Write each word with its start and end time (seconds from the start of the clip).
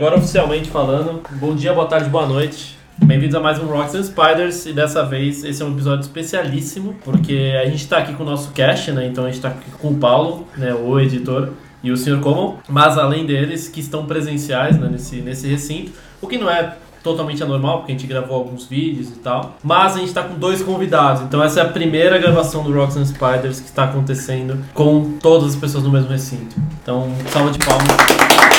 Agora 0.00 0.16
oficialmente 0.16 0.70
falando, 0.70 1.20
bom 1.32 1.54
dia, 1.54 1.74
boa 1.74 1.86
tarde, 1.86 2.08
boa 2.08 2.26
noite. 2.26 2.74
Bem-vindos 2.96 3.34
a 3.34 3.40
mais 3.40 3.58
um 3.58 3.66
Rocks 3.66 3.94
and 3.94 4.04
Spiders 4.04 4.64
e 4.64 4.72
dessa 4.72 5.04
vez 5.04 5.44
esse 5.44 5.60
é 5.60 5.64
um 5.66 5.72
episódio 5.72 6.00
especialíssimo 6.00 6.96
porque 7.04 7.52
a 7.62 7.66
gente 7.66 7.86
tá 7.86 7.98
aqui 7.98 8.14
com 8.14 8.22
o 8.22 8.26
nosso 8.26 8.50
cast, 8.52 8.90
né? 8.92 9.06
Então 9.06 9.26
a 9.26 9.30
gente 9.30 9.42
tá 9.42 9.48
aqui 9.48 9.70
com 9.72 9.88
o 9.88 9.96
Paulo, 9.96 10.48
né, 10.56 10.72
o 10.72 10.98
editor, 10.98 11.50
e 11.82 11.92
o 11.92 11.98
Sr. 11.98 12.18
Common, 12.20 12.56
mas 12.66 12.96
além 12.96 13.26
deles 13.26 13.68
que 13.68 13.80
estão 13.80 14.06
presenciais 14.06 14.78
né, 14.78 14.88
nesse, 14.90 15.16
nesse 15.16 15.46
recinto, 15.46 15.92
o 16.22 16.26
que 16.26 16.38
não 16.38 16.48
é 16.48 16.78
totalmente 17.02 17.42
anormal, 17.42 17.80
porque 17.80 17.92
a 17.92 17.94
gente 17.94 18.06
gravou 18.06 18.38
alguns 18.38 18.64
vídeos 18.64 19.10
e 19.10 19.18
tal. 19.18 19.58
Mas 19.62 19.96
a 19.96 19.98
gente 19.98 20.14
tá 20.14 20.22
com 20.22 20.32
dois 20.32 20.62
convidados, 20.62 21.20
então 21.24 21.44
essa 21.44 21.60
é 21.60 21.62
a 21.62 21.68
primeira 21.68 22.16
gravação 22.16 22.64
do 22.64 22.72
Rocks 22.72 22.96
and 22.96 23.04
Spiders 23.04 23.60
que 23.60 23.66
está 23.66 23.84
acontecendo 23.84 24.64
com 24.72 25.18
todas 25.20 25.50
as 25.50 25.56
pessoas 25.56 25.84
no 25.84 25.90
mesmo 25.90 26.08
recinto. 26.08 26.56
Então, 26.82 27.06
salva 27.30 27.50
de 27.50 27.58
palmas. 27.58 28.49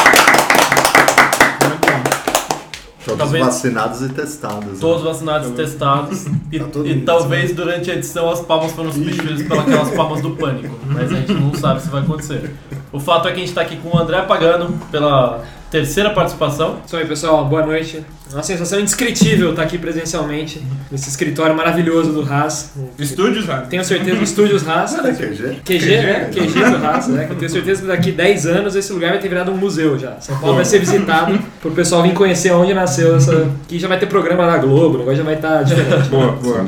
Todos 3.06 3.20
talvez, 3.20 3.46
vacinados 3.46 4.02
e 4.02 4.10
testados. 4.10 4.66
Né? 4.66 4.78
Todos 4.80 5.04
né? 5.04 5.09
vacinados 5.09 5.50
e 5.50 5.52
testados. 5.54 6.26
E, 6.52 6.59
tá 6.59 6.80
e 6.84 7.02
talvez 7.02 7.55
durante 7.55 7.90
a 7.90 7.94
edição 7.94 8.30
as 8.30 8.42
palmas 8.42 8.73
foram 8.73 8.92
substituídas 8.92 9.48
pelas 9.48 9.90
palmas 9.92 10.22
do 10.22 10.32
pânico. 10.32 10.78
Mas 10.86 11.09
a 11.09 11.16
gente 11.16 11.34
não 11.34 11.54
sabe 11.54 11.82
se 11.82 11.88
vai 11.88 12.02
acontecer. 12.02 12.54
O 12.92 13.00
fato 13.00 13.30
é 13.30 13.32
que 13.32 13.38
a 13.38 13.40
gente 13.40 13.48
está 13.48 13.62
aqui 13.62 13.78
com 13.78 13.95
o 13.95 13.98
André 13.98 14.22
Pagano 14.23 14.78
pela 14.92 15.42
terceira 15.71 16.09
participação. 16.09 16.80
Isso 16.85 16.98
aí, 16.98 17.05
pessoal. 17.05 17.45
Boa 17.45 17.66
noite. 17.66 18.05
Uma 18.31 18.43
sensação 18.43 18.80
indescritível 18.80 19.52
estar 19.52 19.63
aqui 19.63 19.77
presencialmente 19.77 20.61
nesse 20.91 21.09
escritório 21.09 21.55
maravilhoso 21.55 22.11
do 22.11 22.21
Haas. 22.21 22.73
Estúdios 22.99 23.49
Haas. 23.49 23.67
Tenho 23.70 23.84
certeza, 23.84 24.21
Estúdios 24.21 24.67
Haas. 24.67 24.94
É 24.94 25.13
QG? 25.13 25.61
QG, 25.66 25.85
né? 25.88 26.30
QG 26.31 26.77
do 26.77 26.85
Haas, 26.85 27.07
né? 27.07 27.27
Eu 27.30 27.35
tenho 27.38 27.49
certeza 27.49 27.81
que 27.81 27.88
daqui 27.88 28.11
10 28.11 28.45
anos 28.45 28.75
esse 28.75 28.91
lugar 28.91 29.11
vai 29.11 29.20
ter 29.20 29.30
virado 29.30 29.52
um 29.52 29.57
museu 29.57 29.97
já. 29.97 30.20
São 30.20 30.38
Paulo 30.39 30.55
vai 30.55 30.66
ser 30.66 30.80
visitado 30.80 31.39
para 31.61 31.72
o 31.72 31.73
pessoal 31.73 32.03
vir 32.03 32.13
conhecer 32.13 32.52
onde 32.52 32.73
nasceu 32.73 33.16
essa. 33.16 33.49
Que 33.67 33.80
já 33.80 33.88
vai 33.88 33.97
ter 33.97 34.08
programa 34.08 34.45
na 34.45 34.58
Globo, 34.58 34.95
o 34.95 34.97
negócio 34.99 35.17
já 35.17 35.23
vai 35.23 35.35
estar 35.35 35.63
diferente. 35.63 36.09
Boa, 36.09 36.33
boa. 36.33 36.67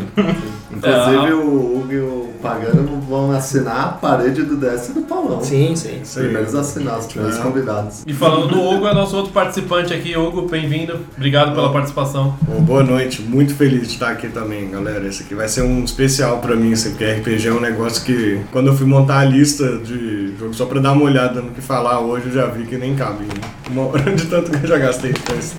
Inclusive 0.71 1.27
é, 1.27 1.33
o 1.33 1.77
Hugo 1.77 1.91
e 1.91 1.99
o 1.99 2.29
Pagano 2.41 3.02
vão 3.14 3.31
assinar 3.31 3.86
a 3.86 3.88
parede 3.89 4.42
do 4.42 4.58
DS 4.58 4.89
do 4.89 5.03
Paulão. 5.03 5.44
Sim, 5.44 5.75
sim. 5.75 6.02
Os 6.02 6.16
primeiros 6.16 6.56
assinados, 6.56 7.06
os 7.06 7.11
primeiros 7.11 7.38
é. 7.38 7.42
convidados. 7.44 8.03
E 8.08 8.14
falando 8.14 8.47
do 8.47 8.59
Hugo, 8.59 8.88
é 8.88 8.94
nosso 8.94 9.16
outro 9.16 9.31
participante 9.31 9.94
aqui. 9.94 10.17
Hugo, 10.17 10.47
bem-vindo. 10.47 11.00
Obrigado 11.16 11.53
pela 11.53 11.72
participação. 11.72 12.36
Bom, 12.41 12.61
boa 12.61 12.84
noite. 12.84 13.22
Muito 13.22 13.53
feliz 13.53 13.88
de 13.88 13.94
estar 13.94 14.09
aqui 14.09 14.30
também, 14.30 14.72
galera. 14.72 15.06
Esse 15.06 15.22
aqui 15.22 15.36
vai 15.36 15.47
ser 15.47 15.61
um 15.61 15.84
especial 15.84 16.39
pra 16.39 16.56
mim, 16.56 16.73
assim, 16.73 16.89
porque 16.89 17.06
RPG 17.06 17.47
é 17.47 17.53
um 17.53 17.61
negócio 17.61 18.03
que, 18.03 18.41
quando 18.52 18.67
eu 18.67 18.75
fui 18.75 18.88
montar 18.88 19.19
a 19.19 19.25
lista 19.25 19.78
de 19.78 20.36
jogos 20.36 20.58
só 20.58 20.66
pra 20.66 20.80
dar 20.80 20.94
uma 20.94 21.03
olhada 21.03 21.39
no 21.39 21.52
que 21.52 21.61
falar 21.61 22.00
hoje, 22.00 22.25
eu 22.28 22.34
já 22.34 22.47
vi 22.47 22.66
que 22.66 22.78
nem 22.78 22.95
cabe. 22.95 23.25
Uma 23.69 23.84
hora 23.84 24.11
de 24.11 24.25
tanto 24.25 24.50
que 24.50 24.66
eu 24.66 24.67
já 24.67 24.80
gastei 24.80 25.14
com 25.14 25.38
esse, 25.38 25.56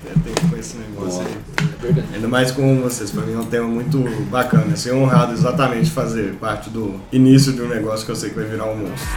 com 0.49 0.57
esse 0.57 0.75
negócio 0.77 1.21
aí. 1.21 1.54
Verdade. 1.85 2.07
Ainda 2.15 2.27
mais 2.27 2.51
com 2.51 2.81
vocês, 2.81 3.11
para 3.11 3.23
mim 3.23 3.33
é 3.33 3.37
um 3.37 3.45
tema 3.45 3.67
muito 3.67 3.99
bacana. 4.29 4.75
Ser 4.75 4.93
honrado 4.93 5.33
exatamente 5.33 5.91
fazer 5.91 6.33
parte 6.35 6.69
do 6.69 6.99
início 7.11 7.53
de 7.53 7.61
um 7.61 7.67
negócio 7.67 8.05
que 8.05 8.11
eu 8.11 8.15
sei 8.15 8.29
que 8.29 8.35
vai 8.35 8.45
virar 8.45 8.65
um 8.65 8.77
monstro. 8.77 9.07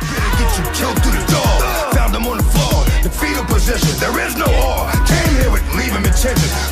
The 3.03 3.11
fetal 3.11 3.45
position, 3.45 3.97
there 4.01 4.19
is 4.27 4.35
no 4.35 4.45
R. 4.45 4.91
Came 5.07 5.37
here 5.37 5.51
with 5.51 5.63
leaving 5.77 6.05
intentions. 6.05 6.69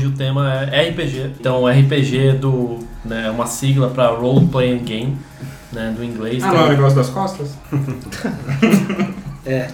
Hoje 0.00 0.06
o 0.06 0.12
tema 0.12 0.64
é 0.64 0.88
RPG. 0.88 1.32
Então, 1.38 1.66
RPG 1.66 2.32
do, 2.40 2.78
né, 3.04 3.26
é 3.26 3.30
uma 3.30 3.46
sigla 3.46 3.90
para 3.90 4.08
Role 4.08 4.46
Playing 4.46 4.78
Game, 4.78 5.18
né, 5.72 5.94
do 5.94 6.02
inglês. 6.02 6.42
Ah, 6.42 6.52
não 6.52 6.60
é 6.62 6.64
o 6.64 6.68
negócio 6.70 6.96
das 6.96 7.10
costas? 7.10 7.56
é. 9.44 9.68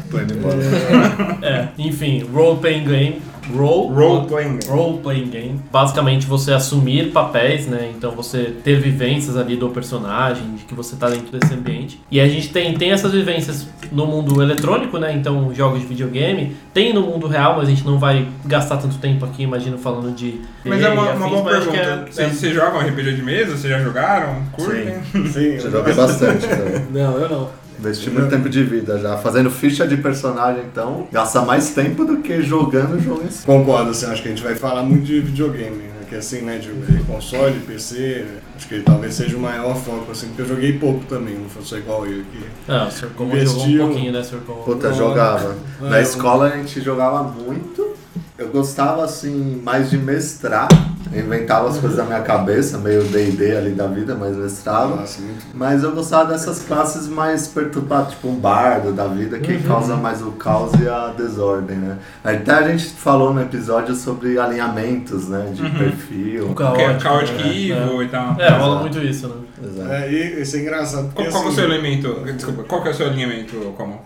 É, 1.43 1.47
é. 1.47 1.69
Enfim, 1.79 2.25
Role 2.33 2.59
Playing 2.59 2.85
Game 2.85 3.23
Role, 3.55 3.95
role 3.95 4.27
playing 4.27 4.59
game. 4.59 4.67
Role 4.69 4.99
playing 4.99 5.31
game. 5.31 5.61
Basicamente 5.71 6.27
você 6.27 6.53
assumir 6.53 7.13
papéis, 7.13 7.67
né? 7.67 7.93
Então 7.97 8.13
você 8.13 8.55
ter 8.65 8.81
vivências 8.81 9.37
ali 9.37 9.57
do 9.57 9.69
personagem, 9.69 10.55
de 10.55 10.65
que 10.65 10.75
você 10.75 10.97
tá 10.97 11.09
dentro 11.09 11.37
desse 11.39 11.53
ambiente. 11.55 12.01
E 12.11 12.21
a 12.21 12.29
gente 12.29 12.51
tem, 12.51 12.75
tem 12.75 12.93
essas 12.93 13.13
vivências 13.13 13.67
no 13.93 14.07
mundo 14.07 14.43
eletrônico, 14.43 14.99
né? 14.99 15.13
Então 15.13 15.55
jogos 15.55 15.81
de 15.81 15.87
videogame. 15.87 16.57
Tem 16.73 16.93
no 16.93 17.03
mundo 17.03 17.27
real, 17.27 17.57
mas 17.57 17.69
a 17.69 17.71
gente 17.71 17.85
não 17.85 17.99
vai 17.99 18.27
gastar 18.45 18.77
tanto 18.79 18.99
tempo 18.99 19.25
aqui, 19.25 19.43
imagino, 19.43 19.79
falando 19.79 20.15
de. 20.15 20.41
Mas 20.65 20.83
é 20.83 20.89
uma, 20.89 21.13
uma 21.13 21.29
boa 21.29 21.45
pergunta. 21.45 21.77
É, 21.77 21.97
vocês, 22.11 22.19
é... 22.19 22.31
vocês 22.31 22.55
jogam 22.55 22.81
RPG 22.81 23.15
de 23.15 23.23
mesa? 23.23 23.57
Vocês 23.57 23.73
já 23.73 23.79
jogaram? 23.83 24.43
Curtem? 24.53 25.03
Sim, 25.13 25.27
Sim 25.29 25.67
eu 25.67 25.71
joguei 25.71 25.95
bastante. 25.95 26.47
Não, 26.91 27.19
eu 27.19 27.29
não. 27.29 27.66
Investi 27.79 28.11
muito 28.11 28.29
tempo 28.31 28.49
de 28.49 28.63
vida 28.63 28.99
já. 28.99 29.17
Fazendo 29.19 29.51
ficha 29.51 29.87
de 29.87 29.97
personagem, 29.97 30.63
então, 30.71 31.07
gasta 31.13 31.43
mais 31.43 31.71
tempo 31.71 32.05
do 32.05 32.19
que 32.19 32.43
jogando 32.43 32.97
o 32.97 33.01
jogo 33.01 33.23
em 33.25 33.31
si. 33.31 33.45
Concordo, 33.45 33.91
assim, 33.91 34.07
acho 34.07 34.23
que 34.23 34.29
a 34.29 34.31
gente 34.31 34.43
vai 34.43 34.55
falar 34.55 34.83
muito 34.83 35.05
de 35.05 35.21
videogame, 35.21 35.77
né? 35.77 35.91
Que 36.09 36.15
assim, 36.15 36.43
né, 36.43 36.59
de 36.59 36.71
console, 37.03 37.59
PC, 37.67 38.25
acho 38.57 38.69
que 38.69 38.81
talvez 38.81 39.13
seja 39.15 39.37
o 39.37 39.41
maior 39.41 39.77
foco, 39.77 40.13
assim, 40.13 40.29
porque 40.29 40.43
eu 40.43 40.47
joguei 40.47 40.79
pouco 40.79 41.05
também, 41.07 41.35
não 41.35 41.63
sou 41.63 41.79
igual 41.79 42.07
eu 42.07 42.21
aqui. 42.21 42.45
Ah, 42.69 42.87
o 42.89 42.91
Sr. 42.93 43.09
Como 43.17 43.37
jogou 43.39 43.65
um 43.67 43.79
pouquinho, 43.79 44.13
né, 44.13 44.23
Sr. 44.23 44.39
Como? 44.47 44.63
Puta, 44.63 44.93
jogava. 44.93 45.57
Na 45.81 46.01
escola 46.01 46.47
a 46.47 46.57
gente 46.57 46.81
jogava 46.81 47.25
muito. 47.25 47.96
Eu 48.39 48.49
gostava, 48.49 49.05
assim, 49.05 49.61
mais 49.65 49.91
de 49.91 49.99
mestrar 49.99 50.69
inventava 51.15 51.69
as 51.69 51.79
coisas 51.79 51.97
da 51.97 52.05
minha 52.05 52.21
cabeça, 52.21 52.79
meio 52.79 53.05
D&D 53.05 53.57
ali 53.57 53.71
da 53.71 53.87
vida, 53.87 54.15
mas 54.15 54.37
mestrava. 54.37 54.97
Nossa, 54.97 55.23
mas 55.55 55.83
eu 55.83 55.93
gostava 55.93 56.33
dessas 56.33 56.63
classes 56.63 57.07
mais 57.09 57.47
perturbadas, 57.47 58.13
tipo 58.13 58.29
um 58.29 58.35
bardo 58.35 58.93
da 58.93 59.07
vida, 59.07 59.39
que 59.39 59.53
uhum. 59.53 59.63
causa 59.63 59.97
mais 59.97 60.23
o 60.23 60.33
caos 60.33 60.73
e 60.81 60.89
a 60.89 61.09
desordem, 61.17 61.77
né? 61.77 61.99
Até 62.25 62.53
a 62.53 62.69
gente 62.69 62.87
falou 62.87 63.33
no 63.33 63.41
episódio 63.41 63.95
sobre 63.95 64.39
alinhamentos, 64.39 65.29
né? 65.29 65.51
De 65.53 65.63
uhum. 65.63 65.75
perfil. 65.75 66.51
O 66.51 66.55
caótico, 66.55 67.01
caótico 67.01 67.39
né? 67.39 67.49
evil 67.49 68.01
é. 68.01 68.05
e 68.05 68.09
tal. 68.09 68.41
É, 68.41 68.49
rola 68.51 68.81
muito 68.81 68.99
isso, 68.99 69.29
né? 69.29 69.35
Exato. 69.65 69.93
É, 69.93 70.13
e 70.13 70.43
isso 70.43 70.57
é 70.57 70.61
engraçado. 70.61 71.13
Qual, 71.15 71.29
qual 71.29 71.43
é 71.43 71.45
o 71.45 71.49
assim, 71.49 71.57
seu 71.57 71.65
elemento? 71.65 72.15
Desculpa, 72.25 72.65
qual 72.65 72.83
que 72.83 72.89
é 72.89 72.91
o 72.91 72.95
seu 72.95 73.07
alinhamento 73.07 73.57
como? 73.77 74.01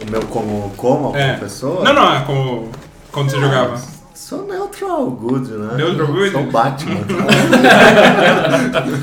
O 0.00 0.10
meu 0.10 0.22
como, 0.22 0.72
como, 0.76 1.16
é. 1.16 1.28
como 1.28 1.40
pessoa? 1.40 1.84
Não, 1.84 1.92
não, 1.92 2.14
é 2.14 2.24
como 2.24 2.70
quando 3.12 3.30
você 3.30 3.36
ah, 3.36 3.40
jogava. 3.40 4.00
Sou 4.14 4.46
neutral 4.46 5.10
good, 5.12 5.50
né? 5.50 5.76
Neutral 5.76 6.08
good? 6.08 6.30
Sou 6.30 6.44
Batman. 6.50 7.00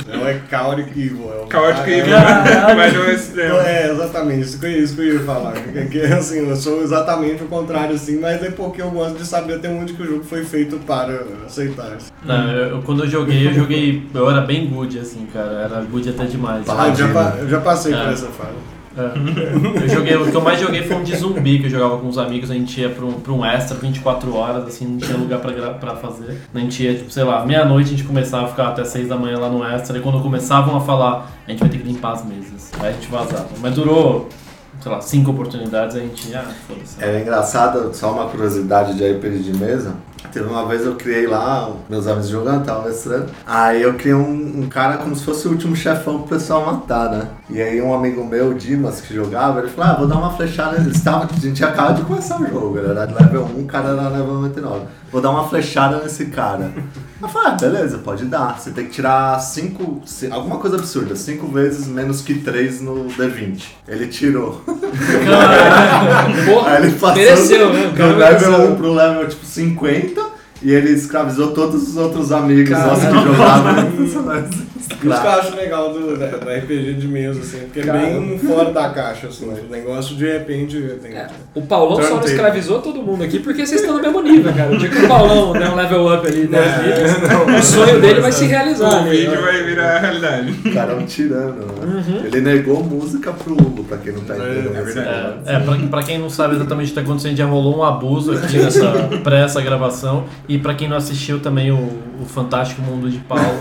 não 0.07 0.28
é 0.28 0.41
Chaotic 0.50 0.91
Evil. 0.91 1.31
É 1.34 1.44
o 1.44 1.51
Chaotic 1.51 1.88
Evil. 1.88 2.13
Mas 2.78 2.94
não 2.94 3.03
é 3.03 3.13
extremo. 3.13 3.57
É, 3.57 3.91
exatamente. 3.91 4.41
Isso 4.41 4.59
que, 4.59 4.67
isso 4.67 4.96
que 4.96 5.01
eu 5.01 5.16
ia 5.16 5.19
falar. 5.22 5.53
Que, 5.53 6.01
assim, 6.01 6.47
eu 6.47 6.56
sou 6.56 6.84
exatamente 6.84 7.44
o 7.44 7.47
contrário, 7.47 7.96
assim, 7.96 8.19
mas 8.19 8.44
é 8.44 8.51
porque 8.51 8.81
eu 8.81 8.91
gosto 8.91 9.17
de 9.17 9.25
saber 9.25 9.56
até 9.56 9.67
onde 9.67 9.94
que 9.94 10.03
o 10.03 10.06
jogo 10.06 10.23
foi 10.23 10.46
feito 10.46 10.78
para 10.85 11.23
aceitar. 11.46 11.97
Não, 12.23 12.51
eu, 12.51 12.81
quando 12.84 13.03
eu 13.03 13.09
joguei, 13.09 13.47
eu 13.47 13.53
joguei... 13.53 14.07
Eu 14.13 14.29
era 14.29 14.41
bem 14.41 14.67
good, 14.67 15.00
assim, 15.00 15.28
cara. 15.34 15.63
Era 15.63 15.81
good 15.81 16.09
até 16.09 16.25
demais. 16.25 16.63
Ah, 16.69 16.90
eu, 16.90 16.96
já, 16.96 17.35
eu 17.40 17.50
já 17.50 17.59
passei 17.59 17.94
é. 17.94 17.97
por 17.97 18.13
essa 18.13 18.28
fase. 18.28 18.76
É. 18.97 19.84
Eu 19.84 19.90
joguei, 19.90 20.16
o 20.16 20.30
que 20.30 20.35
eu 20.35 20.41
mais 20.41 20.59
joguei 20.59 20.84
foi 20.84 20.97
um 20.97 21.03
de 21.03 21.16
zumbi, 21.16 21.59
que 21.59 21.66
eu 21.66 21.69
jogava 21.69 21.97
com 21.97 22.08
os 22.08 22.18
amigos, 22.18 22.50
a 22.50 22.53
gente 22.53 22.81
ia 22.81 22.90
pra 22.90 23.06
um, 23.06 23.38
um 23.38 23.46
extra 23.46 23.78
24 23.78 24.34
horas, 24.35 24.68
assim, 24.68 24.85
não 24.85 24.97
tinha 24.97 25.18
lugar 25.18 25.40
pra, 25.40 25.52
pra 25.74 25.96
fazer. 25.96 26.41
A 26.53 26.59
gente 26.59 26.84
ia, 26.84 26.96
tipo, 26.96 27.12
sei 27.12 27.24
lá, 27.24 27.46
meia-noite 27.46 27.94
a 27.94 27.97
gente 27.97 28.03
começava 28.03 28.46
a 28.46 28.50
ficar 28.50 28.69
até 28.69 28.84
6 28.84 29.08
da 29.08 29.16
manhã 29.16 29.38
lá 29.38 29.50
no 29.50 29.63
extra, 29.63 29.97
e 29.97 30.02
quando 30.02 30.22
começavam 30.22 30.76
a 30.76 30.82
falar, 30.82 31.32
a 31.47 31.52
gente 31.52 31.59
vai 31.59 31.70
ter 31.70 31.78
que 31.78 31.88
limpar 31.88 32.14
as 32.14 32.26
mesas. 32.26 32.72
Aí 32.79 32.90
a 32.90 32.91
gente 32.94 33.08
vazava. 33.08 33.47
Mas 33.61 33.76
durou 33.76 34.28
sei 34.82 34.91
lá, 34.91 35.02
cinco 35.02 35.32
oportunidades, 35.32 35.96
a 35.96 36.00
gente, 36.00 36.35
ah, 36.35 36.46
foda-se. 36.67 37.03
É 37.03 37.22
engraçado, 37.22 37.93
só 37.93 38.11
uma 38.11 38.26
curiosidade 38.26 38.96
de 38.96 39.11
RPG 39.11 39.40
de 39.40 39.58
mesa. 39.58 39.96
Teve 40.32 40.47
uma 40.47 40.66
vez 40.66 40.85
eu 40.85 40.96
criei 40.96 41.26
lá, 41.26 41.72
meus 41.90 42.05
amigos 42.05 42.28
jogando, 42.28 42.66
tava 42.66 42.88
mestrando. 42.88 43.28
Aí 43.46 43.82
eu 43.82 43.93
criei 43.96 44.14
um, 44.14 44.61
um, 44.61 44.67
cara 44.70 44.97
como 44.97 45.16
se 45.16 45.23
fosse 45.23 45.47
o 45.47 45.52
último 45.52 45.76
chefão 45.76 46.20
pro 46.20 46.38
pessoal 46.38 46.66
matar, 46.66 47.09
né? 47.09 47.28
E 47.49 47.61
aí 47.61 47.82
um 47.82 47.94
amigo 47.94 48.26
meu, 48.26 48.53
Dimas, 48.53 48.99
que 48.99 49.14
jogava, 49.14 49.59
ele 49.59 49.70
falou, 49.70 49.91
ah, 49.91 49.96
vou 49.99 50.08
dar 50.08 50.17
uma 50.17 50.34
flechada. 50.34 50.76
Eles 50.78 51.02
tavam, 51.02 51.29
a 51.32 51.40
gente 51.40 51.64
acaba 51.64 51.94
de 51.94 52.02
começar 52.02 52.41
o 52.41 52.46
jogo, 52.46 52.78
era 52.78 53.05
de 53.05 53.14
level 53.14 53.49
1, 53.58 53.61
o 53.61 53.66
cara 53.66 53.90
era 53.90 54.09
level 54.09 54.34
99. 54.34 54.85
Vou 55.09 55.22
dar 55.22 55.29
uma 55.29 55.47
flechada 55.47 55.99
nesse 56.03 56.26
cara. 56.26 56.73
Eu 57.22 57.29
falei, 57.29 57.52
ah, 57.52 57.55
beleza, 57.55 57.99
pode 57.99 58.26
dar. 58.26 58.59
Você 58.59 58.72
tem 58.72 58.85
que 58.85 58.91
tirar 58.91 59.40
5, 59.40 60.02
alguma 60.29 60.58
coisa 60.58 60.76
absurda, 60.76 61.16
5 61.16 61.47
vezes 61.47 61.88
menos 61.88 62.22
que 62.22 62.35
3 62.35 62.82
no 62.82 63.05
D20. 63.05 63.64
Ele 63.88 64.08
tirou. 64.08 64.61
Porra, 66.46 66.72
aí 66.76 66.84
ele 66.84 66.91
passou 66.91 67.16
mereceu, 67.16 67.73
né? 67.73 67.93
do 67.96 68.17
level 68.17 68.72
1 68.73 68.76
pro 68.76 68.93
level 68.93 69.29
tipo 69.29 69.46
50 69.46 70.22
e 70.61 70.72
ele 70.72 70.91
escravizou 70.91 71.52
todos 71.52 71.88
os 71.88 71.96
outros 71.97 72.32
amigos 72.32 72.70
Cara. 72.70 72.88
nossos 72.88 73.05
que 73.05 73.23
jogavam. 73.23 74.67
Isso 74.89 74.99
que 74.99 75.07
eu 75.07 75.11
acho 75.13 75.55
legal 75.55 75.91
do, 75.93 76.17
da- 76.17 76.28
do 76.37 76.49
RPG 76.49 76.93
de 76.93 77.07
mesa, 77.07 77.39
assim, 77.39 77.59
porque 77.66 77.81
é 77.81 77.84
Cara. 77.84 77.99
bem 77.99 78.39
fora 78.39 78.72
da 78.72 78.89
caixa, 78.89 79.28
assim. 79.28 79.45
O 79.47 79.69
negócio 79.72 80.16
de 80.16 80.25
repente 80.25 80.79
tem. 81.01 81.13
É, 81.13 81.28
o 81.53 81.61
Paulão 81.61 82.01
só 82.01 82.16
não 82.16 82.23
escravizou 82.25 82.79
todo 82.81 83.01
mundo 83.01 83.23
aqui 83.23 83.39
porque 83.39 83.66
vocês 83.66 83.81
estão 83.81 83.95
no 83.97 84.01
mesmo 84.01 84.22
nível, 84.22 84.53
cara. 84.53 84.72
O 84.72 84.78
dia 84.78 84.89
que 84.89 84.97
o 85.03 85.07
Paulão 85.07 85.53
der 85.53 85.69
um 85.69 85.75
level 85.75 86.13
up 86.13 86.25
ali 86.28 86.47
10 86.47 86.66
É, 86.66 86.78
níveis, 86.81 87.59
o 87.59 87.63
sonho 87.75 88.01
dele 88.01 88.22
vai 88.22 88.31
se 88.31 88.45
realizar. 88.45 89.01
O 89.01 89.03
né? 89.03 89.09
vídeo 89.11 89.41
vai 89.41 89.63
virar 89.63 89.99
realidade. 89.99 90.51
O 90.66 90.72
cara 90.73 90.93
é 90.93 90.95
um 90.95 91.05
tirano, 91.05 91.53
né? 91.66 91.73
Uhum. 91.83 92.25
Ele 92.25 92.41
negou 92.41 92.83
música 92.83 93.31
pro 93.33 93.53
Hugo, 93.53 93.83
pra 93.83 93.97
quem 93.97 94.13
não 94.13 94.22
tá 94.22 94.35
entendendo. 94.37 94.75
É, 94.75 94.79
é 94.79 94.83
esse 94.83 94.93
verdade. 94.93 95.17
negócio. 95.28 95.41
É, 95.45 95.59
pra, 95.59 95.87
pra 95.90 96.03
quem 96.03 96.19
não 96.19 96.29
sabe 96.29 96.55
exatamente 96.55 96.85
o 96.85 96.90
que 96.90 96.95
tá 96.95 97.01
acontecendo, 97.01 97.35
já 97.35 97.45
rolou 97.45 97.78
um 97.78 97.83
abuso 97.83 98.31
aqui 98.33 98.57
nessa, 98.57 98.87
pra 99.23 99.37
essa 99.40 99.61
gravação. 99.61 100.25
E 100.47 100.57
pra 100.57 100.73
quem 100.73 100.87
não 100.87 100.97
assistiu 100.97 101.40
também 101.40 101.72
o, 101.72 101.75
o 102.22 102.25
Fantástico 102.25 102.81
Mundo 102.81 103.09
de 103.09 103.17
Paulo, 103.19 103.59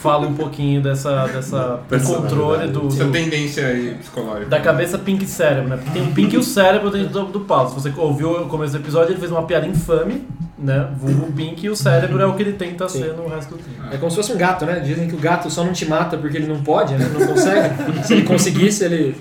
fala 0.00 0.26
um 0.26 0.34
pouquinho 0.34 0.82
dessa, 0.82 1.26
dessa 1.26 1.80
controle 2.04 2.68
do, 2.68 2.86
Essa 2.88 3.04
do- 3.04 3.12
tendência 3.12 3.66
aí 3.66 3.94
psicológica. 3.98 4.46
da 4.46 4.60
cabeça 4.60 4.98
pink 4.98 5.24
e 5.24 5.26
cérebro, 5.28 5.68
né? 5.68 5.76
Porque 5.76 5.90
tem 5.98 6.08
o 6.08 6.12
pink 6.12 6.34
e 6.34 6.38
o 6.38 6.42
cérebro 6.42 6.90
dentro 6.90 7.08
do, 7.08 7.24
do 7.26 7.40
Paulo. 7.40 7.68
Se 7.70 7.74
você 7.76 7.92
ouviu 7.96 8.32
o 8.42 8.46
começo 8.48 8.72
do 8.72 8.78
episódio, 8.78 9.12
ele 9.12 9.20
fez 9.20 9.30
uma 9.32 9.42
piada 9.44 9.66
infame, 9.66 10.26
né? 10.58 10.88
Vulgo 10.98 11.32
pink 11.32 11.64
e 11.64 11.70
o 11.70 11.76
cérebro 11.76 12.20
é 12.20 12.26
o 12.26 12.34
que 12.34 12.42
ele 12.42 12.52
tenta 12.52 12.88
Sim. 12.88 13.00
ser 13.00 13.12
no 13.14 13.28
resto 13.28 13.54
do 13.54 13.58
tempo. 13.62 13.82
É 13.92 13.96
como 13.96 14.10
se 14.10 14.16
fosse 14.16 14.32
um 14.32 14.36
gato, 14.36 14.64
né? 14.66 14.80
Dizem 14.80 15.08
que 15.08 15.14
o 15.14 15.18
gato 15.18 15.50
só 15.50 15.64
não 15.64 15.72
te 15.72 15.86
mata 15.86 16.16
porque 16.16 16.36
ele 16.36 16.46
não 16.46 16.62
pode, 16.62 16.94
né? 16.94 17.10
Não 17.18 17.26
consegue. 17.26 18.04
se 18.04 18.12
ele 18.12 18.22
conseguisse, 18.22 18.84
ele. 18.84 19.16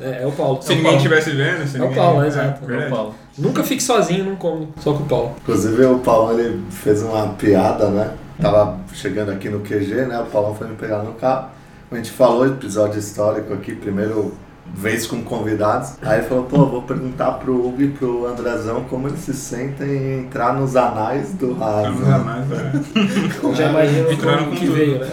É, 0.00 0.22
é 0.22 0.26
o 0.26 0.32
Paulo. 0.32 0.62
Se 0.62 0.70
É 0.70 0.74
o 0.74 0.76
ninguém 0.78 0.92
Paulo. 0.92 0.96
estivesse 0.96 1.30
vendo, 1.36 1.66
se 1.68 1.76
É 1.76 1.80
o 1.80 1.82
ninguém... 1.82 1.96
Paulo, 2.02 2.24
exato. 2.24 2.72
É 2.72 2.86
o. 2.86 2.90
Paulo. 2.90 3.14
Nunca 3.36 3.62
fique 3.62 3.82
sozinho, 3.82 4.24
não 4.24 4.36
come. 4.36 4.68
Só 4.80 4.92
com 4.94 5.02
o 5.02 5.06
Paulo. 5.06 5.32
Inclusive 5.42 5.84
o 5.84 5.98
Paulão 5.98 6.38
ele 6.38 6.62
fez 6.70 7.02
uma 7.02 7.28
piada, 7.34 7.88
né? 7.90 8.10
Tava 8.40 8.78
chegando 8.92 9.30
aqui 9.30 9.48
no 9.48 9.60
QG, 9.60 10.06
né? 10.06 10.18
O 10.20 10.26
Paulão 10.26 10.54
foi 10.54 10.68
me 10.68 10.76
pegar 10.76 11.02
no 11.02 11.12
carro. 11.14 11.48
A 11.90 11.96
gente 11.96 12.10
falou 12.10 12.46
episódio 12.46 12.98
histórico 12.98 13.52
aqui, 13.52 13.74
primeiro 13.74 14.32
vez 14.74 15.06
com 15.06 15.22
convidados. 15.22 15.94
Aí 16.02 16.20
ele 16.20 16.28
falou, 16.28 16.44
pô, 16.44 16.66
vou 16.66 16.82
perguntar 16.82 17.32
pro 17.32 17.54
Hugo 17.54 17.82
e 17.82 17.88
pro 17.88 18.26
Andrezão 18.26 18.84
como 18.84 19.08
eles 19.08 19.20
se 19.20 19.34
sentem 19.34 19.88
em 19.88 20.20
entrar 20.20 20.54
nos 20.54 20.76
anais 20.76 21.32
do 21.32 21.52
Raso. 21.54 21.92
Vamos 21.92 22.08
lá 22.08 22.18
mais, 22.18 22.46
é. 22.52 23.54
Já 23.56 23.70
imagino 23.70 24.12
entraram 24.12 24.44
como 24.44 24.56
que 24.56 24.66
tudo. 24.66 24.74
veio, 24.76 24.98
né? 25.00 25.06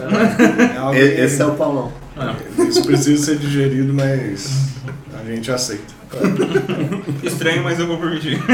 É 0.94 1.24
Esse 1.24 1.42
é 1.42 1.46
o 1.46 1.56
Paulão. 1.56 1.92
Isso 2.60 2.84
precisa 2.84 3.24
ser 3.24 3.38
digerido, 3.38 3.94
mas 3.94 4.76
a 5.20 5.24
gente 5.24 5.52
aceita. 5.52 5.97
Estranho, 7.24 7.64
mas 7.64 7.80
eu 7.80 7.88
vou 7.88 7.98
permitir. 7.98 8.40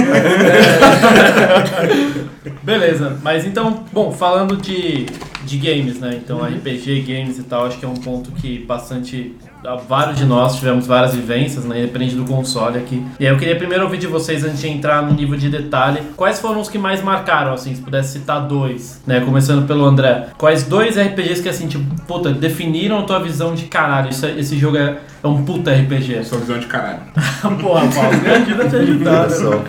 Beleza, 2.63 3.19
mas 3.21 3.45
então, 3.45 3.85
bom, 3.91 4.11
falando 4.11 4.57
de, 4.57 5.05
de 5.45 5.57
games, 5.57 5.99
né? 5.99 6.19
Então, 6.23 6.39
RPG, 6.39 7.01
games 7.01 7.37
e 7.37 7.43
tal, 7.43 7.65
acho 7.65 7.77
que 7.77 7.85
é 7.85 7.87
um 7.87 7.95
ponto 7.95 8.31
que 8.31 8.59
bastante. 8.59 9.35
Vários 9.87 10.17
de 10.17 10.25
nós 10.25 10.55
tivemos 10.57 10.85
várias 10.85 11.13
vivências, 11.15 11.63
né? 11.63 11.81
Depende 11.81 12.15
do 12.15 12.25
console 12.25 12.77
aqui. 12.77 13.01
E 13.19 13.25
aí 13.25 13.31
eu 13.33 13.37
queria 13.37 13.55
primeiro 13.55 13.83
ouvir 13.85 13.97
de 13.97 14.07
vocês, 14.07 14.43
antes 14.43 14.59
de 14.59 14.67
entrar 14.67 15.01
no 15.01 15.13
nível 15.13 15.37
de 15.37 15.49
detalhe, 15.49 16.01
quais 16.17 16.39
foram 16.39 16.59
os 16.59 16.67
que 16.69 16.77
mais 16.77 17.01
marcaram, 17.01 17.53
assim, 17.53 17.73
se 17.73 17.81
pudesse 17.81 18.19
citar 18.19 18.41
dois, 18.47 19.01
né? 19.07 19.21
Começando 19.21 19.65
pelo 19.65 19.85
André. 19.85 20.27
Quais 20.37 20.63
dois 20.63 20.97
RPGs 20.97 21.41
que, 21.41 21.49
assim, 21.49 21.67
tipo, 21.67 21.83
puta, 22.05 22.31
definiram 22.31 22.99
a 22.99 23.03
tua 23.03 23.19
visão 23.19 23.55
de 23.55 23.63
caralho? 23.65 24.09
Isso, 24.09 24.25
é- 24.25 24.37
esse 24.37 24.57
jogo 24.57 24.77
é, 24.77 24.97
é 25.23 25.27
um 25.27 25.43
puta 25.45 25.71
RPG. 25.71 26.23
Sua 26.25 26.39
visão 26.39 26.59
de 26.59 26.67
caralho. 26.67 26.99
Porra, 27.61 27.87
Paulo, 27.87 28.17
me 28.21 28.29
ajuda 28.29 28.63
a 28.65 28.69
te 28.69 28.75
ajudar, 28.77 29.29
né? 29.29 29.63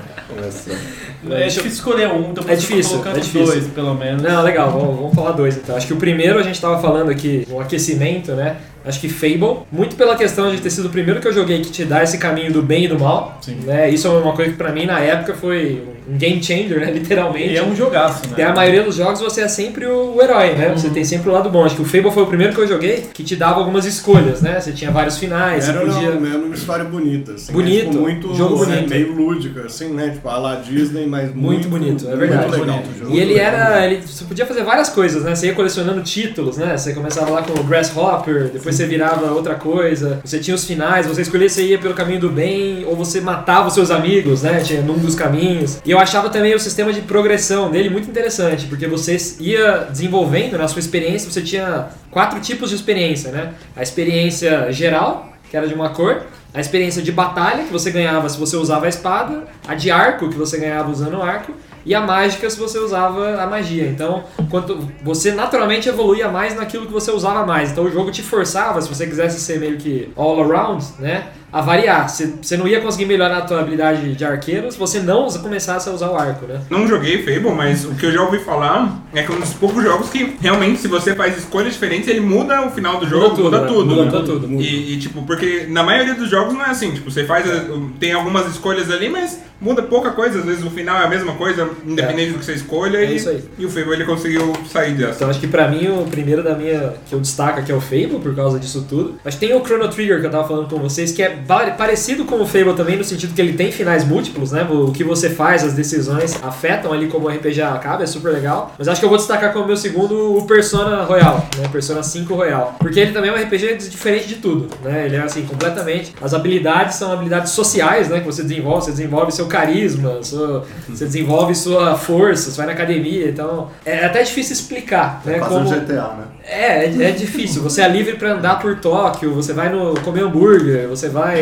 É 1.31 1.47
difícil 1.47 1.67
escolher 1.71 2.09
um, 2.09 2.31
então 2.33 2.45
É 2.49 2.55
difícil, 2.55 2.93
colocando 2.99 3.17
é 3.17 3.21
difícil. 3.21 3.47
dois, 3.47 3.67
pelo 3.69 3.95
menos. 3.95 4.21
Não, 4.23 4.43
legal, 4.43 4.71
vamos, 4.71 4.97
vamos 4.97 5.15
falar 5.15 5.31
dois 5.33 5.57
então. 5.57 5.75
Acho 5.77 5.87
que 5.87 5.93
o 5.93 5.97
primeiro 5.97 6.39
a 6.39 6.43
gente 6.43 6.61
tava 6.61 6.79
falando 6.83 7.11
aqui 7.11 7.47
no 7.49 7.61
aquecimento, 7.61 8.33
né? 8.33 8.57
Acho 8.85 9.01
que 9.01 9.09
Fable, 9.09 9.65
muito 9.73 9.97
pela 9.97 10.15
questão 10.17 10.55
de 10.55 10.61
ter 10.61 10.71
sido 10.71 10.87
o 10.87 10.91
primeiro 10.91 11.21
que 11.21 11.29
eu 11.29 11.33
joguei 11.33 11.61
que 11.61 11.71
te 11.71 11.85
dá 11.85 12.03
esse 12.03 12.19
caminho 12.19 12.53
do 12.53 12.63
bem 12.63 12.85
e 12.85 12.89
do 12.89 12.99
mal. 12.99 13.39
Sim. 13.41 13.57
Né? 13.65 13.89
Isso 13.89 14.07
é 14.07 14.11
uma 14.11 14.35
coisa 14.35 14.51
que 14.51 14.59
pra 14.59 14.73
mim 14.73 14.85
na 14.85 15.01
época 15.01 15.35
foi 15.35 15.83
um 16.09 16.17
game 16.17 16.43
changer, 16.43 16.81
né? 16.81 16.91
Literalmente. 16.95 17.53
E 17.53 17.57
é 17.57 17.63
um 17.63 17.75
jogaço, 17.75 18.27
né? 18.29 18.35
Tem 18.37 18.45
a 18.45 18.55
maioria 18.55 18.83
dos 18.83 18.95
jogos 18.97 19.21
você 19.21 19.43
é 19.43 19.49
sempre 19.49 19.87
o, 19.87 20.15
o 20.17 20.23
herói, 20.23 20.55
né? 20.55 20.73
Você 20.77 20.91
tem 20.91 21.05
sempre 21.05 21.29
o 21.31 21.33
lado 21.33 21.49
bom. 21.51 21.65
Acho 21.65 21.77
que 21.77 21.83
o 21.83 21.85
Fable 21.85 22.11
foi 22.11 22.23
o 22.23 22.27
primeiro 22.27 22.53
que 22.55 22.61
eu 22.61 22.67
joguei 22.69 23.07
que 23.13 23.23
te 23.23 23.37
dava 23.37 23.59
algumas 23.61 23.85
escolhas, 23.85 24.41
né? 24.43 24.61
Você 24.61 24.73
tinha 24.73 24.91
vários 24.91 25.19
finais, 25.19 25.69
Era 25.69 25.81
você 25.81 25.87
podia. 25.93 26.11
uma, 26.11 26.29
era 26.29 26.39
uma 26.39 26.55
história 26.55 26.85
bonita, 26.85 27.33
assim. 27.33 27.53
Bonito, 27.53 27.85
né? 27.87 27.91
Tipo, 27.91 28.03
muito 28.03 28.35
jogo 28.35 28.63
é, 28.63 28.67
bonito. 28.67 28.91
meio 28.91 29.13
lúdica, 29.15 29.63
assim, 29.67 29.89
né? 29.89 30.11
Tipo, 30.11 30.29
a 30.29 30.39
la 30.39 30.55
Disney, 30.57 31.07
mas 31.07 31.35
muito, 31.35 31.69
Muito 31.69 31.69
bonito, 31.69 32.09
é 32.09 32.17
verdade. 32.17 32.49
Muito 32.49 32.61
legal. 32.61 32.79
Bonito, 32.79 32.99
Jogo 32.99 33.15
E 33.15 33.21
ele 33.21 33.35
legal. 33.35 33.55
era. 33.55 33.87
Ele, 33.87 34.03
você 34.07 34.25
podia 34.25 34.47
fazer 34.47 34.63
várias 34.63 34.89
coisas, 34.89 35.23
né? 35.23 35.35
Você 35.35 35.47
ia 35.47 35.55
colecionando 35.55 36.03
títulos, 36.03 36.57
né? 36.57 36.77
Você 36.77 36.93
começava 36.93 37.31
lá 37.31 37.43
com 37.43 37.59
o 37.59 37.63
Grasshopper, 37.65 38.51
depois 38.53 38.75
você 38.75 38.87
virava 38.87 39.31
outra 39.33 39.55
coisa. 39.55 40.21
Você 40.25 40.39
tinha 40.39 40.55
os 40.55 40.65
finais, 40.65 41.07
você 41.07 41.23
escolhia 41.23 41.49
se 41.49 41.63
ia 41.63 41.79
pelo 41.79 41.95
caminho 41.95 42.21
do 42.21 42.29
bem 42.29 42.85
ou 42.87 42.95
você 42.97 43.21
matava 43.21 43.69
os 43.69 43.75
seus 43.75 43.91
amigos, 43.91 44.43
né? 44.43 44.61
Tinha 44.61 44.83
num 44.83 44.99
dos 44.99 45.15
caminhos. 45.15 45.79
E 45.85 45.94
eu 45.95 46.01
achava 46.01 46.29
também 46.29 46.55
o 46.55 46.59
sistema 46.59 46.93
de 46.93 47.03
progressão 47.03 47.71
dele 47.71 47.89
muito 47.89 48.11
interessante, 48.11 48.67
porque 48.67 48.87
você 48.87 49.17
ia 49.39 49.87
desenvolvendo 49.91 50.59
na 50.59 50.67
sua 50.67 50.81
experiência, 50.81 51.31
você 51.31 51.41
tinha 51.41 51.89
quatro 52.11 52.41
tipos 52.41 52.71
de 52.71 52.77
experiência, 52.77 53.31
né? 53.31 53.55
A 53.77 53.83
experiência 53.83 54.73
geral, 54.73 55.33
que 55.49 55.57
era 55.57 55.69
de 55.69 55.75
uma 55.75 55.91
cor. 55.91 56.23
A 56.53 56.61
experiência 56.61 57.01
de 57.01 57.13
batalha, 57.13 57.65
que 57.65 57.73
você 57.73 57.91
ganhava 57.93 58.29
se 58.29 58.37
você 58.39 58.57
usava 58.57 58.87
a 58.87 58.89
espada. 58.89 59.45
A 59.67 59.75
de 59.75 59.91
arco, 59.91 60.29
que 60.29 60.37
você 60.37 60.59
ganhava 60.59 60.91
usando 60.91 61.19
o 61.19 61.23
arco. 61.23 61.53
E 61.87 61.95
a 61.95 62.01
mágica, 62.01 62.49
se 62.51 62.59
você 62.59 62.79
usava 62.79 63.41
a 63.41 63.47
magia. 63.47 63.87
Então, 63.87 64.25
quanto 64.51 64.89
você 65.03 65.33
naturalmente 65.33 65.89
evoluía 65.89 66.29
mais 66.29 66.57
naquilo 66.57 66.87
que 66.87 66.93
você 66.93 67.13
usava 67.13 67.47
mais. 67.47 67.71
Então, 67.71 67.85
o 67.85 67.91
jogo 67.91 68.11
te 68.11 68.23
forçava, 68.23 68.81
se 68.83 68.89
você 68.89 69.07
quisesse 69.07 69.39
ser 69.39 69.61
meio 69.61 69.77
que 69.77 70.13
all 70.17 70.43
around, 70.43 70.85
né? 70.99 71.29
A 71.55 71.61
variar. 71.61 72.09
Você, 72.09 72.57
não 72.57 72.67
ia 72.67 72.81
conseguir 72.81 73.07
melhorar 73.07 73.39
a 73.39 73.43
tua 73.43 73.61
habilidade 73.61 74.13
de 74.15 74.25
arqueiro 74.25 74.71
se 74.73 74.77
você 74.77 74.99
não 74.99 75.29
começasse 75.29 75.89
a 75.89 75.93
usar 75.93 76.11
o 76.11 76.17
arco, 76.17 76.47
né? 76.47 76.61
Não 76.69 76.87
joguei 76.89 77.23
Fable, 77.23 77.55
mas 77.55 77.85
o 77.85 77.95
que 77.95 78.07
eu 78.07 78.11
já 78.13 78.23
ouvi 78.23 78.41
falar 78.41 79.05
é 79.15 79.23
que 79.23 79.31
é 79.31 79.35
um 79.37 79.39
dos 79.39 79.55
poucos 79.55 79.83
jogos 79.85 80.11
que 80.11 80.37
realmente, 80.41 80.81
se 80.81 80.89
você 80.89 81.15
faz 81.15 81.39
escolhas 81.39 81.73
diferentes, 81.75 82.09
ele 82.09 82.19
muda 82.19 82.67
o 82.67 82.71
final 82.73 82.99
do 82.99 83.07
jogo, 83.09 83.41
muda 83.41 83.61
tudo. 83.67 83.95
Muda 83.95 84.19
né? 84.19 84.25
tudo. 84.27 84.61
E, 84.61 84.95
e, 84.95 84.99
tipo, 84.99 85.23
porque 85.23 85.67
na 85.69 85.85
maioria 85.85 86.15
dos 86.15 86.29
jogos 86.29 86.53
não 86.55 86.63
é 86.65 86.71
assim, 86.71 86.91
tipo, 86.91 87.09
você 87.09 87.23
faz, 87.25 87.49
a- 87.49 87.65
tem 88.01 88.13
algumas 88.13 88.49
escolhas 88.51 88.91
ali, 88.91 89.09
mas 89.09 89.41
muda 89.61 89.83
pouca 89.83 90.11
coisa, 90.11 90.41
às 90.41 90.45
vezes 90.45 90.65
o 90.65 90.71
final 90.71 91.01
é 91.01 91.05
a 91.05 91.09
mesma 91.09 91.35
coisa, 91.35 91.71
independente 91.87 92.33
do 92.33 92.39
que 92.41 92.45
você 92.45 92.55
escolha, 92.55 92.99
É 92.99 93.13
e, 93.13 93.17
isso 93.17 93.29
aí. 93.29 93.43
e 93.59 93.65
o 93.65 93.71
Fable 93.71 93.93
ele 93.93 94.05
conseguiu 94.05 94.53
sair 94.71 94.95
dessa. 94.95 95.15
Então 95.17 95.31
acho 95.31 95.41
que 95.41 95.47
pra 95.47 95.69
mim 95.69 95.87
o 95.87 96.05
primeiro 96.11 96.43
da 96.43 96.55
minha 96.55 96.95
que 97.09 97.15
eu 97.15 97.21
destaco 97.21 97.61
aqui 97.61 97.71
é 97.71 97.75
o 97.75 97.81
Fable 97.81 98.19
por 98.21 98.35
causa 98.35 98.59
disso 98.59 98.85
tudo. 98.89 99.15
Mas 99.25 99.37
tem 99.37 99.55
o 99.55 99.65
Chrono 99.65 99.89
Trigger 99.89 100.21
que 100.21 100.27
eu 100.27 100.31
tava 100.31 100.47
falando 100.47 100.69
com 100.69 100.79
vocês 100.81 101.13
que 101.13 101.23
é 101.23 101.31
parecido 101.47 102.25
com 102.25 102.41
o 102.41 102.47
Fable 102.47 102.75
também 102.75 102.97
no 102.97 103.05
sentido 103.05 103.35
que 103.35 103.41
ele 103.41 103.53
tem 103.55 103.71
finais 103.73 104.05
múltiplos, 104.05 104.53
né? 104.53 104.67
O 104.71 104.91
que 104.93 105.05
você 105.05 105.31
faz, 105.31 105.65
as 105.65 105.73
decisões 105.75 106.39
afetam 106.43 106.93
ali 106.93 107.07
como 107.09 107.27
o 107.27 107.31
RPG 107.31 107.61
acaba, 107.63 108.03
é 108.03 108.07
super 108.07 108.33
legal. 108.33 108.75
Mas 108.79 108.89
acho 108.89 109.01
que 109.01 109.05
eu 109.05 109.09
vou 109.09 109.19
destacar 109.19 109.53
como 109.53 109.67
meu 109.67 109.77
segundo 109.77 110.37
o 110.39 110.47
Persona 110.47 111.03
Royal, 111.05 111.47
né? 111.59 111.69
Persona 111.71 112.03
5 112.03 112.35
Royal, 112.35 112.77
porque 112.79 113.01
ele 113.01 113.13
também 113.13 113.31
é 113.31 113.33
um 113.35 113.37
RPG 113.37 113.77
diferente 113.77 114.27
de 114.29 114.37
tudo, 114.37 114.69
né? 114.83 115.07
Ele 115.07 115.17
é 115.17 115.21
assim 115.21 115.43
completamente. 115.45 116.15
As 116.23 116.35
habilidades 116.35 116.97
são 116.97 117.13
habilidades 117.13 117.53
sociais, 117.53 118.09
né? 118.09 118.21
Que 118.21 118.27
você 118.27 118.43
desenvolve, 118.43 118.85
você 118.85 118.91
desenvolve 118.93 119.33
seu 119.33 119.47
carisma, 119.47 120.23
sua- 120.23 120.65
você 120.89 121.05
desenvolve 121.05 121.55
sua 121.55 121.97
força, 121.97 122.51
você 122.51 122.57
vai 122.57 122.67
na 122.67 122.73
academia, 122.73 123.29
então 123.29 123.69
é 123.85 124.05
até 124.05 124.23
difícil 124.23 124.53
explicar, 124.55 125.23
né? 125.25 125.35
É 125.37 125.39
quase 125.39 125.55
como- 125.55 125.67
um 125.67 125.73
GTA, 125.73 126.03
né? 126.19 126.25
é, 126.47 126.85
é, 126.85 127.09
é 127.09 127.11
difícil. 127.11 127.63
Você 127.63 127.81
é 127.83 127.89
livre 127.89 128.17
pra 128.17 128.33
andar 128.33 128.59
por 128.61 128.77
Tóquio, 128.79 129.33
você 129.35 129.53
vai 129.53 129.71
no 129.71 129.95
comer 130.01 130.23
hambúrguer, 130.23 130.87
você 130.89 131.09
vai 131.09 131.34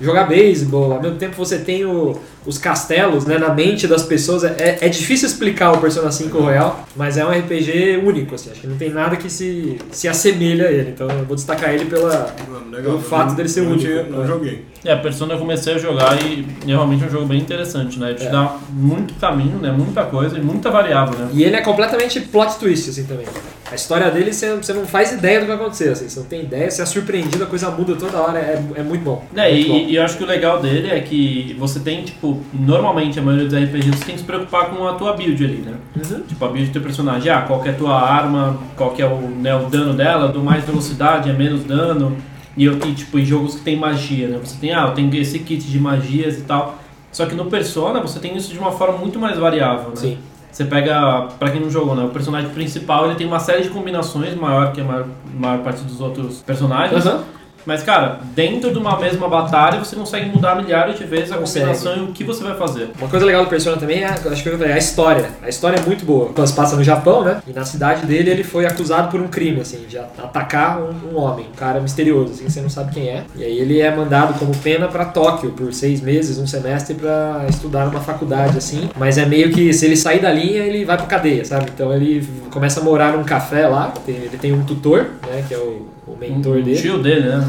jogar 0.00 0.24
beisebol, 0.24 0.92
ao 0.92 1.02
mesmo 1.02 1.16
tempo 1.18 1.36
você 1.36 1.58
tem 1.58 1.84
o- 1.84 2.16
os 2.48 2.56
castelos 2.56 3.26
né, 3.26 3.36
na 3.38 3.52
mente 3.52 3.86
das 3.86 4.02
pessoas. 4.02 4.42
É, 4.42 4.78
é 4.80 4.88
difícil 4.88 5.28
explicar 5.28 5.72
o 5.72 5.78
Persona 5.78 6.10
5 6.10 6.38
Royal, 6.38 6.88
mas 6.96 7.18
é 7.18 7.24
um 7.24 7.30
RPG 7.30 8.00
único, 8.02 8.34
assim, 8.34 8.50
acho 8.50 8.60
que 8.62 8.66
não 8.66 8.76
tem 8.78 8.88
nada 8.90 9.16
que 9.16 9.28
se, 9.28 9.78
se 9.92 10.08
assemelha 10.08 10.66
a 10.68 10.72
ele. 10.72 10.90
Então 10.90 11.06
eu 11.10 11.24
vou 11.26 11.36
destacar 11.36 11.74
ele 11.74 11.84
pela. 11.84 12.34
Mano, 12.48 12.68
Pelo 12.82 13.00
fato 13.00 13.34
dele 13.34 13.48
ser 13.48 13.62
não 13.62 13.72
único. 13.72 13.84
tinha- 13.86 14.02
Não 14.04 14.26
joguei. 14.26 14.64
É, 14.84 14.92
a 14.92 14.96
Persona 14.96 15.34
eu 15.34 15.38
comecei 15.38 15.74
a 15.74 15.78
jogar 15.78 16.16
e, 16.22 16.46
e 16.64 16.68
realmente 16.68 17.02
é 17.02 17.06
um 17.06 17.10
jogo 17.10 17.26
bem 17.26 17.38
interessante, 17.40 17.98
né? 17.98 18.10
Ele 18.10 18.18
te 18.18 18.26
É. 18.26 18.30
dá 18.30 18.56
muito 18.70 19.12
caminho, 19.14 19.58
né? 19.58 19.70
Muita 19.72 20.04
coisa 20.04 20.38
e 20.38 20.40
muita 20.40 20.70
variável, 20.70 21.18
né? 21.18 21.28
E 21.34 21.42
ele 21.44 21.56
é 21.56 21.60
completamente 21.60 22.20
plot 22.20 22.56
twist, 22.58 22.88
assim, 22.90 23.04
também. 23.04 23.26
A 23.70 23.74
história 23.74 24.10
dele, 24.10 24.32
você, 24.32 24.54
você 24.54 24.72
não 24.72 24.86
faz 24.86 25.12
ideia 25.12 25.40
do 25.40 25.42
que 25.42 25.48
vai 25.48 25.56
acontecer, 25.56 25.90
assim. 25.90 26.08
Você 26.08 26.20
não 26.20 26.26
tem 26.26 26.42
ideia, 26.44 26.70
você 26.70 26.80
é 26.80 26.86
surpreendido, 26.86 27.42
a 27.44 27.46
coisa 27.46 27.68
muda 27.70 27.96
toda 27.96 28.16
hora, 28.18 28.38
é, 28.38 28.62
é 28.76 28.82
muito 28.82 29.02
bom. 29.02 29.26
É, 29.36 29.52
muito 29.52 29.68
bom. 29.68 29.74
e, 29.76 29.90
e 29.90 29.96
eu 29.96 30.02
acho 30.04 30.16
que 30.16 30.22
o 30.24 30.26
legal 30.26 30.62
dele 30.62 30.88
é 30.90 31.00
que 31.00 31.54
você 31.58 31.80
tem, 31.80 32.02
tipo, 32.04 32.37
normalmente 32.52 33.18
a 33.18 33.22
maioria 33.22 33.46
dos 33.46 33.54
RPGs 33.54 34.04
tem 34.04 34.14
que 34.14 34.20
se 34.20 34.26
preocupar 34.26 34.70
com 34.70 34.86
a 34.86 34.94
tua 34.94 35.12
build 35.12 35.44
ali, 35.44 35.56
né? 35.58 35.74
Uhum. 35.96 36.20
Tipo, 36.22 36.44
a 36.44 36.48
build 36.48 36.66
do 36.68 36.72
teu 36.72 36.82
personagem, 36.82 37.30
ah, 37.30 37.42
qual 37.42 37.60
que 37.60 37.68
é 37.68 37.72
a 37.72 37.74
tua 37.74 38.00
arma, 38.00 38.58
qual 38.76 38.90
que 38.90 39.02
é 39.02 39.06
o, 39.06 39.18
né, 39.18 39.54
o 39.54 39.66
dano 39.66 39.94
dela, 39.94 40.28
dou 40.28 40.42
mais 40.42 40.64
velocidade, 40.64 41.30
é 41.30 41.32
menos 41.32 41.64
dano. 41.64 42.16
E 42.56 42.64
eu 42.64 42.78
tenho, 42.78 42.94
tipo, 42.94 43.18
em 43.18 43.24
jogos 43.24 43.54
que 43.54 43.60
tem 43.60 43.76
magia, 43.76 44.28
né? 44.28 44.38
Você 44.42 44.56
tem, 44.60 44.72
ah, 44.72 44.86
eu 44.88 44.94
tenho 44.94 45.14
esse 45.14 45.38
kit 45.38 45.64
de 45.64 45.78
magias 45.78 46.38
e 46.38 46.42
tal. 46.42 46.78
Só 47.12 47.26
que 47.26 47.34
no 47.34 47.46
Persona 47.46 48.00
você 48.00 48.18
tem 48.18 48.36
isso 48.36 48.52
de 48.52 48.58
uma 48.58 48.72
forma 48.72 48.98
muito 48.98 49.18
mais 49.18 49.38
variável, 49.38 49.90
né? 49.90 49.96
Sim. 49.96 50.18
Você 50.50 50.64
pega, 50.64 51.28
pra 51.38 51.50
quem 51.50 51.60
não 51.60 51.70
jogou, 51.70 51.94
né? 51.94 52.02
O 52.04 52.08
personagem 52.08 52.50
principal 52.50 53.06
ele 53.06 53.14
tem 53.14 53.26
uma 53.26 53.38
série 53.38 53.62
de 53.62 53.68
combinações 53.68 54.34
maior 54.34 54.72
que 54.72 54.80
a 54.80 54.84
maior, 54.84 55.06
maior 55.38 55.58
parte 55.60 55.82
dos 55.82 56.00
outros 56.00 56.42
personagens. 56.42 57.06
Aham. 57.06 57.22
Mas, 57.68 57.82
cara, 57.82 58.20
dentro 58.34 58.72
de 58.72 58.78
uma 58.78 58.98
mesma 58.98 59.28
batalha 59.28 59.78
você 59.78 59.94
consegue 59.94 60.30
mudar 60.30 60.54
milhares 60.54 60.96
de 60.96 61.04
vezes 61.04 61.30
a 61.30 61.36
combinação 61.36 61.98
e 61.98 62.00
o 62.00 62.12
que 62.12 62.24
você 62.24 62.42
vai 62.42 62.56
fazer. 62.56 62.88
Uma 62.98 63.10
coisa 63.10 63.26
legal 63.26 63.44
do 63.44 63.50
Persona 63.50 63.76
também 63.76 64.04
é, 64.04 64.06
acho 64.06 64.42
que 64.42 64.48
eu 64.48 64.56
falei, 64.56 64.72
a 64.72 64.78
história. 64.78 65.28
A 65.42 65.50
história 65.50 65.76
é 65.76 65.84
muito 65.84 66.02
boa. 66.06 66.30
Quando 66.32 66.46
se 66.46 66.54
passa 66.54 66.76
no 66.76 66.82
Japão, 66.82 67.22
né? 67.22 67.42
E 67.46 67.52
na 67.52 67.66
cidade 67.66 68.06
dele 68.06 68.30
ele 68.30 68.42
foi 68.42 68.64
acusado 68.64 69.10
por 69.10 69.20
um 69.20 69.28
crime, 69.28 69.60
assim, 69.60 69.84
de 69.86 69.98
atacar 69.98 70.80
um, 70.80 71.12
um 71.12 71.18
homem, 71.18 71.44
um 71.52 71.56
cara 71.56 71.78
misterioso, 71.78 72.32
assim, 72.32 72.46
que 72.46 72.52
você 72.52 72.62
não 72.62 72.70
sabe 72.70 72.94
quem 72.94 73.06
é. 73.06 73.24
E 73.36 73.44
aí 73.44 73.58
ele 73.58 73.78
é 73.78 73.94
mandado 73.94 74.38
como 74.38 74.56
pena 74.56 74.88
pra 74.88 75.04
Tóquio 75.04 75.50
por 75.50 75.70
seis 75.74 76.00
meses, 76.00 76.38
um 76.38 76.46
semestre, 76.46 76.94
pra 76.94 77.44
estudar 77.50 77.84
numa 77.84 78.00
faculdade, 78.00 78.56
assim. 78.56 78.88
Mas 78.96 79.18
é 79.18 79.26
meio 79.26 79.52
que 79.52 79.74
se 79.74 79.84
ele 79.84 79.96
sair 79.98 80.22
da 80.22 80.32
linha, 80.32 80.62
ele 80.62 80.86
vai 80.86 80.96
pra 80.96 81.04
cadeia, 81.04 81.44
sabe? 81.44 81.70
Então 81.74 81.92
ele 81.92 82.26
começa 82.50 82.80
a 82.80 82.82
morar 82.82 83.12
num 83.12 83.24
café 83.24 83.68
lá. 83.68 83.92
ele 84.08 84.38
tem 84.40 84.54
um 84.54 84.64
tutor, 84.64 85.08
né? 85.26 85.44
Que 85.46 85.52
é 85.52 85.58
o, 85.58 85.97
o 86.12 86.16
mentor 86.18 86.56
Um 86.58 86.62
dele. 86.62 86.80
tio 86.80 86.98
dele, 87.02 87.28
né? 87.28 87.48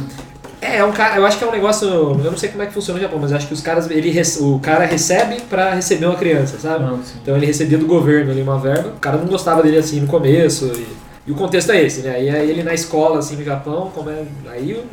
É, 0.62 0.78
é 0.78 0.84
um 0.84 0.92
cara, 0.92 1.16
eu 1.16 1.26
acho 1.26 1.38
que 1.38 1.44
é 1.44 1.48
um 1.48 1.52
negócio, 1.52 1.88
eu 1.88 2.16
não 2.32 2.38
sei 2.38 2.50
como 2.50 2.62
é 2.62 2.66
que 2.66 2.74
funciona 2.74 3.00
no 3.00 3.04
Japão, 3.06 3.18
mas 3.20 3.32
eu 3.32 3.38
acho 3.38 3.48
que 3.48 3.54
os 3.54 3.62
caras, 3.62 3.90
ele, 3.90 4.14
o 4.42 4.60
cara 4.60 4.86
recebe 4.86 5.42
pra 5.50 5.74
receber 5.74 6.06
uma 6.06 6.16
criança, 6.18 6.58
sabe? 6.60 6.84
Não, 6.84 7.02
sim. 7.02 7.14
Então 7.22 7.38
ele 7.38 7.46
recebia 7.46 7.78
do 7.78 7.86
governo 7.86 8.32
ali 8.32 8.42
uma 8.42 8.58
verba, 8.60 8.90
o 8.90 9.00
cara 9.00 9.18
não 9.18 9.26
gostava 9.26 9.64
dele 9.64 9.78
assim 9.78 10.02
no 10.02 10.08
começo, 10.08 10.66
e, 10.76 10.86
e 11.28 11.32
o 11.32 11.36
contexto 11.36 11.72
é 11.72 11.82
esse, 11.82 12.02
né? 12.02 12.22
E 12.22 12.30
aí 12.30 12.50
ele 12.50 12.62
na 12.62 12.74
escola, 12.74 13.20
assim, 13.20 13.38
no 13.38 13.44
Japão, 13.44 13.90
como 13.96 14.10
é, 14.10 14.24
aí 14.52 14.74
o- 14.74 14.84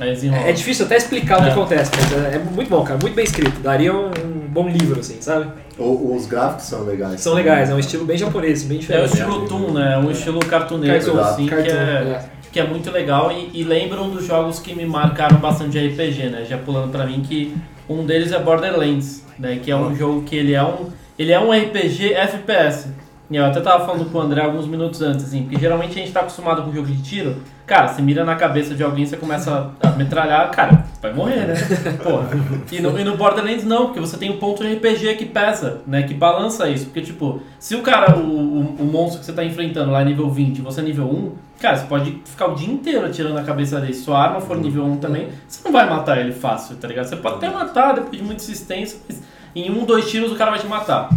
Aí 0.00 0.10
desenrola. 0.12 0.48
é 0.48 0.52
difícil 0.52 0.84
até 0.86 0.96
explicar 0.96 1.38
o 1.38 1.42
que 1.42 1.48
É. 1.50 1.52
acontece, 1.52 1.92
mas 1.94 2.12
é, 2.24 2.34
é 2.34 2.38
muito 2.40 2.68
bom, 2.68 2.82
cara, 2.82 2.98
muito 3.00 3.14
bem 3.14 3.24
escrito, 3.24 3.60
daria 3.60 3.94
um, 3.94 4.06
um 4.08 4.48
bom 4.48 4.68
livro, 4.68 4.98
assim, 4.98 5.18
sabe? 5.20 5.46
O- 5.78 6.16
os 6.16 6.26
gráficos 6.26 6.64
são 6.64 6.82
legais. 6.82 7.20
São 7.20 7.34
legais, 7.34 7.70
é 7.70 7.74
um 7.74 7.78
estilo 7.78 8.04
bem 8.04 8.18
japonês, 8.18 8.64
bem 8.64 8.78
É 8.78 8.80
o 8.80 8.80
diferente. 8.80 9.12
estilo 9.12 9.46
Toon, 9.46 9.70
né? 9.74 9.94
É 9.94 9.98
um 9.98 10.10
estilo 10.10 10.40
cartunesco, 10.40 11.12
Cartoon, 11.12 11.24
assim, 11.32 11.44
que 11.44 11.50
cartoon, 11.50 11.70
é, 11.76 12.02
é. 12.02 12.24
Que 12.54 12.60
é 12.60 12.64
muito 12.64 12.88
legal 12.92 13.32
e, 13.32 13.50
e 13.52 13.64
lembram 13.64 14.08
dos 14.08 14.24
jogos 14.24 14.60
que 14.60 14.76
me 14.76 14.86
marcaram 14.86 15.38
bastante 15.38 15.72
de 15.72 15.88
RPG, 15.88 16.30
né? 16.30 16.44
Já 16.48 16.56
pulando 16.56 16.92
pra 16.92 17.04
mim 17.04 17.20
que 17.20 17.52
um 17.88 18.06
deles 18.06 18.30
é 18.30 18.38
Borderlands, 18.38 19.26
né? 19.36 19.58
Que 19.60 19.72
é 19.72 19.76
um 19.76 19.92
jogo 19.96 20.22
que 20.22 20.36
ele 20.36 20.54
é 20.54 20.62
um 20.62 20.88
ele 21.18 21.32
é 21.32 21.40
um 21.40 21.50
RPG 21.50 22.14
FPS. 22.14 22.92
E 23.28 23.36
eu 23.36 23.44
até 23.44 23.60
tava 23.60 23.84
falando 23.84 24.08
com 24.08 24.18
o 24.18 24.20
André 24.20 24.40
alguns 24.40 24.68
minutos 24.68 25.02
antes, 25.02 25.24
assim, 25.24 25.42
porque 25.42 25.58
geralmente 25.58 25.98
a 25.98 26.02
gente 26.02 26.12
tá 26.12 26.20
acostumado 26.20 26.62
com 26.62 26.72
jogo 26.72 26.86
de 26.86 27.02
tiro. 27.02 27.42
Cara, 27.66 27.88
você 27.88 28.00
mira 28.00 28.24
na 28.24 28.36
cabeça 28.36 28.72
de 28.72 28.84
alguém, 28.84 29.04
você 29.04 29.16
começa 29.16 29.72
a 29.82 29.90
metralhar, 29.90 30.48
cara, 30.52 30.84
vai 31.02 31.12
morrer, 31.12 31.46
né? 31.46 31.54
Porra. 32.04 32.28
E 32.70 32.80
no, 32.80 32.96
e 32.96 33.02
no 33.02 33.16
Borderlands 33.16 33.64
não, 33.64 33.86
porque 33.86 33.98
você 33.98 34.16
tem 34.16 34.30
um 34.30 34.38
ponto 34.38 34.62
de 34.62 34.74
RPG 34.74 35.16
que 35.16 35.24
pesa, 35.24 35.80
né? 35.88 36.04
Que 36.04 36.14
balança 36.14 36.68
isso. 36.68 36.84
Porque, 36.84 37.00
tipo, 37.00 37.40
se 37.58 37.74
o 37.74 37.82
cara, 37.82 38.16
o, 38.16 38.20
o, 38.20 38.76
o 38.78 38.84
monstro 38.84 39.18
que 39.18 39.26
você 39.26 39.32
tá 39.32 39.44
enfrentando 39.44 39.90
lá 39.90 40.02
é 40.02 40.04
nível 40.04 40.30
20 40.30 40.58
e 40.58 40.62
você 40.62 40.80
é 40.80 40.84
nível 40.84 41.06
1, 41.06 41.32
cara, 41.60 41.76
você 41.76 41.86
pode 41.86 42.20
ficar 42.24 42.46
o 42.46 42.54
dia 42.54 42.72
inteiro 42.72 43.06
atirando 43.06 43.34
na 43.34 43.42
cabeça 43.42 43.80
dele. 43.80 43.94
Sua 43.94 44.18
arma 44.18 44.40
for 44.40 44.56
nível 44.56 44.84
1 44.84 44.96
também, 44.98 45.28
você 45.46 45.60
não 45.64 45.72
vai 45.72 45.88
matar 45.88 46.18
ele 46.18 46.32
fácil, 46.32 46.76
tá 46.76 46.88
ligado? 46.88 47.06
Você 47.06 47.16
pode 47.16 47.36
até 47.36 47.50
matar 47.50 47.94
depois 47.94 48.16
de 48.16 48.22
muita 48.22 48.42
insistência, 48.42 48.98
mas 49.08 49.22
em 49.54 49.70
um, 49.70 49.84
dois 49.84 50.10
tiros 50.10 50.32
o 50.32 50.36
cara 50.36 50.50
vai 50.50 50.60
te 50.60 50.66
matar. 50.66 51.08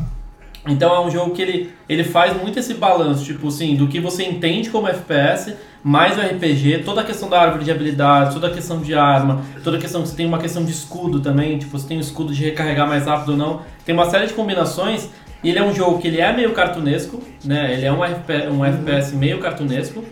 Então 0.68 0.94
é 0.94 1.00
um 1.00 1.10
jogo 1.10 1.32
que 1.32 1.42
ele, 1.42 1.74
ele 1.88 2.04
faz 2.04 2.36
muito 2.36 2.60
esse 2.60 2.74
balanço, 2.74 3.24
tipo 3.24 3.48
assim, 3.48 3.76
do 3.76 3.88
que 3.88 4.00
você 4.00 4.24
entende 4.24 4.70
como 4.70 4.88
FPS, 4.88 5.56
mais 5.84 6.18
o 6.18 6.22
RPG, 6.22 6.84
toda 6.84 7.02
a 7.02 7.04
questão 7.04 7.30
da 7.30 7.40
árvore 7.40 7.64
de 7.64 7.72
habilidades, 7.72 8.34
toda 8.34 8.48
a 8.48 8.52
questão 8.52 8.82
de 8.82 8.94
arma, 8.94 9.42
toda 9.64 9.78
a 9.78 9.80
questão 9.80 10.02
que 10.02 10.10
você 10.10 10.16
tem 10.16 10.26
uma 10.26 10.40
questão 10.40 10.66
de 10.66 10.72
escudo 10.72 11.22
também, 11.22 11.58
tipo, 11.58 11.78
você 11.78 11.88
tem 11.88 11.98
o 11.98 12.02
escudo 12.02 12.34
de 12.34 12.44
recarregar 12.44 12.88
mais 12.88 13.06
rápido 13.06 13.30
ou 13.30 13.38
não. 13.38 13.62
Tem 13.86 13.96
uma 13.96 14.10
série 14.10 14.28
de 14.28 14.34
combinações. 14.34 15.10
E 15.44 15.50
ele 15.50 15.60
é 15.60 15.64
um 15.64 15.74
jogo 15.74 16.00
que 16.00 16.08
ele 16.08 16.20
é 16.20 16.34
meio 16.34 16.52
cartunesco, 16.52 17.22
né? 17.46 17.74
Ele 17.74 17.86
é 17.86 17.92
um, 17.92 18.04
FP, 18.04 18.48
um 18.50 18.66
FPS 18.66 19.16
meio 19.16 19.40
cartunesco. 19.40 20.04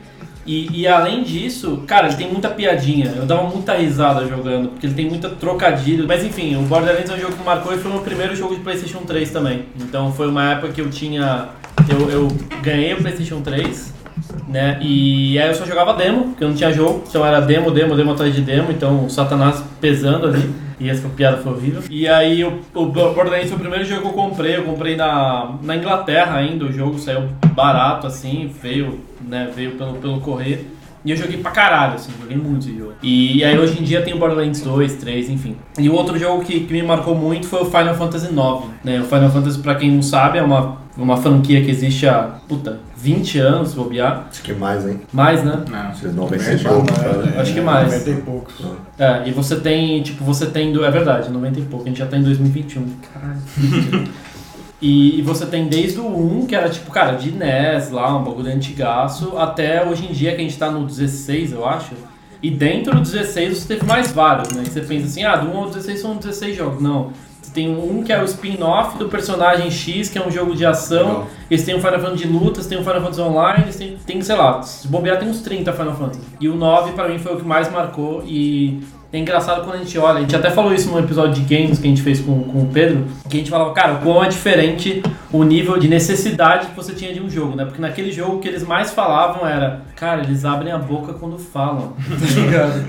E, 0.45 0.81
e 0.81 0.87
além 0.87 1.23
disso, 1.23 1.83
cara, 1.87 2.07
ele 2.07 2.17
tem 2.17 2.31
muita 2.31 2.49
piadinha. 2.49 3.11
Eu 3.15 3.25
dava 3.25 3.43
muita 3.43 3.73
risada 3.73 4.27
jogando, 4.27 4.69
porque 4.69 4.85
ele 4.85 4.93
tem 4.93 5.09
muita 5.09 5.29
trocadilho. 5.29 6.05
Mas 6.07 6.23
enfim, 6.23 6.55
o 6.55 6.61
Borderlands 6.61 7.09
é 7.09 7.15
um 7.15 7.19
jogo 7.19 7.35
que 7.35 7.43
marcou 7.43 7.73
e 7.73 7.77
foi 7.77 7.89
o 7.89 7.95
meu 7.95 8.03
primeiro 8.03 8.35
jogo 8.35 8.53
de 8.53 8.61
PlayStation 8.61 8.99
3 8.99 9.31
também. 9.31 9.65
Então 9.79 10.11
foi 10.13 10.27
uma 10.27 10.51
época 10.51 10.73
que 10.73 10.81
eu 10.81 10.89
tinha. 10.89 11.49
Eu, 11.89 12.09
eu 12.09 12.27
ganhei 12.61 12.93
o 12.93 12.97
PlayStation 12.97 13.41
3, 13.41 13.93
né? 14.47 14.77
E 14.81 15.39
aí 15.39 15.47
eu 15.47 15.55
só 15.55 15.65
jogava 15.65 15.93
demo, 15.95 16.25
porque 16.25 16.43
eu 16.43 16.49
não 16.49 16.55
tinha 16.55 16.71
jogo. 16.71 17.03
Então 17.09 17.25
era 17.25 17.41
demo, 17.41 17.71
demo, 17.71 17.95
demo 17.95 18.11
atrás 18.11 18.33
de 18.33 18.41
demo. 18.41 18.71
Então 18.71 19.05
o 19.05 19.09
Satanás 19.09 19.63
pesando 19.81 20.27
ali. 20.27 20.64
E 20.79 20.89
essa 20.89 21.07
piada 21.09 21.37
foi 21.37 21.53
horrível. 21.53 21.83
E 21.89 22.07
aí 22.07 22.43
o, 22.43 22.61
o 22.73 22.85
Borderlands 22.87 23.47
foi 23.47 23.57
o 23.57 23.59
primeiro 23.59 23.85
jogo 23.85 24.01
que 24.01 24.07
eu 24.07 24.13
comprei. 24.13 24.57
Eu 24.57 24.63
comprei 24.63 24.95
na, 24.95 25.55
na 25.61 25.75
Inglaterra 25.75 26.37
ainda. 26.37 26.65
O 26.65 26.71
jogo 26.71 26.99
saiu 26.99 27.29
barato 27.53 28.07
assim, 28.07 28.51
veio, 28.61 28.99
né, 29.21 29.49
veio 29.55 29.71
pelo, 29.71 29.93
pelo 29.95 30.19
correio. 30.19 30.75
E 31.05 31.11
eu 31.11 31.17
joguei 31.17 31.37
pra 31.37 31.51
caralho, 31.51 31.93
assim, 31.93 32.11
joguei 32.19 32.35
muito 32.35 32.67
esse 32.67 32.75
jogo. 32.75 32.93
E, 33.03 33.43
aí 33.43 33.55
hoje 33.59 33.79
em 33.79 33.83
dia 33.83 34.01
tem 34.01 34.15
o 34.15 34.17
Borderlands 34.17 34.61
2, 34.61 34.95
3, 34.95 35.29
enfim. 35.29 35.55
E 35.77 35.87
o 35.87 35.93
outro 35.93 36.17
jogo 36.17 36.43
que, 36.43 36.61
que 36.61 36.73
me 36.73 36.81
marcou 36.81 37.13
muito 37.13 37.45
foi 37.45 37.61
o 37.61 37.65
Final 37.65 37.93
Fantasy 37.93 38.25
IX. 38.25 38.71
Né? 38.83 38.99
O 38.99 39.03
Final 39.03 39.29
Fantasy, 39.29 39.59
pra 39.59 39.75
quem 39.75 39.91
não 39.91 40.01
sabe, 40.01 40.39
é 40.39 40.41
uma, 40.41 40.79
uma 40.97 41.17
franquia 41.17 41.63
que 41.63 41.69
existe 41.69 42.07
há, 42.07 42.37
puta, 42.47 42.79
20 42.97 43.39
anos, 43.39 43.69
se 43.69 43.75
bobear. 43.75 44.27
Acho 44.29 44.41
que 44.41 44.53
mais, 44.53 44.87
hein? 44.87 45.01
Mais, 45.11 45.43
né? 45.43 45.63
Não. 45.69 45.79
Acho 45.79 46.01
que 46.01 46.07
90 46.07 46.53
e 46.53 46.57
pouco. 46.59 46.87
é, 47.35 47.41
Acho 47.41 47.53
que 47.53 47.61
mais. 47.61 47.91
90 47.91 48.09
e 48.09 48.21
poucos. 48.21 48.55
É, 48.97 49.27
e 49.27 49.31
você 49.31 49.55
tem, 49.57 50.01
tipo, 50.01 50.23
você 50.23 50.45
tem, 50.45 50.71
do, 50.71 50.83
é 50.85 50.91
verdade, 50.91 51.29
90 51.29 51.59
e 51.59 51.63
pouco, 51.63 51.85
a 51.85 51.89
gente 51.89 51.99
já 51.99 52.05
tá 52.05 52.17
em 52.17 52.23
2021. 52.23 52.85
Caralho. 53.13 54.09
E, 54.81 55.19
e 55.19 55.21
você 55.21 55.45
tem 55.45 55.67
desde 55.67 55.99
o 55.99 56.05
1, 56.05 56.47
que 56.47 56.55
era 56.55 56.69
tipo, 56.69 56.91
cara, 56.91 57.13
de 57.13 57.31
NES 57.31 57.89
lá, 57.91 58.15
um 58.15 58.23
bagulho 58.23 58.51
antigaço, 58.51 59.37
até 59.37 59.83
hoje 59.83 60.05
em 60.05 60.11
dia 60.11 60.31
que 60.35 60.41
a 60.41 60.43
gente 60.43 60.57
tá 60.57 60.69
no 60.69 60.85
16, 60.85 61.53
eu 61.53 61.65
acho. 61.65 61.93
E 62.43 62.51
dentro 62.51 62.93
do 62.93 63.01
16 63.01 63.57
você 63.57 63.67
teve 63.73 63.85
mais 63.85 64.11
vários, 64.11 64.53
né? 64.53 64.63
Que 64.63 64.69
você 64.69 64.81
pensa 64.81 65.05
assim, 65.05 65.23
ah, 65.23 65.37
do 65.37 65.49
1 65.49 65.57
ao 65.57 65.69
16 65.69 65.99
são 65.99 66.17
16 66.17 66.57
jogos. 66.57 66.83
Não. 66.83 67.11
Tem 67.55 67.69
um 67.69 68.03
que 68.03 68.11
é 68.11 68.21
o 68.21 68.25
spin-off 68.25 68.97
do 68.97 69.07
personagem 69.07 69.71
X, 69.71 70.09
que 70.09 70.17
é 70.17 70.27
um 70.27 70.29
jogo 70.29 70.53
de 70.53 70.65
ação. 70.65 71.07
Legal. 71.07 71.27
Eles 71.49 71.63
têm 71.63 71.73
um 71.73 71.79
Final 71.79 71.99
Fantasy 72.01 72.17
de 72.17 72.27
lutas, 72.27 72.67
tem 72.67 72.77
um 72.77 72.83
Final 72.83 73.01
Fantasy 73.01 73.21
Online, 73.21 73.63
eles 73.63 73.75
têm, 73.77 73.97
tem, 74.05 74.21
sei 74.21 74.35
lá, 74.35 74.61
se 74.61 74.87
bobear 74.89 75.17
tem 75.17 75.29
uns 75.29 75.41
30 75.41 75.71
Final 75.71 75.95
Fantasy. 75.95 76.19
E 76.41 76.49
o 76.49 76.55
9 76.55 76.91
pra 76.91 77.07
mim 77.07 77.17
foi 77.17 77.33
o 77.33 77.37
que 77.37 77.45
mais 77.45 77.71
marcou 77.71 78.21
e 78.25 78.83
é 79.13 79.17
engraçado 79.17 79.63
quando 79.63 79.75
a 79.75 79.77
gente 79.79 79.97
olha, 79.97 80.17
a 80.17 80.21
gente 80.21 80.35
até 80.35 80.49
falou 80.51 80.73
isso 80.73 80.89
no 80.91 80.99
episódio 80.99 81.41
de 81.41 81.55
games 81.55 81.79
que 81.79 81.85
a 81.85 81.89
gente 81.89 82.01
fez 82.01 82.19
com, 82.19 82.43
com 82.43 82.63
o 82.63 82.67
Pedro, 82.67 83.05
que 83.29 83.37
a 83.37 83.39
gente 83.39 83.49
falava, 83.49 83.71
cara, 83.73 83.93
o 83.93 83.97
quão 83.99 84.23
é 84.23 84.27
diferente 84.27 85.01
o 85.31 85.43
nível 85.43 85.77
de 85.77 85.87
necessidade 85.87 86.67
que 86.67 86.75
você 86.75 86.93
tinha 86.93 87.13
de 87.13 87.21
um 87.21 87.29
jogo, 87.29 87.55
né? 87.55 87.65
Porque 87.65 87.81
naquele 87.81 88.11
jogo 88.11 88.37
o 88.37 88.39
que 88.39 88.47
eles 88.47 88.63
mais 88.63 88.91
falavam 88.91 89.47
era, 89.47 89.81
cara, 89.95 90.23
eles 90.23 90.43
abrem 90.45 90.71
a 90.71 90.77
boca 90.77 91.13
quando 91.13 91.37
falam, 91.37 91.93
tá 92.07 92.41
ligado? 92.41 92.85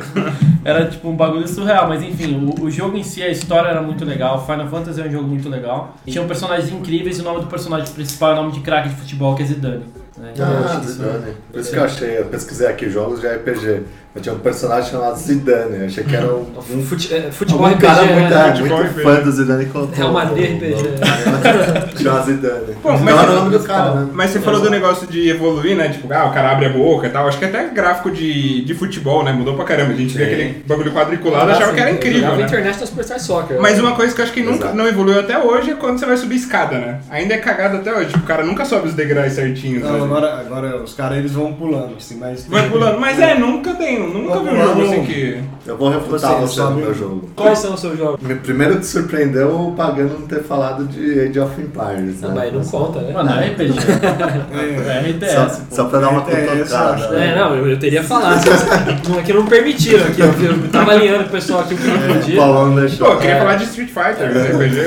Era 0.64 0.86
tipo 0.86 1.08
um 1.08 1.16
bagulho 1.16 1.46
surreal, 1.46 1.88
mas 1.88 2.02
enfim, 2.02 2.52
o, 2.58 2.64
o 2.64 2.70
jogo 2.70 2.96
em 2.96 3.02
si, 3.02 3.22
a 3.22 3.28
história 3.28 3.68
era 3.68 3.80
muito 3.82 4.04
legal, 4.04 4.44
Final 4.44 4.68
Fantasy 4.68 5.00
é 5.00 5.04
um 5.04 5.10
jogo 5.10 5.28
muito 5.28 5.48
legal. 5.48 5.94
E 6.06 6.10
tinha 6.10 6.24
personagens 6.24 6.72
incríveis 6.72 7.18
e 7.18 7.20
o 7.20 7.24
nome 7.24 7.40
do 7.40 7.46
personagem 7.46 7.92
principal 7.92 8.30
é 8.30 8.32
o 8.34 8.36
nome 8.36 8.52
de 8.52 8.60
craque 8.60 8.88
de 8.88 8.96
futebol, 8.96 9.34
que 9.34 9.42
é 9.42 9.46
Zidane. 9.46 9.84
né? 10.16 10.32
Ah, 10.40 10.80
Zidane. 10.84 11.34
Por 11.52 11.60
isso 11.60 11.70
que 11.70 11.76
eu 11.76 11.84
achei, 11.84 12.18
eu 12.18 12.24
pesquisei 12.26 12.66
aqui 12.66 12.90
jogos 12.90 13.20
de 13.20 13.28
RPG. 13.28 13.82
Eu 14.16 14.22
tinha 14.22 14.34
um 14.34 14.38
personagem 14.38 14.90
chamado 14.90 15.14
Zidane, 15.18 15.78
eu 15.80 15.86
achei 15.86 16.02
que 16.02 16.16
era 16.16 16.26
um, 16.34 16.46
um 16.70 16.82
Fute- 16.82 17.14
é, 17.14 17.30
futebol 17.30 17.66
um 17.66 17.70
RPG, 17.70 17.86
cara 17.86 18.02
muito, 18.04 18.32
é, 18.34 18.54
Futebol 18.56 18.78
muito 18.78 18.90
RPG. 18.90 19.02
fã 19.02 19.20
do 19.20 19.30
Zidane. 19.32 19.68
Real 19.92 20.12
Madrid 20.12 20.50
o- 20.50 20.54
RPG. 20.56 20.74
o- 20.74 22.02
Chama 22.02 22.22
Zidane. 22.22 22.74
Pô, 22.82 22.92
Não 22.92 22.98
mas- 23.00 23.18
era 23.22 23.30
o 23.30 23.34
nome 23.36 23.58
do 23.58 23.64
cara, 23.64 23.94
né? 23.94 24.08
Mas 24.12 24.30
você 24.30 24.40
falou 24.40 24.60
do 24.60 24.70
negócio 24.70 25.06
de 25.06 25.28
evoluir, 25.28 25.76
né? 25.76 25.88
Tipo, 25.90 26.12
ah, 26.12 26.26
o 26.26 26.32
cara 26.32 26.50
abre 26.52 26.66
a 26.66 26.70
boca 26.70 27.06
e 27.06 27.10
tal. 27.10 27.28
Acho 27.28 27.38
que 27.38 27.44
até 27.44 27.68
gráfico 27.68 28.10
de, 28.10 28.64
de 28.64 28.74
futebol, 28.74 29.22
né? 29.22 29.32
Mudou 29.32 29.54
pra 29.54 29.64
caramba. 29.64 29.92
A 29.92 29.96
gente 29.96 30.16
vê 30.16 30.24
Sim. 30.24 30.32
aquele 30.32 30.64
bagulho 30.66 30.92
quadriculado 30.92 31.50
achava 31.50 31.74
que 31.74 31.80
era 31.80 31.90
incrível, 31.90 32.20
jogava 32.20 32.36
né? 32.38 32.44
International 32.44 32.86
Superstar 32.86 33.20
Soccer. 33.20 33.60
Mas 33.60 33.78
uma 33.78 33.94
coisa 33.94 34.14
que 34.14 34.20
eu 34.20 34.24
acho 34.24 34.32
que 34.32 34.42
nunca 34.42 34.64
Exato. 34.64 34.76
não 34.76 34.88
evoluiu 34.88 35.20
até 35.20 35.38
hoje 35.38 35.72
é 35.72 35.74
quando 35.74 35.98
você 35.98 36.06
vai 36.06 36.16
subir 36.16 36.36
escada, 36.36 36.78
né? 36.78 37.00
Ainda 37.10 37.34
é 37.34 37.38
cagado 37.38 37.76
até 37.76 37.92
hoje. 37.92 38.06
Tipo, 38.08 38.20
o 38.20 38.26
cara 38.26 38.42
nunca 38.44 38.64
sobe 38.64 38.88
os 38.88 38.94
degraus 38.94 39.32
certinhos. 39.34 39.82
Não, 39.82 39.92
né? 39.92 40.04
agora, 40.04 40.40
agora 40.40 40.82
os 40.82 40.94
caras 40.94 41.18
eles 41.18 41.32
vão 41.32 41.52
pulando, 41.52 41.94
assim, 41.98 42.16
mas. 42.16 42.46
Vai 42.46 42.68
pulando. 42.68 42.98
Mas 42.98 43.18
é, 43.20 43.34
nunca 43.38 43.74
tem. 43.74 44.05
Nunca 44.06 44.40
vi 44.40 44.48
um 44.50 44.62
jogo 44.62 44.82
assim 44.82 45.04
que. 45.04 45.40
Eu 45.66 45.76
vou 45.76 45.88
refutar 45.90 46.36
Você, 46.40 46.60
no 46.60 46.70
me- 46.72 46.82
meu 46.82 46.94
jogo. 46.94 47.28
Quais 47.34 47.58
são 47.58 47.74
os 47.74 47.80
seus 47.80 47.98
jogos? 47.98 48.20
Me- 48.20 48.36
Primeiro 48.36 48.76
que 48.78 48.86
surpreendeu 48.86 49.48
o 49.50 49.72
Pagano 49.72 50.20
não 50.20 50.26
ter 50.26 50.42
falado 50.44 50.84
de 50.86 51.20
Age 51.20 51.40
of 51.40 51.60
Empires. 51.60 52.20
Não, 52.20 52.28
né? 52.30 52.34
mas 52.36 52.52
não 52.52 52.64
conta, 52.64 53.00
né? 53.00 53.12
Mano, 53.12 53.30
é 53.30 53.48
RPG. 53.48 53.74
É, 54.86 54.98
É 54.98 55.10
RTS. 55.10 55.32
Só, 55.34 55.60
só 55.82 55.84
pra 55.88 55.98
dar 56.00 56.10
uma 56.10 56.20
RTS, 56.20 56.70
eu 56.72 56.78
acho. 56.78 56.94
cutucada. 57.02 57.16
É, 57.24 57.34
não, 57.36 57.54
eu, 57.56 57.68
eu 57.68 57.78
teria 57.78 58.02
falado. 58.04 58.42
só- 58.44 59.10
Não, 59.10 59.18
é 59.18 59.22
que 59.22 59.32
não 59.32 59.46
permitiram 59.46 60.06
aqui. 60.06 60.20
Eu, 60.20 60.26
eu 60.28 60.68
tava 60.70 60.92
alinhando 60.92 61.24
com 61.24 61.28
o 61.30 61.32
pessoal 61.32 61.60
aqui 61.60 61.74
o 61.74 61.76
que 61.76 61.86
não 61.86 61.98
podia. 61.98 62.80
Deixou. 62.80 63.06
Pô, 63.06 63.12
eu 63.14 63.18
queria 63.18 63.34
É. 63.34 63.38
falar 63.38 63.56
de 63.56 63.64
Street 63.64 63.88
Fighter, 63.88 64.32
né? 64.32 64.48
RPG. 64.48 64.80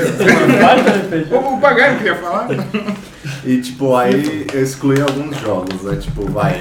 RPG. 1.20 1.34
O 1.34 1.60
Pagano 1.60 1.96
queria 1.98 2.14
falar. 2.16 2.48
E 3.44 3.60
tipo, 3.60 3.96
aí 3.96 4.46
eu 4.52 4.62
excluí 4.62 5.00
alguns 5.00 5.36
jogos, 5.38 5.82
né? 5.82 5.96
Tipo, 5.96 6.24
vai. 6.30 6.60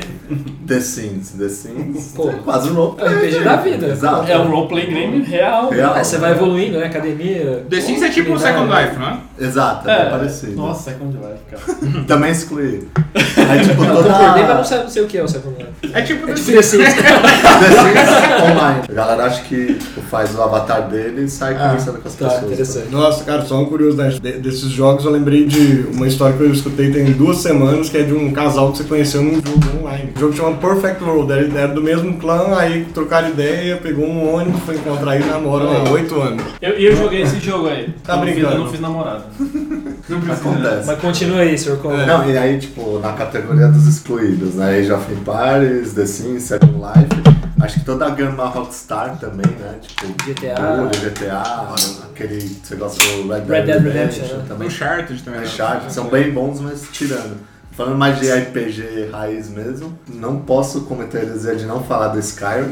The 0.68 0.80
Sims. 0.80 1.32
The 1.32 1.50
Sims 1.50 2.14
Pô. 2.16 2.30
é 2.30 2.34
quase 2.34 2.70
um 2.70 2.74
roleplay. 2.76 3.08
É 3.08 3.12
um 3.12 3.18
RPG 3.18 3.44
da 3.44 3.56
vida. 3.58 3.88
Exato. 3.88 4.32
É 4.32 4.40
um 4.40 4.50
roleplay 4.50 4.86
game 4.86 5.24
real. 5.24 5.70
Real. 5.70 5.94
Aí 5.94 6.06
você 6.06 6.18
vai 6.18 6.32
evoluindo, 6.32 6.80
né? 6.80 6.86
Academia. 6.86 7.66
The 7.70 7.82
Sims 7.82 8.02
é 8.02 8.10
tipo 8.10 8.32
um 8.32 8.38
Second 8.38 8.70
Life, 8.72 8.98
não 8.98 9.08
é? 9.08 9.20
Exato, 9.40 9.90
é, 9.90 10.02
É, 10.02 10.10
parecido. 10.10 10.56
Nossa, 10.56 10.92
é 10.92 10.94
de 10.94 11.04
life, 11.04 11.44
cara. 11.50 12.04
Também 12.08 12.32
excluí. 12.32 12.88
Aí 13.50 13.62
tipo, 13.62 13.84
Eu 13.84 13.96
toda... 13.96 14.10
concordei, 14.10 14.44
mas 14.44 14.56
não 14.56 14.64
sei, 14.64 14.78
não 14.80 14.90
sei 14.90 15.04
o 15.04 15.08
que 15.08 15.18
é 15.18 15.24
o 15.24 15.28
Second 15.28 15.56
Life. 15.58 15.59
É 15.94 16.02
tipo 16.02 16.24
É 16.30 16.34
The 16.34 16.42
tipo 16.42 16.62
Sims. 16.64 16.72
The 16.72 16.90
Sims. 16.90 16.94
The 17.04 17.70
Sims 17.70 18.52
online. 18.52 18.82
A 18.90 18.94
galera 18.94 19.24
acha 19.26 19.42
que 19.44 19.74
tipo, 19.76 20.02
faz 20.02 20.36
o 20.36 20.42
avatar 20.42 20.88
dele 20.90 21.24
e 21.24 21.30
sai 21.30 21.56
Ah, 21.56 21.70
conversando 21.70 22.00
com 22.02 22.08
as 22.08 22.16
Tá, 22.16 22.26
pessoas. 22.28 22.44
interessante. 22.46 22.88
Nossa, 22.92 23.24
cara, 23.24 23.42
só 23.44 23.56
uma 23.60 23.68
curiosidade. 23.68 24.20
De- 24.20 24.34
desses 24.40 24.70
jogos 24.70 25.06
eu 25.06 25.12
lembrei 25.12 25.46
de 25.46 25.86
uma 25.94 26.08
história 26.08 26.36
que 26.36 26.44
eu 26.44 26.52
escutei 26.52 26.92
tem 26.92 27.06
duas 27.14 27.38
semanas, 27.38 27.90
que 27.90 27.98
é 27.98 28.04
de 28.04 28.14
um 28.14 28.32
casal 28.32 28.72
que 28.72 28.80
você 28.80 28.84
conheceu 28.84 29.22
num 29.22 29.36
jogo 29.36 29.80
online. 29.82 30.12
O 30.16 30.20
jogo 30.20 30.34
chama 30.36 30.58
Perfect 30.58 31.04
World, 31.04 31.32
era, 31.32 31.60
era 31.60 31.68
do 31.74 31.82
mesmo 31.82 32.18
clã, 32.18 32.56
aí 32.58 32.86
trocaram 32.94 33.30
ideia, 33.30 33.78
pegou 33.78 34.06
um 34.06 34.34
ônibus, 34.36 34.62
foi 34.64 34.76
encontrar 34.76 35.16
e 35.20 35.24
namoram 35.24 35.72
há 35.72 35.90
oito 35.92 36.20
anos. 36.20 36.44
Eu, 36.62 36.72
eu 36.74 36.96
joguei 36.96 37.22
esse 37.22 37.40
jogo 37.40 37.68
aí. 37.68 37.90
Tá 38.04 38.14
Eu 38.14 38.18
não 38.18 38.26
fiz- 38.26 38.34
brincando. 38.36 38.56
Eu 38.56 38.60
não 38.64 38.72
fiz 38.72 38.80
namorada. 38.80 39.24
Acontece. 40.10 40.88
Mas 40.88 41.00
continua 41.00 41.40
aí, 41.42 41.58
Sr. 41.58 41.78
Coleman. 41.78 42.06
Não, 42.06 42.30
e 42.30 42.38
aí, 42.38 42.58
tipo, 42.58 43.00
na 43.00 43.14
categoria 43.14 43.68
dos 43.68 43.86
excluídos, 43.88 44.56
né? 44.56 44.80
Age 44.80 44.92
of 44.92 45.06
Empires, 45.70 45.94
The 45.94 46.06
Sims, 46.06 46.44
Second 46.44 46.74
Life. 46.74 47.40
Acho 47.62 47.80
que 47.80 47.86
toda 47.86 48.08
a 48.08 48.10
gama 48.10 48.46
Rockstar 48.46 49.18
também, 49.20 49.46
né? 49.60 49.80
Tipo, 49.82 50.08
GTA. 50.24 50.78
Bully, 50.78 50.98
GTA, 50.98 51.44
aquele 52.10 52.38
que 52.38 52.68
você 52.68 52.76
gosta 52.76 53.04
do 53.04 53.28
Red 53.28 53.42
Dead, 53.42 53.50
Red 53.50 53.62
Dead 53.66 53.82
Redemption, 53.84 53.92
Redemption, 53.92 54.38
né? 54.38 54.46
também. 54.48 54.68
Uncharted 54.68 55.24
também. 55.24 55.40
né? 55.42 55.46
Uncharted, 55.46 55.94
são 55.94 56.08
bem 56.10 56.32
bons, 56.32 56.60
mas 56.62 56.88
tirando. 56.92 57.38
Falando 57.72 57.98
mais 57.98 58.20
de 58.20 58.30
RPG 58.30 59.10
raiz 59.12 59.50
mesmo, 59.50 59.98
não 60.08 60.42
posso 60.42 60.82
cometer 60.82 61.20
a 61.20 61.54
de 61.54 61.66
não 61.66 61.84
falar 61.84 62.10
do 62.10 62.20
Skyrim, 62.20 62.72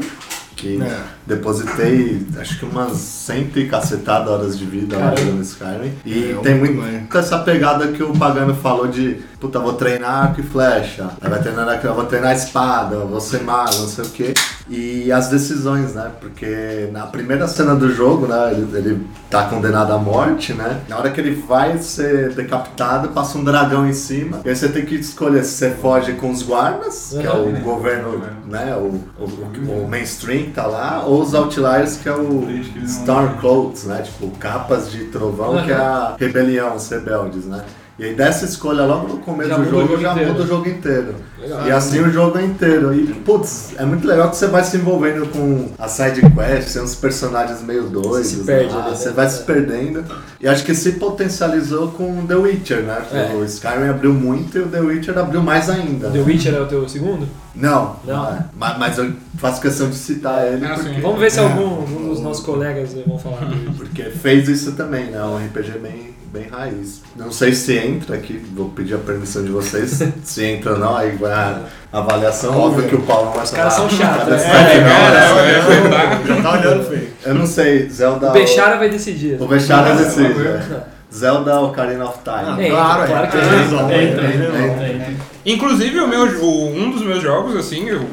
que 0.58 0.82
É. 0.82 1.00
depositei 1.26 2.26
acho 2.38 2.58
que 2.58 2.64
umas 2.64 2.92
cento 2.92 3.58
e 3.58 3.68
cacetada 3.68 4.30
horas 4.30 4.58
de 4.58 4.64
vida 4.66 4.98
lá 4.98 5.14
jogando 5.16 5.42
Skyrim. 5.42 5.92
E 6.04 6.32
É, 6.32 6.42
tem 6.42 6.54
eu 6.54 6.58
muito 6.58 6.74
essa 7.18 7.38
pegada 7.38 7.88
que 7.88 8.02
o 8.02 8.12
Pagano 8.12 8.54
falou 8.54 8.88
de 8.88 9.22
puta, 9.40 9.60
vou 9.60 9.74
treinar 9.74 10.24
arco 10.24 10.40
e 10.40 10.42
flecha, 10.42 11.10
aí 11.20 11.30
vai 11.30 11.40
treinar 11.40 11.64
eu 11.86 11.94
vou 11.94 12.04
treinar 12.06 12.34
espada, 12.34 12.96
vou 12.98 13.20
ser 13.20 13.42
mago, 13.42 13.74
não 13.76 13.88
sei 13.88 14.04
o 14.04 14.08
que. 14.08 14.34
E 14.68 15.10
as 15.10 15.28
decisões, 15.28 15.94
né? 15.94 16.10
Porque 16.20 16.88
na 16.92 17.06
primeira 17.06 17.48
cena 17.48 17.74
do 17.74 17.90
jogo, 17.90 18.26
né, 18.26 18.52
ele, 18.52 18.76
ele 18.76 19.06
tá 19.30 19.44
condenado 19.44 19.92
à 19.92 19.98
morte, 19.98 20.52
né? 20.52 20.80
Na 20.88 20.98
hora 20.98 21.10
que 21.10 21.20
ele 21.20 21.34
vai 21.34 21.78
ser 21.78 22.34
decapitado, 22.34 23.08
passa 23.08 23.38
um 23.38 23.44
dragão 23.44 23.88
em 23.88 23.92
cima. 23.92 24.40
E 24.44 24.48
aí 24.48 24.56
você 24.56 24.68
tem 24.68 24.84
que 24.84 24.94
escolher 24.94 25.44
se 25.44 25.52
você 25.52 25.70
foge 25.70 26.12
com 26.12 26.30
os 26.30 26.42
guardas, 26.42 27.14
que 27.18 27.26
é 27.26 27.32
o 27.32 27.50
governo, 27.60 28.22
né? 28.46 28.76
O, 28.76 29.00
o, 29.22 29.84
o 29.84 29.88
mainstream 29.88 30.44
que 30.44 30.50
tá 30.52 30.66
lá, 30.66 31.02
ou 31.04 31.22
os 31.22 31.34
outliers, 31.34 31.96
que 31.96 32.08
é 32.08 32.14
o 32.14 32.46
Stormcloaks, 32.84 33.84
né? 33.84 34.02
Tipo, 34.02 34.30
capas 34.38 34.90
de 34.90 35.04
trovão, 35.06 35.64
que 35.64 35.70
é 35.72 35.76
a 35.76 36.14
rebelião, 36.18 36.76
os 36.76 36.88
rebeldes, 36.90 37.46
né? 37.46 37.64
E 37.98 38.04
aí 38.04 38.14
dessa 38.14 38.44
escolha 38.44 38.84
logo 38.84 39.08
no 39.08 39.18
começo 39.18 39.50
Já 39.50 39.56
do 39.56 39.62
muda 39.64 39.76
o 39.76 39.80
jogo 39.80 39.88
jogo 39.90 40.02
já 40.02 40.12
inteiro. 40.12 40.30
muda 40.32 40.42
o 40.42 40.46
jogo 40.46 40.68
inteiro. 40.68 41.14
Legal. 41.40 41.66
E 41.66 41.70
assim 41.72 42.00
o 42.00 42.10
jogo 42.12 42.38
é 42.38 42.44
inteiro. 42.44 42.94
E, 42.94 43.06
putz, 43.12 43.70
é 43.76 43.84
muito 43.84 44.06
legal 44.06 44.30
que 44.30 44.36
você 44.36 44.46
vai 44.46 44.62
se 44.62 44.76
envolvendo 44.76 45.26
com 45.32 45.70
a 45.76 45.88
side 45.88 46.20
quest, 46.20 46.72
tem 46.74 46.82
uns 46.82 46.94
personagens 46.94 47.60
meio 47.62 47.84
doidos. 47.84 48.10
Você 48.28 48.36
se 48.36 48.44
perde 48.44 48.72
lá, 48.72 48.82
ali, 48.82 48.90
né? 48.90 48.96
Você 48.96 49.10
vai 49.10 49.28
se 49.28 49.42
perdendo. 49.42 50.04
E 50.40 50.46
acho 50.46 50.64
que 50.64 50.74
se 50.76 50.92
potencializou 50.92 51.88
com 51.88 52.24
The 52.26 52.36
Witcher, 52.36 52.82
né? 52.82 53.02
É. 53.12 53.34
O 53.34 53.44
Skyrim 53.44 53.88
abriu 53.88 54.14
muito 54.14 54.56
e 54.58 54.60
o 54.62 54.68
The 54.68 54.80
Witcher 54.80 55.18
abriu 55.18 55.42
mais 55.42 55.68
ainda. 55.68 56.08
The 56.10 56.20
Witcher 56.20 56.54
é 56.54 56.60
o 56.60 56.66
teu 56.66 56.88
segundo? 56.88 57.26
Não, 57.54 57.96
Não. 58.04 58.28
é. 58.28 58.44
Mas, 58.56 58.78
mas 58.78 58.98
eu 58.98 59.12
faço 59.38 59.60
questão 59.60 59.88
de 59.90 59.96
citar 59.96 60.46
ele 60.46 60.64
Ah, 60.64 60.74
porque. 60.76 61.00
Vamos 61.00 61.18
ver 61.18 61.30
se 61.32 61.40
algum, 61.40 61.64
algum 61.80 62.08
dos 62.10 62.20
nossos 62.20 62.44
colegas 62.44 62.94
vão 63.04 63.18
falar 63.18 63.40
porque 63.76 64.04
fez 64.04 64.48
isso 64.48 64.72
também, 64.72 65.06
né? 65.06 65.20
Um 65.24 65.36
RPG 65.44 65.78
bem, 65.80 66.14
bem 66.32 66.46
raiz. 66.48 67.02
Não 67.16 67.32
sei 67.32 67.52
se 67.52 67.76
entra 67.76 68.16
aqui, 68.16 68.42
vou 68.54 68.68
pedir 68.70 68.94
a 68.94 68.98
permissão 68.98 69.42
de 69.44 69.50
vocês. 69.50 70.02
se 70.24 70.44
entra 70.44 70.72
ou 70.72 70.78
não, 70.78 70.96
aí 70.96 71.12
vai 71.16 71.32
a 71.32 71.62
avaliação. 71.92 72.56
Óbvio 72.58 72.88
que 72.88 72.94
o 72.94 73.02
Paulo 73.02 73.32
vai 73.32 73.44
Os 73.44 73.50
caras 73.50 73.72
são 73.74 73.88
chatos, 73.88 74.28
né? 74.28 74.76
É, 74.76 74.80
cara, 74.80 76.26
Já 76.26 76.42
tá 76.42 76.52
olhando 76.52 76.84
feio. 76.88 77.08
Eu 77.24 77.34
não 77.34 77.46
sei, 77.46 77.88
Zelda. 77.88 78.28
O 78.30 78.32
Bechara 78.32 78.76
vai 78.76 78.88
decidir. 78.90 79.40
O 79.40 79.46
Bechara 79.46 79.94
decide. 79.94 80.32
uma 80.32 80.48
é. 80.50 80.98
Zelda 81.12 81.58
Ocarina 81.60 82.04
of 82.04 82.18
Time. 82.22 82.36
Ah, 82.36 82.56
É, 82.62 82.68
claro, 82.70 83.06
claro 83.06 83.24
é. 83.24 83.30
que 83.30 83.36
é. 83.36 83.40
é. 83.40 84.04
Entra, 84.04 84.26
é. 84.26 84.32
entra, 84.34 84.88
entra. 84.88 85.14
Inclusive, 85.46 86.00
o 86.00 86.06
meu, 86.06 86.24
o- 86.42 86.68
um 86.76 86.90
dos 86.90 87.00
meus 87.02 87.22
jogos, 87.22 87.56
assim, 87.56 87.90
o- 87.90 88.06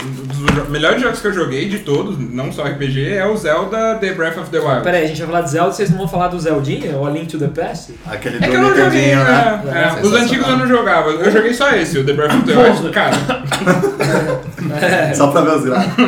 dos 0.45 0.69
melhores 0.69 1.01
jogos 1.01 1.19
que 1.19 1.27
eu 1.27 1.34
joguei 1.34 1.67
de 1.67 1.79
todos, 1.79 2.17
não 2.17 2.51
só 2.51 2.63
RPG, 2.63 3.13
é 3.13 3.25
o 3.25 3.36
Zelda 3.36 3.95
The 3.95 4.13
Breath 4.13 4.38
of 4.38 4.49
the 4.49 4.60
Wild. 4.60 4.81
Pera 4.84 4.97
aí, 4.97 5.05
a 5.05 5.08
gente 5.08 5.17
vai 5.19 5.27
falar 5.27 5.41
de 5.41 5.51
Zelda, 5.51 5.71
vocês 5.71 5.89
não 5.89 5.97
vão 5.97 6.08
falar 6.08 6.27
do 6.29 6.39
Zeldinha? 6.39 6.97
O 6.97 7.05
A 7.05 7.10
Link 7.10 7.27
to 7.27 7.38
the 7.38 7.47
Past? 7.47 7.93
Aquele 8.05 8.38
É 8.38 8.39
do 8.39 8.49
que 8.49 8.55
eu 8.55 8.62
não 8.62 8.75
joguei, 8.75 9.15
né? 9.15 9.62
né? 9.63 9.95
É, 10.01 10.05
os 10.05 10.13
antigos 10.13 10.47
eu 10.47 10.58
não 10.58 10.67
jogava. 10.67 11.10
Eu 11.12 11.31
joguei 11.31 11.53
só 11.53 11.69
esse, 11.71 11.99
o 11.99 12.05
The 12.05 12.13
Breath 12.13 12.34
of 12.36 12.43
the 12.43 12.53
Wild. 12.58 12.89
Cara, 12.91 13.15
Só 15.15 15.27
pra 15.27 15.41
ver 15.41 15.51
os 15.58 15.65
gráficos. 15.65 16.05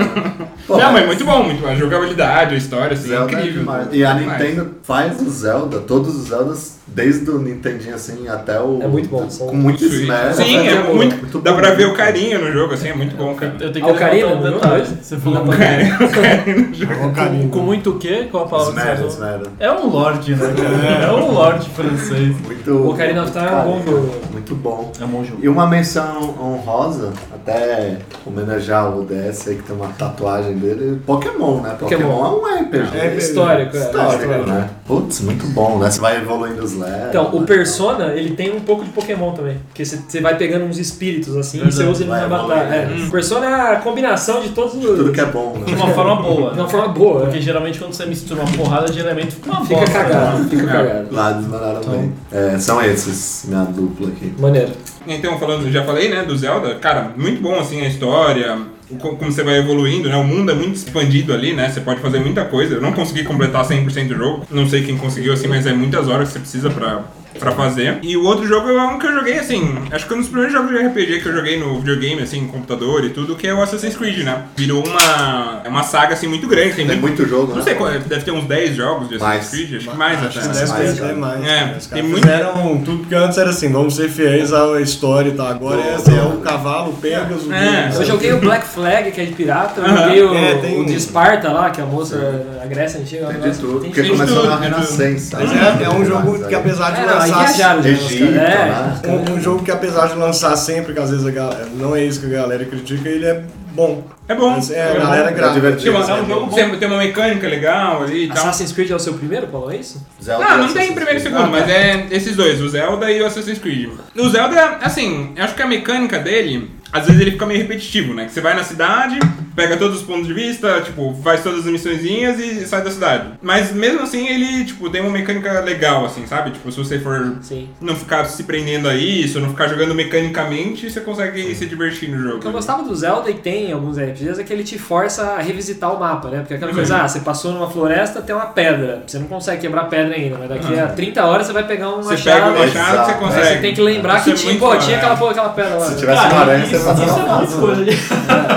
Pô, 0.67 0.78
não, 0.78 0.91
mas 0.91 1.06
muito 1.06 1.23
bom, 1.23 1.43
muito 1.43 1.62
bom. 1.62 1.69
A 1.69 1.76
jogabilidade, 1.76 2.56
a 2.56 2.58
história, 2.58 2.93
assim, 2.93 3.10
Zelda 3.10 3.32
é 3.32 3.36
incrível. 3.39 3.60
demais. 3.60 3.88
E 3.91 4.04
a. 4.04 4.13
Nintendo 4.13 4.71
faz 4.84 5.21
o 5.21 5.30
Zelda, 5.30 5.80
todos 5.80 6.15
os 6.15 6.28
Zeldas, 6.30 6.76
desde 6.88 7.30
o 7.30 7.38
Nintendinho 7.39 7.95
assim 7.95 8.28
até 8.28 8.60
o. 8.60 8.80
É 8.82 8.88
muito 8.88 9.10
bom, 9.10 9.28
Com 9.28 9.56
muito 9.56 9.84
esmero. 9.84 10.34
Sim, 10.34 10.67
é 10.67 10.82
bom, 10.82 10.95
muito. 10.95 11.15
muito 11.17 11.39
Dá 11.39 11.52
bom. 11.52 11.58
pra 11.58 11.71
ver 11.71 11.86
o 11.86 11.93
carinho 11.93 12.39
no 12.43 12.52
jogo, 12.52 12.73
assim, 12.73 12.89
é 12.89 12.93
muito 12.95 13.15
bom, 13.15 13.36
cara. 13.36 13.56
Eu 13.60 13.71
tenho 13.71 13.86
que 13.86 13.91
Ocarina, 13.91 14.28
um 14.28 14.41
não 14.41 14.54
detalhe. 14.54 14.82
é? 14.84 15.04
Você 15.04 15.17
falou 15.17 15.39
Olha 15.41 17.08
o 17.08 17.13
carinho. 17.13 17.50
com 17.50 17.60
muito 17.60 17.91
o 17.91 17.97
quê? 18.00 18.28
Qual 18.32 18.45
a 18.45 18.47
palavra 18.47 18.73
que 18.73 18.80
você 18.80 18.88
Esmero, 18.91 19.08
usou? 19.08 19.26
esmero. 19.26 19.52
É 19.60 19.71
um 19.71 19.88
lorde, 19.89 20.36
né? 20.36 20.54
cara? 20.56 21.06
É 21.06 21.12
um 21.12 21.32
lorde 21.32 21.69
francês. 21.69 22.36
Muito. 22.45 22.71
O 22.71 22.89
Ocarina 22.91 23.23
of 23.23 23.32
Time 23.32 23.45
é 23.45 23.52
um 23.52 23.63
bom 23.63 23.82
jogo. 23.84 24.15
Muito 24.32 24.56
bom. 24.56 24.91
É 25.00 25.06
um 25.06 25.08
bom 25.08 25.23
jogo. 25.23 25.39
E 25.43 25.50
uma 25.50 25.67
menção 25.67 26.36
honrosa, 26.39 27.12
até 27.34 27.97
homenagear 28.26 28.97
o 28.97 29.04
DS 29.06 29.47
aí 29.47 29.56
que 29.56 29.63
tem 29.63 29.76
uma 29.76 29.88
tatuagem 29.89 30.56
dele, 30.58 31.02
Pokémon, 31.06 31.62
né? 31.62 31.76
Pokémon. 31.80 32.02
Pokémon, 32.10 32.26
é 32.26 32.58
um 32.58 32.63
RPG. 32.63 32.97
É 32.97 33.15
Histórico, 33.15 33.76
é. 33.76 33.80
Histórico, 33.80 34.21
Histórico. 34.23 34.50
né? 34.50 34.69
Putz, 34.86 35.21
muito 35.21 35.45
bom, 35.47 35.78
né? 35.80 35.89
Você 35.89 36.00
vai 36.00 36.17
evoluindo 36.17 36.63
os 36.63 36.73
Então, 37.09 37.29
o 37.33 37.39
né? 37.41 37.45
Persona, 37.45 38.13
ele 38.13 38.31
tem 38.35 38.55
um 38.55 38.59
pouco 38.59 38.83
de 38.83 38.89
Pokémon 38.91 39.31
também. 39.33 39.57
Porque 39.67 39.83
você 39.85 39.97
você 40.07 40.21
vai 40.21 40.37
pegando 40.37 40.65
uns 40.65 40.77
espíritos 40.77 41.35
assim 41.35 41.57
e 41.59 41.71
você 41.71 41.83
Verdade. 41.83 41.91
usa 41.91 42.01
ele 42.03 42.09
Vai 42.11 42.21
na 42.21 42.27
batalha. 42.27 42.75
É. 42.75 42.81
evoluindo. 42.83 43.07
O 43.07 43.11
Persona 43.11 43.45
é 43.45 43.73
a 43.73 43.75
combinação 43.77 44.41
de 44.41 44.49
todos 44.49 44.73
os. 44.75 44.81
Tudo 44.83 45.11
que 45.11 45.21
é 45.21 45.25
bom, 45.25 45.61
De 45.65 45.73
né? 45.75 45.81
uma 45.83 45.93
forma 45.93 46.15
boa. 46.21 46.53
De 46.53 46.59
uma 46.59 46.69
forma 46.69 46.87
boa. 46.89 47.19
Porque 47.21 47.41
geralmente 47.41 47.79
quando 47.79 47.93
você 47.93 48.05
mistura 48.05 48.41
uma 48.41 48.51
porrada 48.51 48.91
de 48.91 48.99
elementos, 48.99 49.35
fica 49.35 49.49
uma 49.51 49.65
Fica 49.65 49.79
bosta, 49.79 49.93
cagado, 50.03 50.39
né? 50.39 50.47
fica 50.49 50.63
É. 50.63 50.65
cagado. 50.73 51.07
Lá 51.15 51.31
eles 51.31 51.47
mandaram 51.47 51.81
bem. 51.81 52.13
É, 52.31 52.57
são 52.59 52.81
esses, 52.81 53.45
minha 53.47 53.63
dupla 53.63 54.07
aqui. 54.09 54.33
Maneiro. 54.39 54.71
Então, 55.07 55.39
falando, 55.39 55.71
já 55.71 55.83
falei, 55.85 56.09
né, 56.09 56.23
do 56.23 56.37
Zelda, 56.37 56.75
cara, 56.75 57.11
muito 57.15 57.41
bom, 57.41 57.57
assim, 57.59 57.81
a 57.81 57.87
história, 57.87 58.57
como 59.00 59.32
você 59.32 59.43
vai 59.43 59.58
evoluindo, 59.58 60.08
né, 60.08 60.15
o 60.15 60.23
mundo 60.23 60.52
é 60.52 60.56
muito 60.56 60.76
expandido 60.76 61.34
ali, 61.34 61.54
né, 61.54 61.69
você 61.69 61.82
pode 61.82 62.00
fazer 62.00 62.19
muita 62.19 62.45
coisa. 62.45 62.76
Eu 62.76 62.82
não 62.82 62.93
consegui 62.93 63.23
completar 63.23 63.65
100% 63.67 64.08
do 64.08 64.15
jogo, 64.15 64.45
não 64.50 64.67
sei 64.67 64.84
quem 64.84 64.97
conseguiu, 64.97 65.34
assim, 65.34 65.47
mas 65.47 65.65
é 65.65 65.73
muitas 65.73 66.08
horas 66.08 66.28
que 66.30 66.34
você 66.34 66.39
precisa 66.39 66.69
pra, 66.69 67.04
pra 67.38 67.52
fazer. 67.52 68.00
E 68.02 68.15
o 68.17 68.23
outro 68.23 68.45
jogo 68.47 68.69
é 68.69 68.84
um 68.84 68.97
que 69.00 69.06
eu 69.08 69.13
joguei, 69.13 69.39
assim, 69.39 69.78
acho 69.91 70.04
que 70.04 70.08
foi 70.10 70.17
um 70.17 70.21
dos 70.21 70.30
primeiros 70.30 70.54
jogos 70.54 70.69
de 70.71 70.78
RPG 70.88 71.21
que 71.21 71.28
eu 71.28 71.34
joguei 71.34 71.60
no 71.60 71.80
videogame, 71.80 72.21
assim, 72.21 72.41
no 72.41 72.47
computador 72.50 73.04
e 73.06 73.10
tudo, 73.10 73.36
que 73.36 73.47
é 73.47 73.54
o 73.54 73.62
Assassin's 73.62 73.95
Creed, 73.95 74.19
né. 74.23 74.43
Virou 74.56 74.86
uma, 74.86 75.62
é 75.63 75.69
uma 75.69 75.84
saga, 75.84 76.13
assim, 76.13 76.28
muito 76.28 76.47
grande, 76.47 76.73
tem 76.73 76.88
Tem 76.88 76.97
muito... 76.97 77.17
muito 77.19 77.28
jogo, 77.30 77.47
Não 77.50 77.58
né? 77.58 77.63
sei, 77.63 77.76
qual 77.76 77.89
é, 77.91 78.00
deve 78.00 78.23
ter 78.23 78.32
uns 78.32 78.45
10 78.45 78.76
jogos 78.76 79.10
de 79.10 79.15
Assassin's 79.15 79.38
Mais. 79.38 79.50
Creed, 79.50 79.76
acho 79.78 79.89
que 79.89 79.97
mais 79.97 80.23
Acho 80.23 80.39
que 80.39 80.45
até. 80.47 80.60
deve 80.60 80.71
mais, 80.71 80.93
ter 80.93 81.00
cara. 81.02 81.15
mais. 81.15 81.43
É, 81.45 81.60
cara. 81.60 81.78
Os 81.78 81.88
tem 81.88 82.04
muito- 82.04 82.21
fizeram 82.28 82.78
tudo, 82.84 82.97
porque 83.00 83.15
antes 83.15 83.38
era 83.38 83.50
assim, 83.50 83.71
vamos 83.71 83.95
ser 83.95 84.10
fiéis 84.10 84.54
à 84.54 84.80
história 84.82 85.30
e 85.30 85.34
tal. 85.34 85.47
Agora 85.47 85.82
é, 85.82 85.95
assim, 85.95 86.17
é 86.17 86.21
o 86.21 86.38
cavalo, 86.38 86.91
o 86.91 86.93
Pegasus, 86.93 87.50
É. 87.52 87.89
o- 87.95 88.02
Eu 88.02 88.06
joguei 88.06 88.34
o 88.34 88.39
Black 88.39 88.65
Flag, 88.67 89.12
que 89.12 89.21
é 89.21 89.26
de 89.26 89.34
pirata, 89.34 89.82
eu 89.82 89.88
joguei 89.97 90.23
o, 90.23 90.34
É, 90.36 90.56
tem 90.56 90.82
o 90.82 90.86
de 90.86 90.95
Esparta 90.95 91.52
lá, 91.52 91.69
que 91.69 91.80
é 91.82 91.84
a 91.84 91.88
moça, 91.88 92.17
a 92.62 92.65
Grécia 92.65 93.00
antiga. 93.00 93.28
Tem 93.28 93.52
de 93.52 93.58
tudo. 93.58 93.80
Porque 93.80 94.04
começou 94.10 94.45
na. 94.45 94.58
Renascença. 94.58 95.38
Mas 95.39 95.52
né? 95.52 95.78
é, 95.82 95.84
é 95.86 95.89
um 95.89 96.06
jogo 96.06 96.47
que 96.47 96.56
apesar 96.56 96.91
de 96.91 97.02
É, 97.29 97.73
não, 97.73 97.85
Egito. 97.85 98.23
É, 98.23 98.27
né? 98.29 98.99
caras- 99.01 99.29
Um, 99.29 99.33
um 99.33 99.41
jogo 99.41 99.63
que 99.63 99.71
apesar 99.71 100.07
de 100.07 100.15
lançar 100.15 100.55
sempre, 100.55 100.93
que 100.93 100.99
às 100.99 101.09
vezes 101.09 101.25
a 101.25 101.31
galera, 101.31 101.67
não 101.75 101.95
é 101.95 102.03
isso 102.03 102.19
que 102.19 102.25
a 102.27 102.29
galera 102.29 102.65
critica, 102.65 103.07
ele 103.09 103.25
é 103.25 103.43
bom. 103.73 104.03
É 104.27 104.35
bom. 104.35 104.51
Mas 104.51 104.71
é, 104.71 104.81
a 104.81 104.85
É 104.95 104.99
galera 104.99 105.29
É 105.49 105.53
divertido. 105.53 105.91
Tem 105.91 106.01
uma, 106.01 106.11
é 106.17 106.21
um 106.21 106.27
jogo 106.27 106.53
tem, 106.55 106.77
tem 106.77 106.87
uma 106.87 106.97
mecânica 106.97 107.47
legal 107.47 108.03
ali 108.03 108.25
e 108.25 108.27
tal. 108.27 108.37
Assassin's 108.37 108.71
Creed 108.73 108.91
é 108.91 108.95
o 108.95 108.99
seu 108.99 109.13
primeiro, 109.13 109.47
Paulo, 109.47 109.71
é 109.71 109.77
isso? 109.77 110.05
Zelda 110.21 110.43
Não, 110.43 110.57
não 110.57 110.69
e 110.69 110.73
tem 110.73 110.93
primeiro 110.93 111.19
e 111.19 111.21
segundo, 111.21 111.47
mas 111.49 111.69
é 111.69 112.07
esses 112.11 112.35
dois, 112.35 112.59
o 112.61 112.67
Zelda 112.67 113.09
e 113.11 113.21
o 113.21 113.25
Assassin's 113.25 113.59
Creed. 113.59 113.89
O 114.17 114.29
Zelda, 114.29 114.79
assim, 114.81 115.31
eu 115.35 115.43
acho 115.43 115.55
que 115.55 115.61
a 115.61 115.67
mecânica 115.67 116.19
dele, 116.19 116.69
às 116.91 117.05
vezes 117.05 117.21
ele 117.21 117.31
fica 117.31 117.45
meio 117.45 117.59
repetitivo, 117.61 118.13
né? 118.13 118.25
Que 118.25 118.31
você 118.33 118.41
vai 118.41 118.53
na 118.55 118.63
cidade, 118.63 119.17
pega 119.58 119.76
todos 119.76 119.98
os 119.98 120.04
pontos 120.04 120.28
de 120.28 120.36
vista, 120.36 120.82
tipo, 120.82 121.17
faz 121.24 121.41
todas 121.41 121.62
as 121.62 121.65
missõezinhas 121.65 122.39
e 122.39 122.63
sai 122.67 122.84
da 122.84 122.91
cidade. 122.91 123.30
Mas 123.41 123.74
mesmo 123.74 124.04
assim, 124.04 124.28
ele, 124.28 124.63
tipo, 124.63 124.88
tem 124.88 125.02
uma 125.02 125.10
mecânica 125.10 125.60
legal, 125.62 126.06
assim, 126.06 126.28
sabe? 126.28 126.52
Tipo, 126.52 126.72
se 126.72 126.78
você 126.78 127.00
for 127.00 127.38
Sim. 127.41 127.67
não 127.82 127.96
ficar 127.96 128.24
se 128.26 128.43
prendendo 128.43 128.88
a 128.88 128.93
isso, 128.93 129.39
não 129.39 129.50
ficar 129.50 129.67
jogando 129.67 129.96
mecanicamente, 129.96 130.91
você 130.91 131.02
consegue 131.02 131.56
se 131.56 131.65
divertir 131.65 132.08
no 132.12 132.20
jogo. 132.22 132.38
O 132.38 132.39
que 132.39 132.46
eu 132.46 132.52
gostava 132.52 132.84
do 132.84 132.96
Zelda 132.96 133.32
e 133.32 133.34
tem 133.34 133.72
em 133.72 133.74
alguns 133.74 133.98
RPGs 133.98 134.39
é 134.39 134.43
que 134.43 134.54
ele 134.54 134.63
te 134.63 134.78
força 134.78 135.24
a 135.24 135.41
revisitar 135.41 135.91
o 135.91 136.00
mapa, 136.00 136.28
né? 136.30 136.39
Porque 136.41 136.54
aquela 136.54 136.72
coisa, 136.72 136.98
ah, 136.98 137.08
você 137.08 137.22
passou 137.22 137.52
numa 137.52 137.67
floresta, 137.67 138.22
tem 138.22 138.36
uma 138.36 138.46
pedra. 138.46 139.02
Você 139.08 139.17
não 139.17 139.26
consegue 139.26 139.62
quebrar 139.62 139.86
pedra 139.86 140.13
ainda, 140.15 140.38
mas 140.38 140.50
daqui 140.50 140.80
a 140.80 140.89
30 140.89 141.26
horas 141.26 141.48
você 141.48 141.54
vai 141.54 141.65
pegar 141.65 141.89
um 141.89 142.04
Você 142.04 142.12
machado. 142.12 142.36
pega 142.36 142.48
o 142.48 142.60
machado, 142.60 143.06
você 143.08 143.13
consegue. 143.17 143.48
Aí 143.48 143.56
você 143.56 143.62
tem 143.62 143.74
que 143.74 143.82
lembrar 143.82 144.17
Isso 144.17 144.26
que 144.26 144.32
é 144.32 144.36
tinha, 144.36 144.60
pô, 144.60 144.76
tinha 144.78 144.91
né? 144.91 144.96
aquela, 144.98 145.17
pô, 145.17 145.30
aquela 145.30 145.50
pedra 145.50 145.74
lá. 145.74 145.86
Se 145.88 145.98
tivesse 145.98 146.22
uma 146.22 146.30
Cara, 146.30 146.41
aranha, 146.41 146.63
isso, 146.63 146.78
você 146.78 146.86
passava 146.86 147.06
isso 147.06 147.20
é 147.20 147.24
uma 147.24 147.39
fácil. 147.39 148.57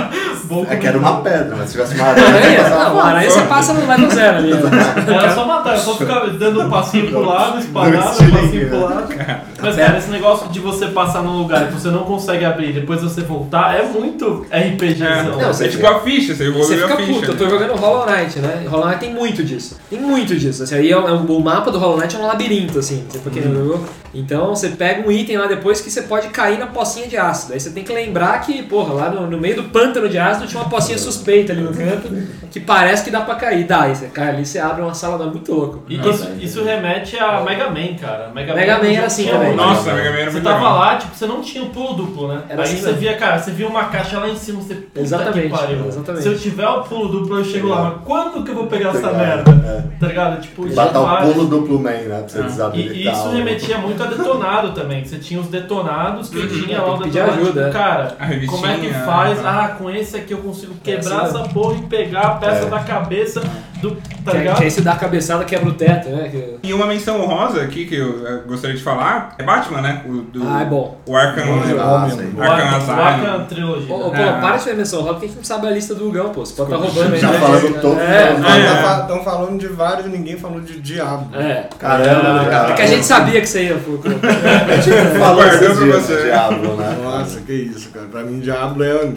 É 0.69 0.75
que 0.75 0.87
era 0.87 0.97
uma 0.97 1.21
pedra, 1.21 1.55
mas 1.57 1.69
se 1.69 1.71
tivesse 1.73 1.95
uma 1.95 2.05
aranha, 2.09 2.25
você 2.27 2.37
Aranha, 2.61 2.69
não, 2.89 2.99
aranha 2.99 3.29
você 3.31 3.41
passa 3.43 3.73
no 3.73 3.81
vai 3.81 3.97
no 3.97 4.09
zero 4.11 4.37
ali. 4.37 4.53
né? 4.53 4.59
Era 5.07 5.33
só 5.35 5.45
matar, 5.45 5.77
só 5.77 5.95
ficar 5.95 6.19
dando 6.31 6.61
um 6.61 6.69
passinho 6.69 7.07
pro 7.09 7.21
lado, 7.25 7.59
espadada, 7.59 7.97
um 8.23 8.31
passinho 8.31 8.69
pro 8.69 8.81
lado. 8.85 9.07
Mas, 9.61 9.75
cara, 9.75 9.97
esse 9.97 10.09
negócio 10.09 10.49
de 10.49 10.59
você 10.59 10.87
passar 10.87 11.21
num 11.21 11.37
lugar 11.37 11.67
e 11.67 11.71
você 11.71 11.89
não 11.89 12.03
consegue 12.03 12.43
abrir 12.43 12.69
e 12.69 12.73
depois 12.73 13.01
você 13.01 13.21
voltar 13.21 13.75
é 13.77 13.83
muito 13.83 14.45
RPG. 14.51 15.03
É, 15.03 15.23
não. 15.23 15.37
Não, 15.39 15.53
você 15.53 15.65
é 15.65 15.67
tipo 15.67 15.85
a 15.85 15.99
ficha, 15.99 16.33
você 16.33 16.45
evoluiu 16.47 16.67
Você 16.67 16.77
fica 16.77 16.93
a 16.93 16.97
ficha. 16.97 17.13
puto, 17.19 17.31
eu 17.31 17.37
tô 17.37 17.47
jogando 17.49 17.75
Hollow 17.75 18.05
Knight, 18.09 18.39
né? 18.39 18.65
Hollow 18.67 18.87
Knight 18.87 18.99
tem 18.99 19.13
muito 19.13 19.43
disso. 19.43 19.77
Tem 19.89 19.99
muito 19.99 20.35
disso. 20.35 20.63
Assim, 20.63 20.75
aí 20.75 20.91
é 20.91 20.97
um- 20.99 21.07
é 21.07 21.11
um- 21.13 21.25
o 21.25 21.39
mapa 21.43 21.69
do 21.69 21.77
Hollow 21.77 21.97
Knight 21.99 22.15
é 22.15 22.19
um 22.19 22.25
labirinto, 22.25 22.79
assim, 22.79 23.05
você 23.07 23.19
pra 23.19 23.31
quem 23.31 23.43
não 23.43 23.53
jogou. 23.55 23.85
Então 24.13 24.49
você 24.55 24.69
pega 24.69 25.07
um 25.07 25.11
item 25.11 25.37
lá 25.37 25.45
depois 25.47 25.79
que 25.79 25.89
você 25.91 26.01
pode 26.01 26.27
cair 26.29 26.57
na 26.59 26.65
pocinha 26.67 27.07
de 27.07 27.15
ácido. 27.17 27.53
Aí 27.53 27.59
você 27.59 27.69
tem 27.69 27.83
que 27.83 27.93
lembrar 27.93 28.41
que, 28.41 28.61
porra, 28.63 28.93
lá 28.93 29.09
no, 29.09 29.27
no 29.27 29.37
meio 29.37 29.55
do 29.55 29.63
pântano 29.65 30.09
de 30.09 30.17
ácido 30.17 30.40
tinha 30.47 30.61
uma 30.61 30.69
pocinha 30.69 30.97
suspeita 30.97 31.53
ali 31.53 31.61
no 31.61 31.73
canto 31.73 32.09
que 32.51 32.59
parece 32.59 33.03
que 33.03 33.11
dá 33.11 33.21
pra 33.21 33.35
cair. 33.35 33.65
Dá, 33.65 33.83
aí 33.83 33.95
você 33.95 34.07
cai 34.07 34.29
ali 34.29 34.45
você 34.45 34.59
abre 34.59 34.81
uma 34.81 34.93
sala, 34.93 35.17
dá 35.17 35.25
muito 35.25 35.53
louco. 35.53 35.83
E 35.89 35.95
isso, 35.99 36.29
isso 36.39 36.63
remete 36.63 37.17
a 37.17 37.41
Mega 37.41 37.69
Man, 37.69 37.95
cara. 37.99 38.29
Mega, 38.33 38.53
Mega 38.53 38.77
Man 38.79 38.85
é 38.87 38.89
um 38.91 38.93
era 38.95 39.05
assim 39.07 39.27
também. 39.27 39.55
Nossa, 39.55 39.93
Mega 39.93 40.11
Man 40.11 40.17
era 40.17 40.31
Você 40.31 40.41
tava 40.41 40.57
legal. 40.57 40.77
lá, 40.79 40.95
tipo, 40.97 41.15
você 41.15 41.25
não 41.25 41.41
tinha 41.41 41.63
o 41.63 41.69
pulo 41.69 41.93
duplo, 41.93 42.27
né? 42.27 42.41
Era 42.49 42.61
Aí 42.63 42.67
assim 42.67 42.77
você 42.77 42.85
mesmo. 42.87 42.99
via, 42.99 43.17
cara, 43.17 43.39
você 43.39 43.51
via 43.51 43.67
uma 43.67 43.85
caixa 43.85 44.19
lá 44.19 44.29
em 44.29 44.35
cima, 44.35 44.61
você 44.61 44.75
puta 44.75 44.99
Exatamente, 44.99 45.49
que 45.49 45.57
pariu. 45.57 45.87
exatamente. 45.87 46.23
Se 46.23 46.29
eu 46.29 46.37
tiver 46.37 46.67
o 46.67 46.81
pulo 46.83 47.07
duplo, 47.07 47.37
eu 47.39 47.45
chego 47.45 47.67
lá, 47.69 47.81
mas 47.83 48.03
quando 48.05 48.43
que 48.43 48.51
eu 48.51 48.55
vou 48.55 48.67
pegar 48.67 48.89
essa 48.89 49.11
merda? 49.13 49.91
Tá 49.99 50.07
ligado? 50.07 50.41
Tipo, 50.41 50.67
tinha 50.67 50.83
o 50.85 51.05
vários- 51.05 51.33
pulo 51.33 51.47
duplo 51.47 51.79
man, 51.79 51.91
né? 51.91 52.19
Pra 52.21 52.27
você 52.27 52.39
E, 52.39 52.43
desabilitar. 52.43 53.13
e 53.13 53.17
isso 53.17 53.29
remetia 53.29 53.77
muito 53.77 54.01
a 54.03 54.07
detonado 54.07 54.71
também, 54.73 55.01
que 55.03 55.09
você 55.09 55.17
tinha 55.19 55.39
os 55.39 55.47
detonados 55.47 56.29
que 56.29 56.47
tinha 56.47 56.81
lá 56.81 56.87
o 56.89 56.93
Uhum. 56.93 56.99
detonado, 57.01 57.31
ajuda, 57.31 57.47
tipo, 57.51 57.59
é. 57.59 57.71
cara, 57.71 58.17
como 58.47 58.65
é 58.65 58.77
que 58.77 58.93
faz? 58.93 59.37
né? 59.41 59.43
Ah, 59.51 59.75
com 59.77 59.89
esse 59.89 60.17
aqui 60.17 60.30
eu 60.33 60.39
consigo 60.39 60.73
quebrar 60.83 61.21
assim 61.23 61.37
essa 61.39 61.49
porra 61.49 61.75
e 61.77 61.81
pegar 61.83 62.21
a 62.21 62.31
peça 62.35 62.65
É. 62.65 62.69
da 62.69 62.79
cabeça 62.79 63.41
do. 63.81 63.91
Tá 64.23 64.31
Que, 64.31 64.37
ligado? 64.37 64.57
que 64.57 64.63
aí 64.65 64.69
você 64.71 64.81
dá 64.81 64.91
a 64.91 64.95
cabeçada, 64.95 65.43
quebra 65.43 65.69
o 65.69 65.73
teto, 65.73 66.09
né? 66.09 66.29
Que- 66.29 66.57
E 66.61 66.73
uma 66.73 66.85
menção 66.85 67.19
honrosa 67.19 67.61
aqui 67.63 67.85
que 67.85 67.95
eu 67.95 68.27
eh, 68.27 68.41
gostaria 68.47 68.75
de 68.75 68.83
falar 68.83 69.33
é 69.39 69.43
Batman, 69.43 69.81
né? 69.81 70.03
O, 70.07 70.21
do, 70.21 70.43
Ah, 70.47 70.61
é 70.61 70.65
bom. 70.65 70.97
O 71.07 71.15
Arkham, 71.15 71.43
sim. 71.43 71.51
O 71.51 72.41
Arkham 72.41 72.55
Arkham- 72.55 72.71
o 72.71 72.75
Asylum. 72.75 73.01
Arkham 73.01 73.45
trilogia. 73.45 73.95
Ô, 73.95 74.11
pô, 74.11 74.15
É. 74.15 74.39
para 74.39 74.57
de 74.57 74.63
ser 74.63 74.75
menção 74.75 74.99
roda, 75.01 75.13
porque 75.13 75.25
a 75.25 75.29
gente 75.29 75.37
não 75.37 75.43
sabe 75.43 75.67
a 75.67 75.71
lista 75.71 75.95
do 75.95 76.07
Hugão, 76.07 76.29
pô. 76.29 76.45
Você 76.45 76.53
pode 76.53 76.71
estar 76.71 76.85
roubando 76.85 77.15
aí. 77.15 77.19
Já 77.19 77.31
né? 77.31 77.39
falando 77.39 77.81
todo 77.81 77.99
É, 77.99 78.33
mundo. 78.33 78.47
É. 78.47 79.01
Estão 79.01 79.23
falando 79.23 79.57
de 79.59 79.67
vários 79.67 80.05
e 80.05 80.09
ninguém 80.09 80.37
falou 80.37 80.61
de 80.61 80.79
diabo. 80.79 81.35
É. 81.35 81.67
Caramba, 81.79 82.45
cara. 82.49 82.69
É 82.69 82.73
que 82.75 82.81
a 82.83 82.87
gente 82.87 83.05
sabia 83.05 83.41
que 83.41 83.47
você 83.47 83.63
ia. 83.63 83.75
pô. 83.79 83.97
falou 85.17 85.35
Guardou 85.43 85.45
esses 85.47 85.77
pra 85.77 85.85
dias 85.85 86.03
você. 86.05 86.23
Diablo, 86.23 86.75
né? 86.75 86.97
Nossa, 87.03 87.39
que 87.41 87.53
isso, 87.53 87.89
cara. 87.89 88.05
Pra 88.05 88.21
mim, 88.21 88.39
Diablo 88.39 88.83
é. 88.83 89.09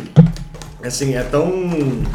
Assim, 0.84 1.14
é 1.14 1.22
tão 1.22 1.50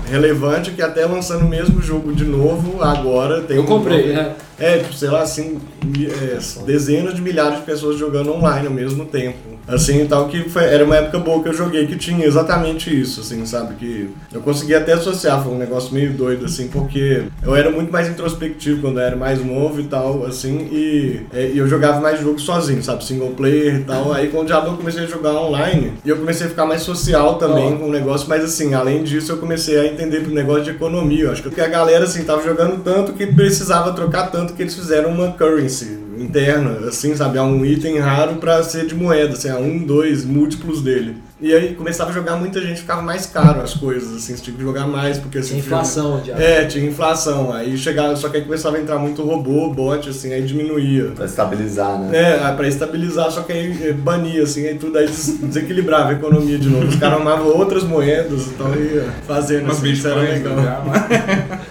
relevante 0.10 0.72
que 0.72 0.82
até 0.82 1.06
lançando 1.06 1.46
o 1.46 1.50
mesmo 1.50 1.82
jogo 1.82 2.14
de 2.14 2.24
novo, 2.24 2.82
agora 2.84 3.42
tem 3.42 3.58
Eu 3.58 3.64
um 3.64 3.66
comprei, 3.66 4.14
novo- 4.14 4.20
é. 4.20 4.36
É, 4.62 4.78
tipo, 4.80 4.94
sei 4.94 5.08
lá, 5.10 5.22
assim, 5.22 5.58
é, 5.98 6.38
dezenas 6.66 7.16
de 7.16 7.22
milhares 7.22 7.60
de 7.60 7.66
pessoas 7.66 7.98
jogando 7.98 8.34
online 8.34 8.68
ao 8.68 8.74
mesmo 8.74 9.06
tempo. 9.06 9.38
Assim, 9.66 10.06
tal 10.06 10.28
que 10.28 10.50
foi- 10.50 10.66
era 10.66 10.84
uma 10.84 10.98
época 10.98 11.18
boa 11.20 11.42
que 11.42 11.48
eu 11.48 11.54
joguei 11.54 11.86
que 11.88 11.96
tinha 11.96 12.26
exatamente 12.26 12.90
isso, 13.00 13.22
assim, 13.22 13.46
sabe? 13.46 13.76
Que 13.76 14.10
eu 14.34 14.42
consegui 14.42 14.76
até 14.76 14.94
associar, 14.94 15.42
foi 15.42 15.54
um 15.54 15.58
negócio 15.58 15.94
meio 15.94 16.12
doido, 16.12 16.44
assim, 16.46 16.68
porque 16.68 17.24
eu 17.42 17.56
era 17.56 17.72
muito 17.72 17.90
mais 17.90 18.10
introspectivo 18.10 18.82
quando 18.82 19.00
eu 19.00 19.06
era 19.06 19.16
mais 19.16 19.42
novo 19.46 19.80
e 19.80 19.84
tal, 19.86 20.26
assim, 20.26 20.68
e, 20.72 21.22
é, 21.32 21.52
e 21.54 21.58
eu 21.58 21.68
jogava 21.68 22.02
mais 22.02 22.20
jogo 22.20 22.38
sozinho, 22.40 22.84
sabe? 22.84 23.06
Single 23.06 23.30
player 23.38 23.76
e 23.76 23.84
tal. 23.86 24.12
Aí 24.12 24.28
com 24.28 24.40
o 24.42 24.46
Diablo 24.46 24.72
eu 24.74 24.78
comecei 24.78 25.04
a 25.04 25.08
jogar 25.08 25.32
online 25.40 25.94
e 26.04 26.10
eu 26.10 26.18
comecei 26.18 26.48
a 26.48 26.50
ficar 26.50 26.66
mais 26.66 26.82
social 26.82 27.36
também 27.36 27.76
Ó. 27.76 27.78
com 27.78 27.86
o 27.86 27.92
negócio, 27.92 28.28
mas 28.28 28.44
assim, 28.44 28.59
além 28.74 29.04
disso 29.04 29.32
eu 29.32 29.38
comecei 29.38 29.80
a 29.80 29.86
entender 29.86 30.22
pro 30.22 30.34
negócio 30.34 30.64
de 30.64 30.72
economia. 30.72 31.26
Eu 31.26 31.32
acho 31.32 31.50
que 31.50 31.62
a 31.62 31.68
galera, 31.68 32.06
assim, 32.06 32.24
tava 32.24 32.44
jogando 32.44 32.84
tanto 32.84 33.14
que 33.14 33.26
precisava 33.28 33.94
trocar 33.94 34.32
tanto 34.32 34.54
que 34.54 34.62
eles 34.62 34.76
fizeram 34.76 35.12
uma 35.12 35.32
currency 35.32 36.00
interna, 36.18 36.88
assim, 36.88 37.16
sabe? 37.16 37.38
É 37.38 37.42
um 37.42 37.66
item 37.66 37.98
raro 38.00 38.36
pra 38.36 38.62
ser 38.62 38.86
de 38.86 38.96
moeda, 38.96 39.34
assim, 39.34 39.50
é 39.50 39.56
um, 39.56 39.80
dois, 39.80 40.26
múltiplos 40.26 40.82
dele. 40.82 41.16
E 41.42 41.54
aí 41.54 41.74
começava 41.74 42.10
a 42.10 42.14
jogar 42.14 42.36
muita 42.36 42.60
gente, 42.62 42.82
ficava 42.82 43.02
mais 43.02 43.26
caro 43.26 43.62
as 43.62 43.74
coisas, 43.74 44.14
assim, 44.14 44.36
você 44.36 44.44
tinha 44.44 44.58
que 44.58 44.62
jogar 44.62 44.86
mais, 44.86 45.18
porque 45.18 45.38
assim. 45.38 45.52
Tinha 45.52 45.60
inflação 45.60 46.22
já. 46.26 46.34
É, 46.38 46.66
tinha 46.66 46.86
inflação. 46.86 47.54
Aí 47.54 47.78
chegava, 47.78 48.14
só 48.18 48.28
que 48.28 48.36
aí 48.38 48.44
começava 48.44 48.76
a 48.76 48.82
entrar 48.82 49.00
muito 49.00 49.24
robô, 49.24 49.70
bot, 49.74 50.10
assim, 50.10 50.34
aí 50.34 50.42
diminuía. 50.44 51.12
Pra 51.16 51.24
estabilizar, 51.26 51.98
né? 51.98 52.10
É, 52.18 52.44
aí 52.44 52.56
pra 52.58 52.68
estabilizar, 52.68 53.32
só 53.32 53.42
que 53.44 53.54
aí 53.54 53.88
eh, 53.90 53.94
bania, 53.94 54.44
assim, 54.44 54.68
aí 54.68 54.76
tudo 54.78 54.98
aí 54.98 55.08
des- 55.08 55.38
desequilibrava 55.40 56.10
a 56.10 56.14
economia 56.14 56.60
de 56.60 56.68
novo. 56.68 56.88
Os 56.88 56.96
caras 56.98 57.20
armavam 57.20 57.48
outras 57.48 57.84
moedas, 57.84 58.48
então 58.48 58.76
ia 58.76 59.06
fazendo 59.26 59.64
Umas 59.64 59.78
assim, 59.78 59.92
isso 59.92 60.08
era 60.10 60.20
legal. 60.20 60.56
do 60.56 60.62
Diablo. 60.62 60.92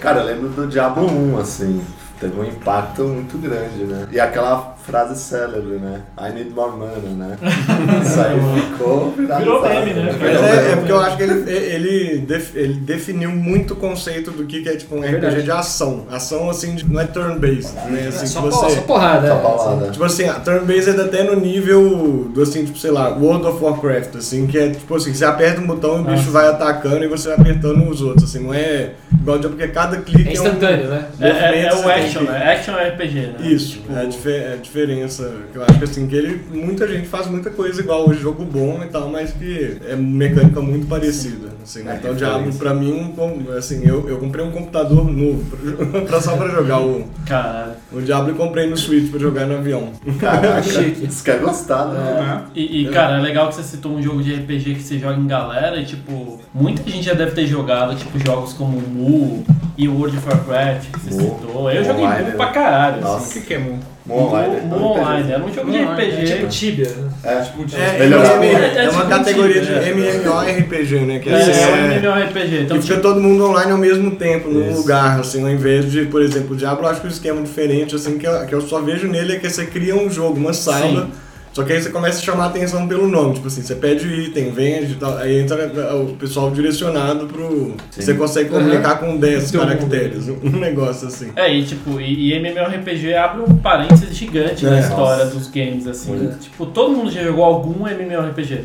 Cara, 0.01 0.21
eu 0.21 0.27
lembro 0.27 0.49
do 0.49 0.67
Diablo 0.67 1.07
1, 1.35 1.39
assim. 1.39 1.81
Teve 2.21 2.41
um 2.41 2.45
impacto 2.45 3.05
muito 3.05 3.39
grande, 3.39 3.85
né? 3.85 4.07
E 4.11 4.19
aquela 4.19 4.75
frase 4.85 5.17
célebre, 5.21 5.77
né? 5.79 6.01
I 6.19 6.33
need 6.33 6.51
more 6.51 6.73
money, 6.73 7.15
né? 7.17 7.37
Isso 8.05 8.21
aí 8.21 8.63
ficou 8.73 9.13
viralizado. 9.13 9.45
Virou 9.45 9.63
meme, 9.63 9.93
né? 9.95 10.17
Mas 10.19 10.43
é, 10.43 10.73
é 10.73 10.77
porque 10.77 10.91
eu 10.93 10.99
acho 11.01 11.17
que 11.17 11.23
ele, 11.23 11.51
ele, 11.51 12.19
def- 12.19 12.57
ele 12.57 12.75
definiu 12.75 13.31
muito 13.31 13.75
o 13.75 13.77
conceito 13.77 14.31
do 14.33 14.45
que 14.47 14.63
que 14.63 14.69
é 14.69 14.77
tipo 14.77 14.97
um 14.97 15.01
RPG 15.01 15.11
verdade. 15.21 15.43
de 15.45 15.51
ação. 15.53 16.07
Ação, 16.11 16.51
assim, 16.51 16.75
de- 16.75 16.91
não 16.91 17.01
é 17.01 17.05
turn-based, 17.05 17.75
né? 17.89 18.07
Assim, 18.09 18.27
só, 18.27 18.41
que 18.43 18.49
po- 18.49 18.57
você... 18.57 18.75
só 18.77 18.81
porrada. 18.83 19.29
Só 19.29 19.81
é. 19.87 19.91
Tipo 19.91 20.05
assim, 20.05 20.25
a 20.29 20.35
turn-based 20.41 21.01
até 21.01 21.23
no 21.23 21.37
nível 21.37 22.29
do, 22.35 22.43
assim, 22.43 22.65
tipo, 22.65 22.79
sei 22.79 22.91
lá, 22.91 23.11
World 23.11 23.47
of 23.47 23.63
Warcraft, 23.63 24.17
assim, 24.17 24.47
que 24.49 24.59
é, 24.59 24.71
tipo 24.71 24.93
assim, 24.97 25.15
você 25.15 25.25
aperta 25.25 25.61
um 25.61 25.67
botão 25.67 25.99
e 25.99 26.01
o 26.01 26.05
bicho 26.05 26.31
vai 26.31 26.49
atacando 26.49 27.05
e 27.05 27.09
você 27.09 27.29
vai 27.29 27.39
apertando 27.39 27.89
os 27.89 28.01
outros, 28.03 28.25
assim, 28.25 28.43
não 28.45 28.53
é 28.55 28.93
igual 29.21 29.39
de 29.39 29.49
porque 29.49 29.69
cada 29.69 29.97
clique 29.99 30.23
É 30.31 30.35
é, 30.37 30.41
um... 30.41 30.45
instantâneo, 30.45 30.89
né? 30.89 31.07
É, 31.21 31.29
é- 31.29 31.63
é 31.67 31.75
o 31.75 31.89
action, 31.89 32.23
né? 32.23 32.53
Action 32.53 32.75
é 32.77 32.89
RPG, 32.89 33.15
né? 33.21 33.35
Isso, 33.41 33.81
é 33.95 34.01
a, 34.01 34.05
dife- 34.05 34.31
é 34.31 34.53
a 34.55 34.57
diferença. 34.57 35.33
que 35.53 35.59
Eu 35.59 35.63
acho 35.65 35.79
que 35.79 35.85
assim, 35.85 36.07
que 36.07 36.17
ele. 36.17 36.41
Muita 36.53 36.87
gente 36.87 37.09
faz 37.09 37.27
muita 37.27 37.51
coisa 37.51 37.81
igual 37.81 38.09
hoje, 38.09 38.21
jogo 38.21 38.45
bom 38.45 38.81
e 38.83 38.87
tal, 38.89 39.09
mas 39.09 39.33
que 39.33 39.79
é 39.87 39.97
mecânica 39.97 40.61
muito 40.61 40.87
parecida. 40.87 41.49
Assim, 41.63 41.83
né? 41.83 41.95
É 41.95 41.97
Então. 41.99 42.15
Diablo, 42.15 42.53
pra 42.55 42.73
mim, 42.75 43.15
assim, 43.57 43.83
eu, 43.87 44.09
eu 44.09 44.19
comprei 44.19 44.45
um 44.45 44.51
computador 44.51 45.05
novo 45.11 45.45
pra, 45.91 46.01
pra 46.07 46.21
só 46.21 46.37
pra 46.37 46.49
jogar 46.49 46.81
o, 46.81 47.05
Caralho. 47.27 47.73
o 47.93 48.01
Diablo 48.01 48.33
e 48.33 48.35
comprei 48.35 48.69
no 48.69 48.77
Switch 48.77 49.11
pra 49.11 49.19
jogar 49.21 49.47
no 49.47 49.57
avião. 49.59 49.91
Caraca, 50.19 50.61
isso 51.03 51.23
quer 51.25 51.39
gostar, 51.41 51.87
né? 51.87 52.45
e, 52.55 52.89
cara, 52.89 53.19
é 53.19 53.21
legal 53.21 53.49
que 53.49 53.57
você 53.57 53.63
citou 53.63 53.93
um 53.93 54.03
jogo 54.03 54.23
de 54.23 54.35
RPG 54.35 54.75
que 54.75 54.83
você 54.83 54.99
joga 54.99 55.17
em 55.17 55.27
galera 55.27 55.77
e, 55.77 55.85
tipo, 55.85 56.41
muita 56.55 56.83
gente 56.91 57.05
já 57.05 57.15
deve 57.15 57.33
ter 57.33 57.47
jogado, 57.47 57.95
tipo, 57.97 58.19
jogos 58.19 58.53
como 58.53 58.81
Mu 59.09 59.45
e 59.77 59.89
World 59.89 60.17
of 60.17 60.29
Warcraft, 60.29 60.91
que 60.93 61.01
você 61.01 61.23
Mu. 61.23 61.39
citou. 61.41 61.71
Eu 61.71 61.85
joguei 61.85 62.05
Online, 62.05 62.23
Mu 62.25 62.29
né? 62.31 62.35
pra 62.37 62.47
caralho, 62.49 63.01
Nossa. 63.01 63.17
assim. 63.17 63.39
O 63.39 63.43
que, 63.43 63.47
que 63.49 63.55
é 63.55 63.59
Mu? 63.59 63.79
Mu 64.07 64.15
Online. 64.27 64.61
Mu 64.67 64.77
Online, 64.85 65.33
era 65.33 65.45
um 65.45 65.53
jogo 65.53 65.71
de 65.71 65.79
RPG. 65.83 66.03
É 66.17 66.25
tipo 66.37 66.47
Tibia. 66.49 66.89
né? 66.89 67.09
É, 67.25 67.41
Tipo, 67.43 67.65
É, 67.77 67.99
Melhor. 67.99 68.25
MM, 68.25 68.47
É, 68.47 68.59
é, 68.59 68.85
é 68.85 68.89
uma 68.91 68.93
tipo 69.03 69.09
categoria 69.09 69.61
de 69.61 69.73
um 69.73 69.81
time, 69.81 70.07
é. 70.07 70.15
MMORPG, 70.17 70.95
né? 71.01 71.19
Que 71.19 71.29
É, 71.31 71.35
assim, 71.35 71.51
é 71.51 71.67
um 71.67 71.77
é- 71.77 71.99
MMORPG. 71.99 72.61
Então, 72.63 72.77
e 72.77 72.81
fica 72.83 72.95
tipo, 72.95 73.01
todo 73.09 73.21
mundo 73.21 73.45
online 73.47 73.73
ao 73.73 73.79
mesmo 73.79 74.11
tempo, 74.13 74.49
num 74.49 74.67
Isso. 74.71 74.79
lugar, 74.81 75.21
assim, 75.21 75.43
ao 75.43 75.51
invés 75.51 75.91
de, 75.91 76.07
por 76.07 76.23
exemplo, 76.23 76.55
o 76.55 76.57
Diablo, 76.57 76.85
eu 76.87 76.91
acho 76.91 77.01
que 77.03 77.07
o 77.07 77.11
esquema 77.11 77.41
é 77.41 77.43
diferente, 77.43 77.95
assim, 77.95 78.17
que 78.19 78.27
eu, 78.27 78.47
que 78.47 78.55
eu 78.55 78.61
só 78.63 78.81
vejo 78.81 79.07
nele 79.07 79.35
é 79.35 79.39
que 79.39 79.49
você 79.49 79.67
cria 79.67 79.95
um 79.95 80.09
jogo, 80.11 80.39
uma 80.39 80.53
sala, 80.55 81.03
Sim. 81.03 81.11
Só 81.53 81.65
que 81.65 81.73
aí 81.73 81.83
você 81.83 81.91
começa 81.91 82.19
a 82.19 82.23
chamar 82.23 82.45
a 82.45 82.47
atenção 82.49 82.87
pelo 82.87 83.09
nome, 83.09 83.35
tipo 83.35 83.47
assim, 83.49 83.63
você 83.63 83.75
pede 83.75 84.07
o 84.07 84.15
item, 84.15 84.51
vende 84.53 84.93
e 84.93 84.97
tal, 84.97 85.17
aí 85.19 85.41
entra 85.41 85.67
o 85.97 86.15
pessoal 86.15 86.51
direcionado 86.51 87.27
pro... 87.27 87.75
Sim. 87.91 88.01
Você 88.03 88.15
consegue 88.15 88.51
Uhum. 88.53 88.61
comunicar 88.61 88.99
com 89.01 89.17
10 89.17 89.51
Todo 89.51 89.61
caracteres, 89.67 90.29
um 90.29 90.51
negócio 90.59 91.09
assim. 91.09 91.31
É, 91.35 91.53
e 91.53 91.65
tipo, 91.65 92.01
e, 92.01 92.33
e 92.33 92.35
MMORPG 92.39 93.15
abre 93.15 93.43
um 93.43 93.57
parênteses 93.57 94.17
gigante 94.17 94.65
na 94.65 94.77
É. 94.77 94.81
história 94.81 95.25
Nossa. 95.25 95.37
dos 95.37 95.49
games, 95.51 95.87
assim. 95.87 96.31
Tipo, 96.41 96.67
todo 96.67 96.97
mundo 96.97 97.11
já 97.11 97.23
jogou 97.23 97.45
algum 97.45 97.87
MMORPG. 97.87 98.65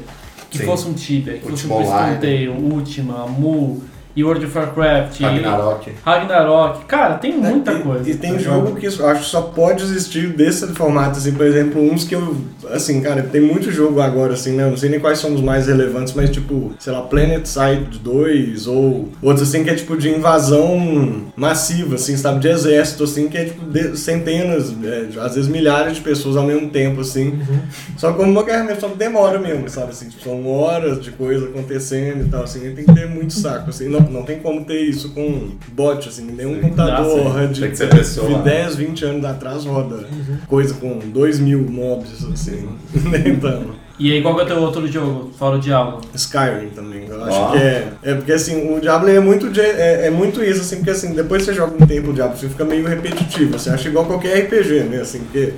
Que 0.50 0.60
Sim. 0.60 0.66
fosse 0.66 0.88
um 0.88 0.94
Tibia, 0.94 1.34
que 1.40 1.50
fosse 1.50 1.66
um 1.66 1.70
Twisted. 1.78 2.20
Tale, 2.22 2.48
Ultima, 2.50 3.26
Mu. 3.26 3.82
E 4.16 4.24
World 4.24 4.46
of 4.46 4.58
Warcraft, 4.58 5.20
e 5.20 5.24
Ragnarok. 5.24 5.92
Ragnarok. 6.06 6.86
Cara, 6.86 7.16
tem 7.16 7.36
muita 7.38 7.72
É, 7.72 7.76
e, 7.76 7.80
coisa. 7.82 8.10
E 8.10 8.16
tem 8.16 8.38
jogo 8.40 8.76
que 8.76 8.86
eu 8.86 9.08
acho 9.08 9.22
que 9.24 9.30
só 9.30 9.42
pode 9.42 9.84
existir 9.84 10.28
desse 10.34 10.68
formato, 10.74 11.18
assim, 11.18 11.32
por 11.34 11.46
exemplo, 11.46 11.82
uns 11.82 12.04
que 12.04 12.16
eu. 12.16 12.36
Assim, 12.72 13.02
cara, 13.02 13.24
tem 13.24 13.42
muito 13.42 13.72
jogo 13.72 14.00
agora, 14.02 14.34
assim, 14.34 14.54
né? 14.54 14.64
Eu 14.64 14.70
não 14.72 14.78
sei 14.78 14.90
nem 14.90 15.00
quais 15.00 15.20
são 15.20 15.34
os 15.34 15.42
mais 15.42 15.68
relevantes, 15.68 16.14
mas 16.14 16.30
tipo, 16.30 16.74
sei 16.80 16.94
lá, 16.94 17.02
Planet 17.02 17.46
Side 17.46 18.00
2, 18.00 18.68
ou 18.68 19.10
outros 19.22 19.50
assim 19.50 19.64
que 19.64 19.70
é 19.70 19.76
tipo 19.76 19.98
de 19.98 20.10
invasão 20.10 21.24
massiva, 21.36 21.96
assim, 21.96 22.16
sabe? 22.18 22.40
De 22.40 22.48
exército, 22.48 23.04
assim, 23.04 23.28
que 23.28 23.38
é 23.38 23.46
tipo 23.46 23.66
de- 23.66 23.98
centenas, 23.98 24.74
é, 24.84 25.20
às 25.20 25.36
vezes 25.36 25.48
milhares 25.50 25.96
de 25.96 26.02
pessoas 26.02 26.36
ao 26.38 26.44
mesmo 26.46 26.70
tempo, 26.70 27.02
assim. 27.02 27.40
Só 27.98 28.14
como 28.14 28.32
uma 28.32 28.44
guerra 28.44 28.64
mesmo, 28.64 28.82
só 28.82 28.90
que 28.90 28.98
demora 28.98 29.40
mesmo, 29.40 29.68
sabe? 29.70 29.92
Assim, 29.92 30.10
tipo, 30.10 30.24
são 30.24 30.48
horas 30.48 31.02
de 31.02 31.12
coisa 31.12 31.46
acontecendo 31.46 32.26
e 32.26 32.30
tal, 32.30 32.44
assim, 32.44 32.66
e 32.68 32.72
tem 32.72 32.86
que 32.86 32.94
ter 32.94 33.08
muito 33.08 33.34
saco, 33.34 33.70
assim. 33.70 33.88
Não, 33.90 34.03
não 34.12 34.24
tem 34.24 34.40
como 34.40 34.64
ter 34.66 34.82
isso 34.82 35.10
com 35.10 35.50
bot, 35.74 36.08
assim, 36.08 36.26
nenhum 36.32 36.60
computador 36.60 37.34
sim. 37.48 37.48
de, 37.54 37.62
Tem 37.62 37.70
que 37.72 37.78
ser 37.78 37.90
pessoa, 37.90 38.28
de 38.28 38.36
né? 38.36 38.42
10, 38.44 38.76
20 38.76 39.06
anos 39.06 39.26
atrás 39.26 39.66
roda 39.66 40.06
coisa 40.48 40.74
com 40.76 41.00
2 41.00 41.40
mil 41.40 41.60
mobs, 41.70 42.26
assim. 42.32 42.68
então, 43.26 43.66
E 44.00 44.12
aí, 44.12 44.22
qual 44.22 44.34
que 44.36 44.42
é 44.42 44.44
o 44.44 44.48
teu 44.48 44.58
outro 44.58 44.88
jogo, 44.88 45.32
fora 45.38 45.58
o 45.58 45.60
Diablo? 45.60 46.02
Skyrim 46.16 46.70
também, 46.76 47.06
eu 47.08 47.24
acho 47.24 47.38
Ó. 47.40 47.52
que 47.52 47.58
é. 47.58 47.88
É 48.04 48.14
porque 48.16 48.32
assim, 48.32 48.76
o 48.76 48.80
Diablo 48.82 49.10
é 49.10 49.20
muito, 49.20 49.50
de- 49.50 49.60
é, 49.62 50.08
é 50.08 50.10
muito 50.10 50.44
isso, 50.44 50.62
assim, 50.62 50.78
porque 50.78 50.92
assim, 50.92 51.14
depois 51.14 51.42
que 51.44 51.52
você 51.52 51.54
joga 51.54 51.76
um 51.82 51.86
tempo 51.86 52.10
o 52.10 52.14
Diablo, 52.14 52.36
você 52.38 52.50
fica 52.50 52.66
meio 52.66 52.86
repetitivo, 52.88 53.56
assim, 53.56 53.70
acho 53.70 53.88
igual 53.88 54.06
qualquer 54.06 54.38
RPG, 54.46 54.84
né? 54.90 55.02
Assim, 55.02 55.20
porque 55.20 55.54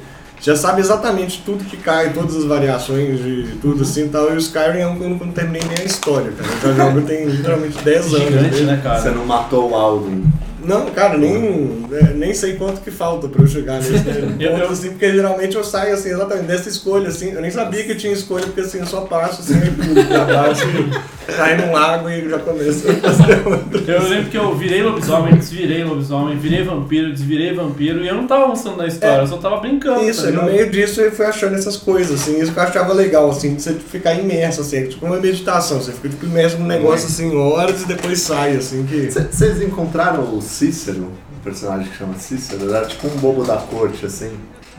já 0.45 0.55
sabe 0.55 0.79
exatamente 0.79 1.41
tudo 1.43 1.63
que 1.65 1.75
cai, 1.75 2.13
todas 2.13 2.35
as 2.35 2.43
variações 2.43 3.17
de 3.17 3.57
tudo 3.59 3.81
assim 3.81 4.05
e 4.05 4.09
tal. 4.09 4.29
E 4.31 4.35
o 4.35 4.37
Skyrim 4.37 4.77
é 4.79 4.87
um 4.87 4.95
que 4.95 5.03
eu 5.03 5.09
não, 5.09 5.17
não 5.17 5.31
terminei 5.31 5.63
nem 5.67 5.79
a 5.79 5.83
história, 5.83 6.31
cara. 6.31 6.49
Eu 6.63 6.75
já 6.75 6.85
jogo 6.85 7.01
tem 7.01 7.25
literalmente 7.25 7.77
10 7.83 8.05
anos. 8.13 8.27
Gigante, 8.27 8.61
né, 8.61 8.75
Você 8.75 8.81
cara? 8.83 9.11
não 9.11 9.25
matou 9.25 9.71
o 9.71 9.75
Alden. 9.75 10.23
Não, 10.67 10.85
cara, 10.87 11.17
nem, 11.17 11.85
é, 11.91 12.13
nem 12.13 12.33
sei 12.33 12.53
quanto 12.55 12.81
que 12.81 12.91
falta 12.91 13.27
pra 13.27 13.41
eu 13.43 13.47
chegar 13.47 13.75
nesse 13.75 13.91
né? 13.93 14.35
Eu- 14.39 14.51
ponto, 14.51 14.73
assim, 14.73 14.89
porque 14.89 15.11
geralmente 15.11 15.55
eu 15.55 15.63
saio 15.63 15.93
assim, 15.93 16.09
exatamente 16.09 16.47
dessa 16.47 16.69
escolha, 16.69 17.07
assim, 17.09 17.31
eu 17.31 17.41
nem 17.41 17.51
sabia 17.51 17.83
que 17.83 17.95
tinha 17.95 18.11
escolha, 18.13 18.45
porque 18.45 18.61
assim, 18.61 18.79
eu 18.79 18.85
só 18.85 19.01
passo 19.01 19.41
assim, 19.41 19.59
e 19.65 19.71
pulo 19.71 20.05
pra 20.05 20.25
baixo, 20.25 20.65
e 20.67 21.31
cai 21.33 21.57
num 21.57 21.71
lago 21.71 22.09
e 22.09 22.29
já 22.29 22.39
começo 22.39 22.87
a 22.89 22.93
fazer 23.11 23.45
outra. 23.47 23.91
Eu 23.91 24.09
lembro 24.09 24.29
que 24.29 24.37
eu 24.37 24.55
virei 24.55 24.81
lobisomem, 24.83 25.35
desvirei 25.35 25.83
lobisomem, 25.83 26.37
virei 26.37 26.63
vampiro, 26.63 27.11
desvirei 27.11 27.53
vampiro, 27.53 28.03
e 28.03 28.07
eu 28.07 28.15
não 28.15 28.27
tava 28.27 28.45
avançando 28.45 28.77
na 28.77 28.87
história, 28.87 29.21
eu 29.21 29.27
só 29.27 29.37
tava 29.37 29.57
brincando. 29.57 30.03
Isso, 30.03 30.23
tá 30.23 30.29
e 30.29 30.31
no 30.33 30.43
meio 30.43 30.69
disso 30.69 31.01
eu 31.01 31.11
fui 31.11 31.25
achando 31.25 31.55
essas 31.55 31.77
coisas, 31.77 32.21
assim, 32.21 32.39
isso 32.41 32.51
que 32.51 32.59
eu 32.59 32.63
achava 32.63 32.93
legal, 32.93 33.29
assim, 33.29 33.55
de 33.55 33.61
você 33.61 33.73
ficar 33.73 34.13
imerso, 34.15 34.61
assim, 34.61 34.77
é 34.77 34.83
tipo 34.87 35.05
uma 35.05 35.17
meditação, 35.17 35.79
você 35.81 35.91
fica 35.91 36.09
tipo, 36.09 36.25
imerso 36.25 36.57
num 36.57 36.65
negócio 36.67 37.07
assim, 37.07 37.35
horas 37.35 37.81
e 37.81 37.85
depois 37.87 38.19
sai, 38.21 38.55
assim, 38.55 38.85
que. 38.85 39.09
Vocês 39.11 39.61
encontraram 39.61 40.23
o 40.23 40.41
Cícero? 40.55 41.11
O 41.37 41.43
personagem 41.43 41.87
que 41.87 41.97
chama 41.97 42.13
Cícero? 42.15 42.73
Era 42.73 42.85
tipo 42.85 43.07
um 43.07 43.17
bobo 43.17 43.43
da 43.43 43.57
corte, 43.57 44.05
assim. 44.05 44.31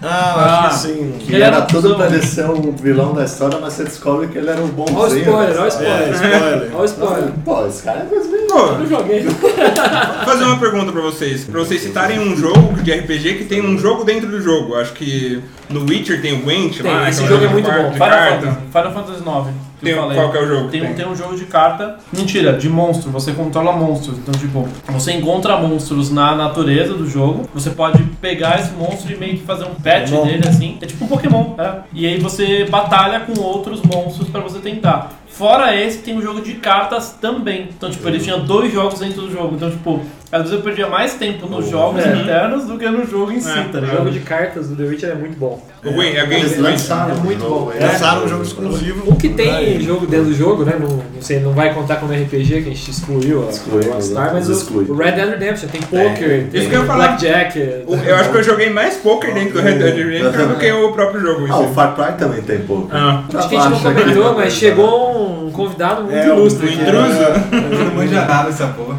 Ah, 0.03 0.67
acho 0.67 0.83
que 0.83 0.89
sim. 0.89 1.15
Que 1.21 1.35
Ele 1.35 1.43
era 1.43 1.57
era 1.57 1.65
tudo 1.67 1.83
cuzão. 1.83 1.97
pra 1.97 2.07
ele 2.09 2.23
ser 2.23 2.51
o 2.51 2.73
vilão 2.73 3.15
da 3.15 3.25
história, 3.25 3.59
mas 3.59 3.73
você 3.73 3.85
descobre 3.85 4.27
que 4.29 4.37
ele 4.37 4.51
era 4.51 4.61
o 4.61 4.67
bonzinho. 4.69 4.99
Olha 4.99 5.15
o 5.15 5.17
spoiler, 5.17 5.55
da 5.55 5.61
olha 5.63 5.63
o. 5.63 5.83
É, 5.83 6.11
spoiler. 6.11 6.71
Olha 6.75 6.81
o 6.81 6.85
spoiler. 6.85 7.33
Pô, 7.45 7.67
esse 7.67 7.83
cara 7.83 8.01
é 8.01 8.05
2000. 8.05 8.47
Pô, 8.47 8.59
Eu 8.59 8.87
joguei. 8.87 9.23
Vou 9.25 10.25
fazer 10.27 10.45
uma 10.45 10.59
pergunta 10.59 10.93
pra 10.93 11.01
vocês. 11.01 11.45
Pra 11.45 11.61
vocês 11.61 11.81
citarem 11.83 12.19
um 12.21 12.37
jogo 12.37 12.75
de 12.83 12.93
RPG 12.93 13.35
que 13.39 13.45
tem 13.45 13.63
um 13.65 13.79
jogo 13.79 14.05
dentro 14.05 14.29
do 14.29 14.41
jogo. 14.43 14.75
Acho 14.77 14.93
que 14.93 15.43
no 15.71 15.81
Witcher 15.89 16.21
tem 16.21 16.35
o 16.35 16.43
Gwent 16.43 16.81
Tem, 16.83 16.93
lá. 16.93 17.09
esse 17.09 17.23
aquela 17.23 17.41
jogo 17.41 17.51
é 17.51 17.53
muito 17.55 17.71
bom. 17.71 17.93
Final. 17.93 18.11
Fantasy, 18.11 18.57
Final 18.71 18.93
Fantasy 18.93 19.21
IX. 19.21 19.66
Tem, 19.87 19.95
eu 19.95 20.03
falei. 20.03 20.17
qual 20.17 20.31
que 20.31 20.39
é 20.39 20.43
o 20.43 20.47
jogo? 20.47 20.69
Tem 20.69 20.83
um, 20.87 20.95
tem 20.95 21.09
um 21.09 21.15
jogo 21.17 21.37
de 21.37 21.45
carta. 21.47 21.97
Mentira, 22.13 22.53
de 22.55 22.69
monstro. 22.69 23.11
Você 23.11 23.33
controla 23.33 23.73
monstros. 23.73 24.19
Então, 24.19 24.35
tipo, 24.35 24.69
você 24.89 25.13
encontra 25.13 25.57
monstros 25.59 26.11
na 26.11 26.35
natureza 26.35 26.95
do 26.95 27.09
jogo. 27.09 27.49
Você 27.55 27.71
pode 27.71 28.03
pegar 28.21 28.59
esse 28.61 28.73
monstro 28.73 29.13
e 29.13 29.17
meio 29.17 29.35
que 29.37 29.43
fazer 29.45 29.65
um 29.65 29.75
pet 29.75 30.11
Pokémon. 30.11 30.27
dele 30.27 30.49
assim. 30.49 30.79
É 30.81 30.87
tipo 30.87 31.05
um 31.05 31.09
Pokémon, 31.09 31.55
é. 31.59 31.73
E 31.93 32.07
aí 32.07 32.19
você 32.19 32.65
batalha 32.65 33.21
com 33.21 33.41
outros 33.41 33.81
monstros 33.83 34.29
pra 34.29 34.41
você 34.41 34.59
tentar. 34.59 35.13
Fora 35.29 35.77
esse, 35.77 35.99
tem 35.99 36.17
um 36.17 36.23
jogo 36.23 36.41
de 36.41 36.55
cartas 36.55 37.11
também. 37.21 37.69
Então, 37.77 37.91
tipo, 37.91 38.09
ele 38.09 38.19
tinha 38.19 38.39
dois 38.39 38.73
jogos 38.73 39.01
dentro 39.01 39.23
do 39.23 39.31
jogo. 39.31 39.55
Então, 39.55 39.71
tipo, 39.71 40.01
às 40.33 40.43
vezes 40.43 40.57
eu 40.57 40.63
perdia 40.63 40.89
mais 40.89 41.13
tempo 41.15 41.47
nos 41.47 41.69
jogos 41.69 42.03
É. 42.05 42.17
internos 42.17 42.65
do 42.65 42.79
que 42.79 42.89
no 42.89 43.05
jogo 43.07 43.33
em 43.33 43.41
si, 43.41 43.51
É, 43.51 43.65
tá 43.65 43.77
O 43.79 43.81
ligado? 43.83 43.97
jogo 43.99 44.11
de 44.13 44.21
cartas 44.21 44.69
do 44.71 44.77
The 44.77 44.85
Witcher 44.85 45.11
é 45.11 45.15
muito 45.15 45.39
bom. 45.39 45.63
É 45.89 45.93
o 45.93 46.27
Gwent. 46.27 46.31
Eles 46.31 46.59
lançaram 46.59 47.15
É 47.15 47.19
um 47.19 47.21
muito 47.23 47.41
jogo 47.43 47.61
bom. 47.67 47.71
aí. 47.71 47.81
Lançaram 47.81 48.25
um 48.25 48.29
jogo 48.29 48.43
exclusivo. 48.43 49.03
O 49.07 49.17
que 49.17 49.29
tem 49.31 49.81
jogo 49.81 50.07
dentro 50.07 50.27
do 50.27 50.35
jogo, 50.35 50.65
né? 50.65 50.75
Não, 50.81 50.89
não 50.89 51.21
sei, 51.23 51.41
não 51.41 51.53
vai 51.53 51.73
contar 51.75 51.97
como 51.97 52.13
RPG, 52.13 52.63
que 52.63 52.71
a 52.71 52.75
gente 52.75 52.91
excluiu 52.91 53.47
a 53.47 53.51
Excluiu, 53.51 53.93
Rockstar, 53.93 54.31
mas 54.33 54.49
exclui. 54.49 54.85
o 54.89 54.95
Red 54.97 55.13
Dead 55.13 55.29
Redemption 55.31 55.69
tem 55.69 55.81
poker, 55.83 56.47
tem 56.51 56.61
Isso 56.61 56.69
que 56.71 56.75
eu 56.77 56.81
ia 56.81 56.87
falar. 56.87 57.09
blackjack. 57.09 57.59
Eu 57.59 58.17
acho 58.17 58.31
que 58.31 58.37
eu 58.39 58.43
joguei 58.43 58.71
mais 58.71 58.97
poker 58.97 59.33
dentro 59.35 59.55
do 59.55 59.61
Red 59.61 59.75
Dead 59.79 59.97
Redemption 59.97 60.49
do 60.49 60.55
que 60.57 60.71
o 60.73 60.93
próprio 60.93 61.21
jogo. 61.21 61.47
Ah, 61.51 61.61
o. 61.61 61.75
Far 61.75 61.95
Cry 61.95 62.17
também 62.19 62.43
tem 62.43 62.59
pouco. 62.61 62.89
Ah. 62.93 63.23
Acho 63.35 63.49
que 63.49 63.57
a 63.57 63.61
gente 63.61 63.71
não 63.71 63.77
Acha 63.79 63.95
que- 63.95 64.01
comentou, 64.03 64.35
mas 64.35 64.53
chegou 64.53 65.45
um 65.47 65.51
convidado 65.51 66.03
muito 66.03 66.17
É, 66.17 66.33
um 66.33 66.37
ilustre 66.39 66.67
aqui. 66.69 66.81
intruso. 66.83 67.77
Eu 67.79 67.85
não 67.87 67.95
manja 67.95 68.25
nada 68.25 68.47
dessa 68.51 68.67
porra. 68.69 68.97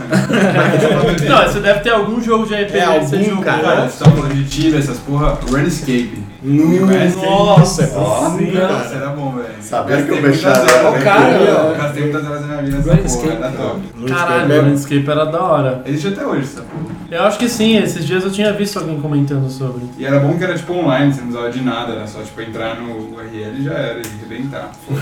Não, 1.28 1.43
você 1.47 1.60
deve 1.60 1.80
ter 1.82 1.89
algum 1.91 2.21
jogo 2.21 2.45
de 2.45 2.54
RPG 2.56 2.78
É, 2.78 2.84
algum. 2.84 3.41
Cara, 3.41 3.88
você 3.89 4.04
tá 4.04 4.10
falando 4.12 4.34
de 4.34 4.43
tiro, 4.45 4.78
essas 4.78 4.97
porra, 5.00 5.38
Runescape. 5.50 6.23
Conhece? 6.41 7.15
Nossa, 7.17 7.84
é 7.84 7.88
Nossa, 7.88 8.30
profundo, 8.30 8.54
não. 8.54 8.67
Nossa, 8.73 8.95
era 8.95 9.08
bom, 9.10 9.32
velho. 9.32 9.47
Sabia 9.62 10.02
que 10.04 10.12
horas, 10.12 10.45
era 10.45 10.91
velho. 10.91 11.04
cara, 11.04 11.32
Eu. 11.32 11.76
Gastei 11.78 12.04
muitas 12.04 12.26
horas 12.28 12.41
da 12.41 12.47
minha 12.47 12.62
vida 12.62 12.78
nessa 12.78 12.93
Runescape. 12.93 13.28
porra, 13.28 13.47
era 13.47 13.52
top. 13.58 13.82
Caralho, 14.08 14.62
Runescape 14.62 15.10
era 15.10 15.26
da 15.26 15.43
hora. 15.43 15.82
Existe 15.86 16.08
até 16.10 16.26
hoje 16.26 16.41
essa 16.43 16.62
porra. 16.62 16.97
Eu 17.10 17.23
acho 17.23 17.39
que 17.39 17.47
sim, 17.50 17.78
esses 17.78 18.06
dias 18.06 18.23
eu 18.23 18.32
tinha 18.32 18.52
visto 18.54 18.78
alguém 18.78 19.00
comentando 19.02 19.50
sobre. 19.50 19.84
E 19.97 20.06
era 20.06 20.19
bom 20.19 20.38
que 20.38 20.43
era 20.43 20.56
tipo 20.56 20.73
online, 20.73 21.12
você 21.13 21.21
não 21.21 21.28
precisava 21.30 21.52
de 21.54 21.62
nada, 21.63 21.93
era 21.93 22.06
só 22.08 22.19
tipo 22.21 22.41
entrar 22.41 22.76
no 22.76 23.15
URL 23.15 23.58
e 23.60 23.63
já 23.63 23.73
era, 23.73 24.00
e 24.00 24.02
arrebentar. 24.19 24.71
Foda. 24.86 25.02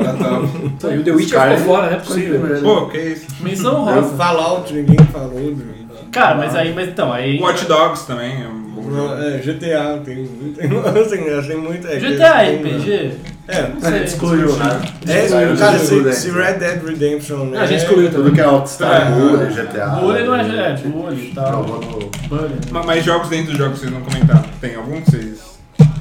Era 0.00 0.12
top. 0.12 0.94
E 0.94 0.98
o 0.98 1.04
The 1.04 1.10
Witcher 1.12 1.40
ficou 1.40 1.58
fora, 1.58 1.86
não 1.86 1.92
é 1.96 2.00
possível. 2.00 2.60
Pô, 2.62 2.86
que 2.86 2.98
isso. 2.98 3.26
Menção 3.40 3.88
Eu 3.88 3.94
rosa. 4.02 4.16
Fallout, 4.16 4.74
ninguém 4.74 4.98
falou. 5.06 5.54
de- 5.54 5.86
Cara, 6.12 6.34
mas 6.36 6.54
aí, 6.54 6.74
mas 6.74 6.88
então, 6.88 7.12
aí. 7.12 7.38
Watch 7.40 7.64
Dogs 7.66 8.06
também 8.06 8.44
é 8.86 8.90
bom 8.90 8.96
Não, 8.96 9.08
jogo. 9.08 9.22
É, 9.22 9.38
GTA, 9.38 10.00
tem, 10.04 10.26
tem 10.54 10.70
assim, 11.02 11.38
achei 11.38 11.56
muito. 11.56 11.86
É, 11.86 11.96
GTA 11.98 12.38
tem- 12.38 12.56
RPG? 12.56 13.10
É, 13.48 13.62
Não 13.68 13.76
A 13.76 13.80
sei. 13.80 13.92
gente 13.92 14.06
excluiu, 14.08 14.56
né? 14.56 14.80
é, 15.06 15.24
Excluiu 15.24 15.56
cara, 15.56 15.78
se, 15.78 16.12
se. 16.14 16.30
Red 16.32 16.54
Dead 16.54 16.82
Redemption, 16.84 17.44
né? 17.44 17.58
Ah, 17.58 17.62
a 17.62 17.66
gente 17.66 17.82
excluiu 17.82 18.10
Tudo 18.10 18.32
que 18.32 18.40
é 18.40 18.44
Rockstar, 18.44 19.06
É. 19.06 19.10
Bully, 19.14 19.46
GTA. 19.54 19.86
Bully 20.00 20.24
não 20.24 20.34
é. 20.34 20.40
É, 20.40 20.76
Bully 20.84 21.28
e 21.30 21.34
tal. 21.34 21.52
Jogou 21.64 21.80
no... 21.80 22.10
Bully. 22.28 22.54
Ma- 22.72 22.82
Mas 22.82 23.04
jogos 23.04 23.28
dentro 23.28 23.52
do 23.52 23.58
jogo 23.58 23.74
que 23.74 23.78
vocês 23.80 23.92
não 23.92 24.00
comentaram. 24.00 24.44
Tem 24.60 24.74
algum 24.74 25.00
que 25.00 25.10
vocês. 25.12 25.56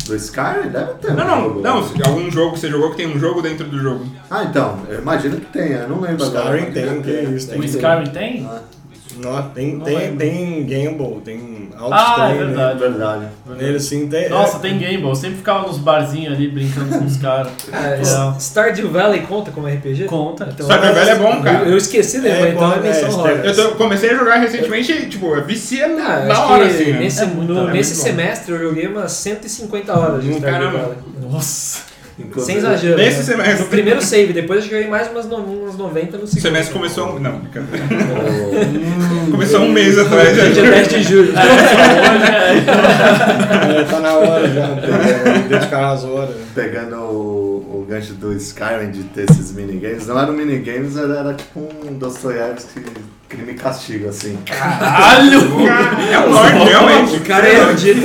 Do 0.07 0.15
Skyrim? 0.15 0.69
Deve 0.71 0.93
ter. 1.01 1.13
Não, 1.13 1.23
um 1.23 1.27
não, 1.27 1.43
jogo. 1.43 1.61
não. 1.61 2.05
Algum 2.05 2.31
jogo 2.31 2.53
que 2.53 2.59
você 2.59 2.69
jogou 2.69 2.91
que 2.91 2.97
tem 2.97 3.07
um 3.07 3.19
jogo 3.19 3.41
dentro 3.43 3.65
do 3.67 3.79
jogo. 3.79 4.05
Ah, 4.29 4.43
então. 4.43 4.79
Eu 4.89 4.99
imagino 5.01 5.37
que 5.37 5.45
tenha. 5.47 5.77
Eu 5.79 5.89
não 5.89 6.01
lembro 6.01 6.25
agora. 6.25 6.57
Skyrim 6.59 6.71
tem, 6.73 7.01
que 7.03 7.11
é 7.11 7.23
isso. 7.25 7.47
O 7.47 7.51
Tem, 7.59 7.65
Skyrim 7.65 8.09
tem? 8.11 8.47
Ah, 8.49 8.59
Não, 9.17 9.49
tem, 9.49 9.75
Não 9.75 9.85
tem, 9.85 9.97
lembro. 9.97 10.17
tem 10.17 10.63
Gamble, 10.65 11.21
tem 11.23 11.69
Ah, 11.77 12.15
é 12.29 12.33
né? 12.33 12.45
verdade. 12.45 12.79
verdade. 12.79 13.25
Nele 13.57 13.79
sim 13.79 14.07
tem. 14.07 14.29
Nossa, 14.29 14.57
é, 14.57 14.59
tem 14.59 14.77
Game 14.77 14.97
Boy. 15.01 15.11
Eu 15.11 15.15
sempre 15.15 15.37
ficava 15.37 15.67
nos 15.67 15.77
barzinhos 15.77 16.33
ali 16.33 16.47
brincando 16.49 16.97
com 16.97 17.05
os 17.05 17.17
caras. 17.17 17.51
É, 17.73 18.01
É. 18.01 18.39
Stardew 18.39 18.89
Valley 18.89 19.21
conta 19.21 19.51
como 19.51 19.67
RPG? 19.67 20.05
Conta. 20.05 20.49
Então, 20.51 20.65
Stardew 20.65 20.93
Valley 20.93 21.09
é 21.09 21.15
bom, 21.15 21.33
eu, 21.33 21.41
cara. 21.43 21.65
eu 21.67 21.77
esqueci 21.77 22.19
dele, 22.21 22.33
É, 22.35 22.41
mas 22.41 22.53
então 22.55 22.73
é 22.73 22.79
menção 22.79 23.09
é, 23.09 23.11
rosa. 23.11 23.29
Eu 23.45 23.55
tô- 23.55 23.75
comecei 23.75 24.09
a 24.11 24.15
jogar 24.15 24.35
recentemente 24.37 24.91
e, 24.91 25.05
tipo, 25.07 25.35
vicia 25.41 25.85
Ah, 25.85 26.25
na 26.25 26.45
hora, 26.45 26.65
que 26.67 26.75
assim, 26.75 26.91
né? 26.93 26.99
nesse, 26.99 27.23
É 27.23 27.25
muito- 27.25 27.53
no- 27.53 27.69
é 27.69 27.73
nesse 27.73 27.93
muito 27.95 28.03
bom. 28.03 28.09
semestre 28.21 28.51
eu 28.53 28.59
joguei 28.59 28.87
umas 28.87 29.11
150 29.11 29.97
horas 29.97 30.23
de 30.23 30.29
Hum, 30.29 30.37
Stardew 30.37 30.59
caramba. 30.59 30.77
Valley. 30.79 30.97
Nossa. 31.31 31.79
Inclusive- 32.17 32.45
Sem 32.45 32.57
exagero. 32.57 32.95
Nesse 32.97 33.17
né? 33.17 33.23
semestre. 33.23 33.63
No 33.63 33.65
primeiro 33.69 34.01
save, 34.01 34.31
depois 34.31 34.63
eu 34.63 34.69
joguei 34.71 34.87
mais 34.87 35.09
umas, 35.11 35.25
no, 35.27 35.35
umas 35.37 35.75
90 35.77 36.17
no 36.17 36.23
O 36.23 36.27
segundo. 36.27 36.41
semestre 36.43 36.73
começou. 36.73 37.15
um- 37.15 37.19
Não, 37.19 37.39
brincadeira. 37.39 37.83
O- 39.27 39.31
Começou 39.31 39.61
um 39.61 39.71
mês 39.71 39.97
atrás. 39.97 40.33
Dia 40.33 40.53
já. 40.53 40.61
10 40.71 40.87
de 40.87 41.03
julho. 41.03 41.33
é, 43.75 43.83
tá 43.83 43.99
na 43.99 44.13
hora 44.13 44.47
já, 44.49 44.67
dedicar 45.49 45.91
as 45.91 46.03
horas. 46.05 46.35
Pegando 46.53 46.95
o, 46.97 47.44
o 47.85 47.87
gancho 47.87 48.13
do 48.15 48.33
Skyrim 48.33 48.89
de 48.89 49.03
ter 49.03 49.29
esses 49.29 49.51
minigames, 49.51 50.07
não 50.07 50.19
eram 50.19 50.33
minigames, 50.33 50.97
era, 50.97 51.19
era 51.19 51.33
tipo 51.35 51.59
um 51.59 51.93
Dostoiévski 51.93 52.83
crime 53.29 53.51
e 53.51 53.55
castigo, 53.55 54.09
assim. 54.09 54.37
Caralho! 54.45 55.41
É 56.11 56.19
um 56.19 56.31
lorde, 56.31 56.63
realmente. 56.63 57.17
O 57.17 57.21
cara 57.21 57.47
é 57.47 57.59
erudito. 57.59 58.01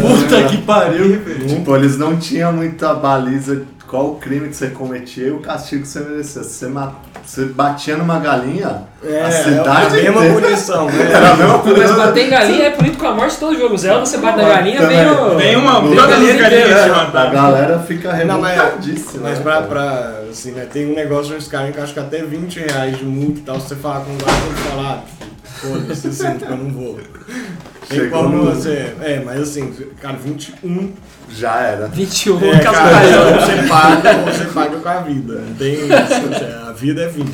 Puta 0.00 0.44
que 0.44 0.58
pariu. 0.58 1.20
Tipo, 1.46 1.76
eles 1.76 1.96
não 1.96 2.16
tinham 2.16 2.52
muita 2.52 2.94
baliza 2.94 3.56
de 3.56 3.83
qual 3.94 4.06
o 4.10 4.14
crime 4.16 4.48
que 4.48 4.56
você 4.56 4.70
cometia 4.70 5.28
e 5.28 5.30
o 5.30 5.38
castigo 5.38 5.82
que 5.82 5.88
você 5.88 6.00
merecia. 6.00 6.42
Se 6.42 6.48
você 6.54 6.66
ma- 6.66 6.94
Você 7.24 7.44
batia 7.46 7.96
numa 7.96 8.18
galinha, 8.18 8.82
É, 9.02 9.08
a 9.08 9.10
é 9.20 9.26
a 9.26 9.30
cidade 9.30 9.94
mesma 9.94 10.26
inteira. 10.26 10.34
punição, 10.42 10.90
Era 10.92 11.18
a 11.30 11.36
né? 11.36 11.42
mesma 11.44 11.62
Mas 11.64 11.74
coisa. 11.74 11.94
bater 11.94 12.26
em 12.26 12.30
galinha 12.30 12.64
é 12.64 12.70
punido 12.70 12.98
com 12.98 13.06
a 13.06 13.14
morte 13.14 13.36
todo 13.38 13.56
jogo. 13.58 13.78
Zelda, 13.78 14.04
você 14.04 14.18
bate 14.18 14.36
na 14.38 14.48
galinha, 14.48 14.86
vem 14.86 15.10
o... 15.10 15.36
Tem 15.36 15.56
uma. 15.56 15.80
Todas 15.80 15.98
as 16.04 16.10
galinhas 16.10 16.36
te 16.82 17.16
A 17.16 17.26
galera 17.32 17.78
fica 17.78 18.08
mas, 18.10 18.18
revoltadíssima. 18.58 19.22
mas 19.22 19.38
né, 19.38 19.42
pra, 19.44 19.62
pra, 19.62 20.12
assim, 20.30 20.50
né, 20.50 20.66
tem 20.70 20.90
um 20.90 20.94
negócio 20.94 21.32
no 21.32 21.38
Skyrim 21.38 21.70
que 21.72 21.78
eu 21.78 21.84
acho 21.84 21.94
que 21.94 22.00
até 22.00 22.22
20 22.22 22.58
reais 22.58 22.98
de 22.98 23.04
multa 23.04 23.38
e 23.38 23.42
tal, 23.42 23.58
se 23.60 23.68
você 23.68 23.76
falar 23.76 24.00
com 24.00 24.12
o 24.12 24.16
guarda, 24.18 24.46
ele 24.46 24.56
falar, 24.70 25.04
tipo, 25.06 25.66
foda-se, 25.78 26.08
assim, 26.08 26.38
tipo, 26.38 26.52
eu 26.52 26.56
não 26.58 26.70
vou. 26.72 26.98
Tem 27.88 28.10
como 28.10 28.44
você, 28.44 28.92
é, 29.02 29.22
mas 29.24 29.40
assim, 29.40 29.72
cara, 30.00 30.16
21, 30.22 30.92
Já 31.30 31.60
era. 31.60 31.88
21, 31.88 32.44
é, 32.44 32.58
caso 32.58 32.76
cara, 32.76 32.90
caiu. 32.90 33.20
ou 33.20 33.40
você 33.40 33.68
paga 33.68 34.12
você 34.18 34.44
paga 34.46 34.76
com 34.78 34.88
a 34.88 35.00
vida, 35.00 35.34
não 35.34 35.54
tem 35.54 35.74
isso, 35.74 36.68
a 36.68 36.72
vida 36.72 37.02
é 37.02 37.08
20. 37.08 37.28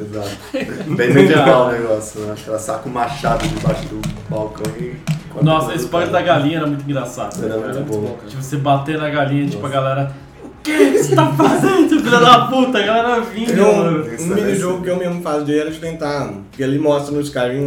Exato. 0.00 0.30
Bem 0.96 1.12
medieval 1.12 1.68
o 1.68 1.72
negócio, 1.72 2.20
né? 2.20 2.34
Ela 2.46 2.58
saca 2.58 2.88
o 2.88 2.92
machado 2.92 3.46
debaixo 3.48 3.86
do 3.86 4.00
balcão 4.28 4.72
e. 4.78 4.96
Nossa, 5.42 5.74
esse 5.74 5.84
spoiler 5.84 6.10
da 6.10 6.22
galinha 6.22 6.58
era 6.58 6.66
muito 6.66 6.82
engraçado. 6.88 7.44
Era 7.44 7.58
muito 7.58 7.84
bom. 7.84 8.18
Tipo, 8.26 8.42
você 8.42 8.56
bater 8.56 8.98
na 8.98 9.10
galinha, 9.10 9.48
tipo, 9.48 9.64
a 9.64 9.68
galera. 9.68 10.12
O 10.42 10.48
que 10.66 10.98
você 10.98 11.14
tá 11.14 11.26
fazendo, 11.32 11.88
filho 12.02 12.10
da 12.10 12.46
puta? 12.46 12.78
A 12.78 12.82
galera 12.82 13.20
vinha, 13.20 13.46
Tem 13.46 13.60
um. 13.60 14.00
Isso 14.14 14.28
um 14.28 14.32
é 14.32 14.34
mini-jogo 14.34 14.82
que 14.82 14.90
eu 14.90 14.96
mesmo 14.96 15.22
fazia 15.22 15.60
era 15.60 15.70
de 15.70 15.78
tentar, 15.78 16.32
que 16.52 16.62
ele 16.62 16.78
mostra 16.78 17.14
no 17.14 17.20
Skyrim 17.20 17.66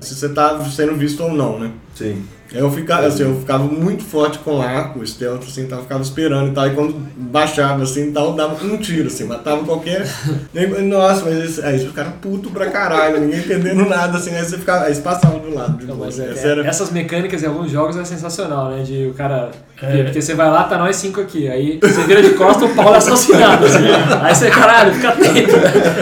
se 0.00 0.14
você 0.14 0.28
tá 0.30 0.58
sendo 0.64 0.94
visto 0.94 1.22
ou 1.22 1.32
não, 1.32 1.58
né? 1.58 1.70
Sim. 1.94 2.24
Eu 2.52 2.70
ficava, 2.70 3.06
assim, 3.06 3.22
eu 3.24 3.36
ficava 3.40 3.64
muito 3.64 4.02
forte 4.04 4.38
com 4.38 4.60
arco, 4.62 5.06
stealth, 5.06 5.42
assim, 5.42 5.62
então 5.62 5.78
eu 5.78 5.82
ficava 5.82 6.02
esperando 6.02 6.50
e 6.50 6.54
tal. 6.54 6.66
E 6.66 6.70
quando 6.70 6.94
baixava, 7.16 7.82
assim, 7.82 8.10
tal, 8.10 8.32
dava 8.32 8.64
um 8.64 8.76
tiro, 8.78 9.08
assim, 9.08 9.24
matava 9.24 9.62
qualquer. 9.64 10.06
Nossa, 10.82 11.24
mas 11.26 11.38
esse, 11.44 11.62
aí 11.64 11.78
você 11.78 11.86
ficava 11.86 12.10
puto 12.22 12.50
pra 12.50 12.66
caralho, 12.70 13.20
ninguém 13.20 13.40
entendendo 13.40 13.84
nada, 13.88 14.16
assim, 14.16 14.34
aí 14.34 14.44
você 14.44 14.56
ficava. 14.58 14.86
Aí 14.86 14.94
você 14.94 15.02
passava 15.02 15.38
do 15.38 15.54
lado 15.54 15.76
de 15.78 15.84
Não, 15.84 15.94
novo. 15.94 16.06
mas 16.06 16.18
é- 16.18 16.48
era- 16.50 16.66
essas 16.66 16.90
mecânicas 16.90 17.42
em 17.42 17.46
alguns 17.46 17.70
jogos 17.70 17.96
é 17.96 18.04
sensacional, 18.04 18.70
né? 18.70 18.82
De 18.82 19.06
o 19.08 19.14
cara. 19.14 19.50
É. 19.80 20.02
Porque 20.04 20.20
você 20.20 20.34
vai 20.34 20.50
lá, 20.50 20.64
tá 20.64 20.76
nós 20.76 20.96
cinco 20.96 21.20
aqui. 21.20 21.48
Aí 21.48 21.78
você 21.80 22.02
vira 22.02 22.20
de 22.20 22.30
costas, 22.30 22.68
o 22.68 22.74
Paulo 22.74 22.94
é 22.94 22.98
assassinado. 22.98 23.64
assim. 23.64 23.84
Aí 24.22 24.34
você, 24.34 24.50
caralho, 24.50 24.92
fica 24.94 25.10
atento. 25.10 25.54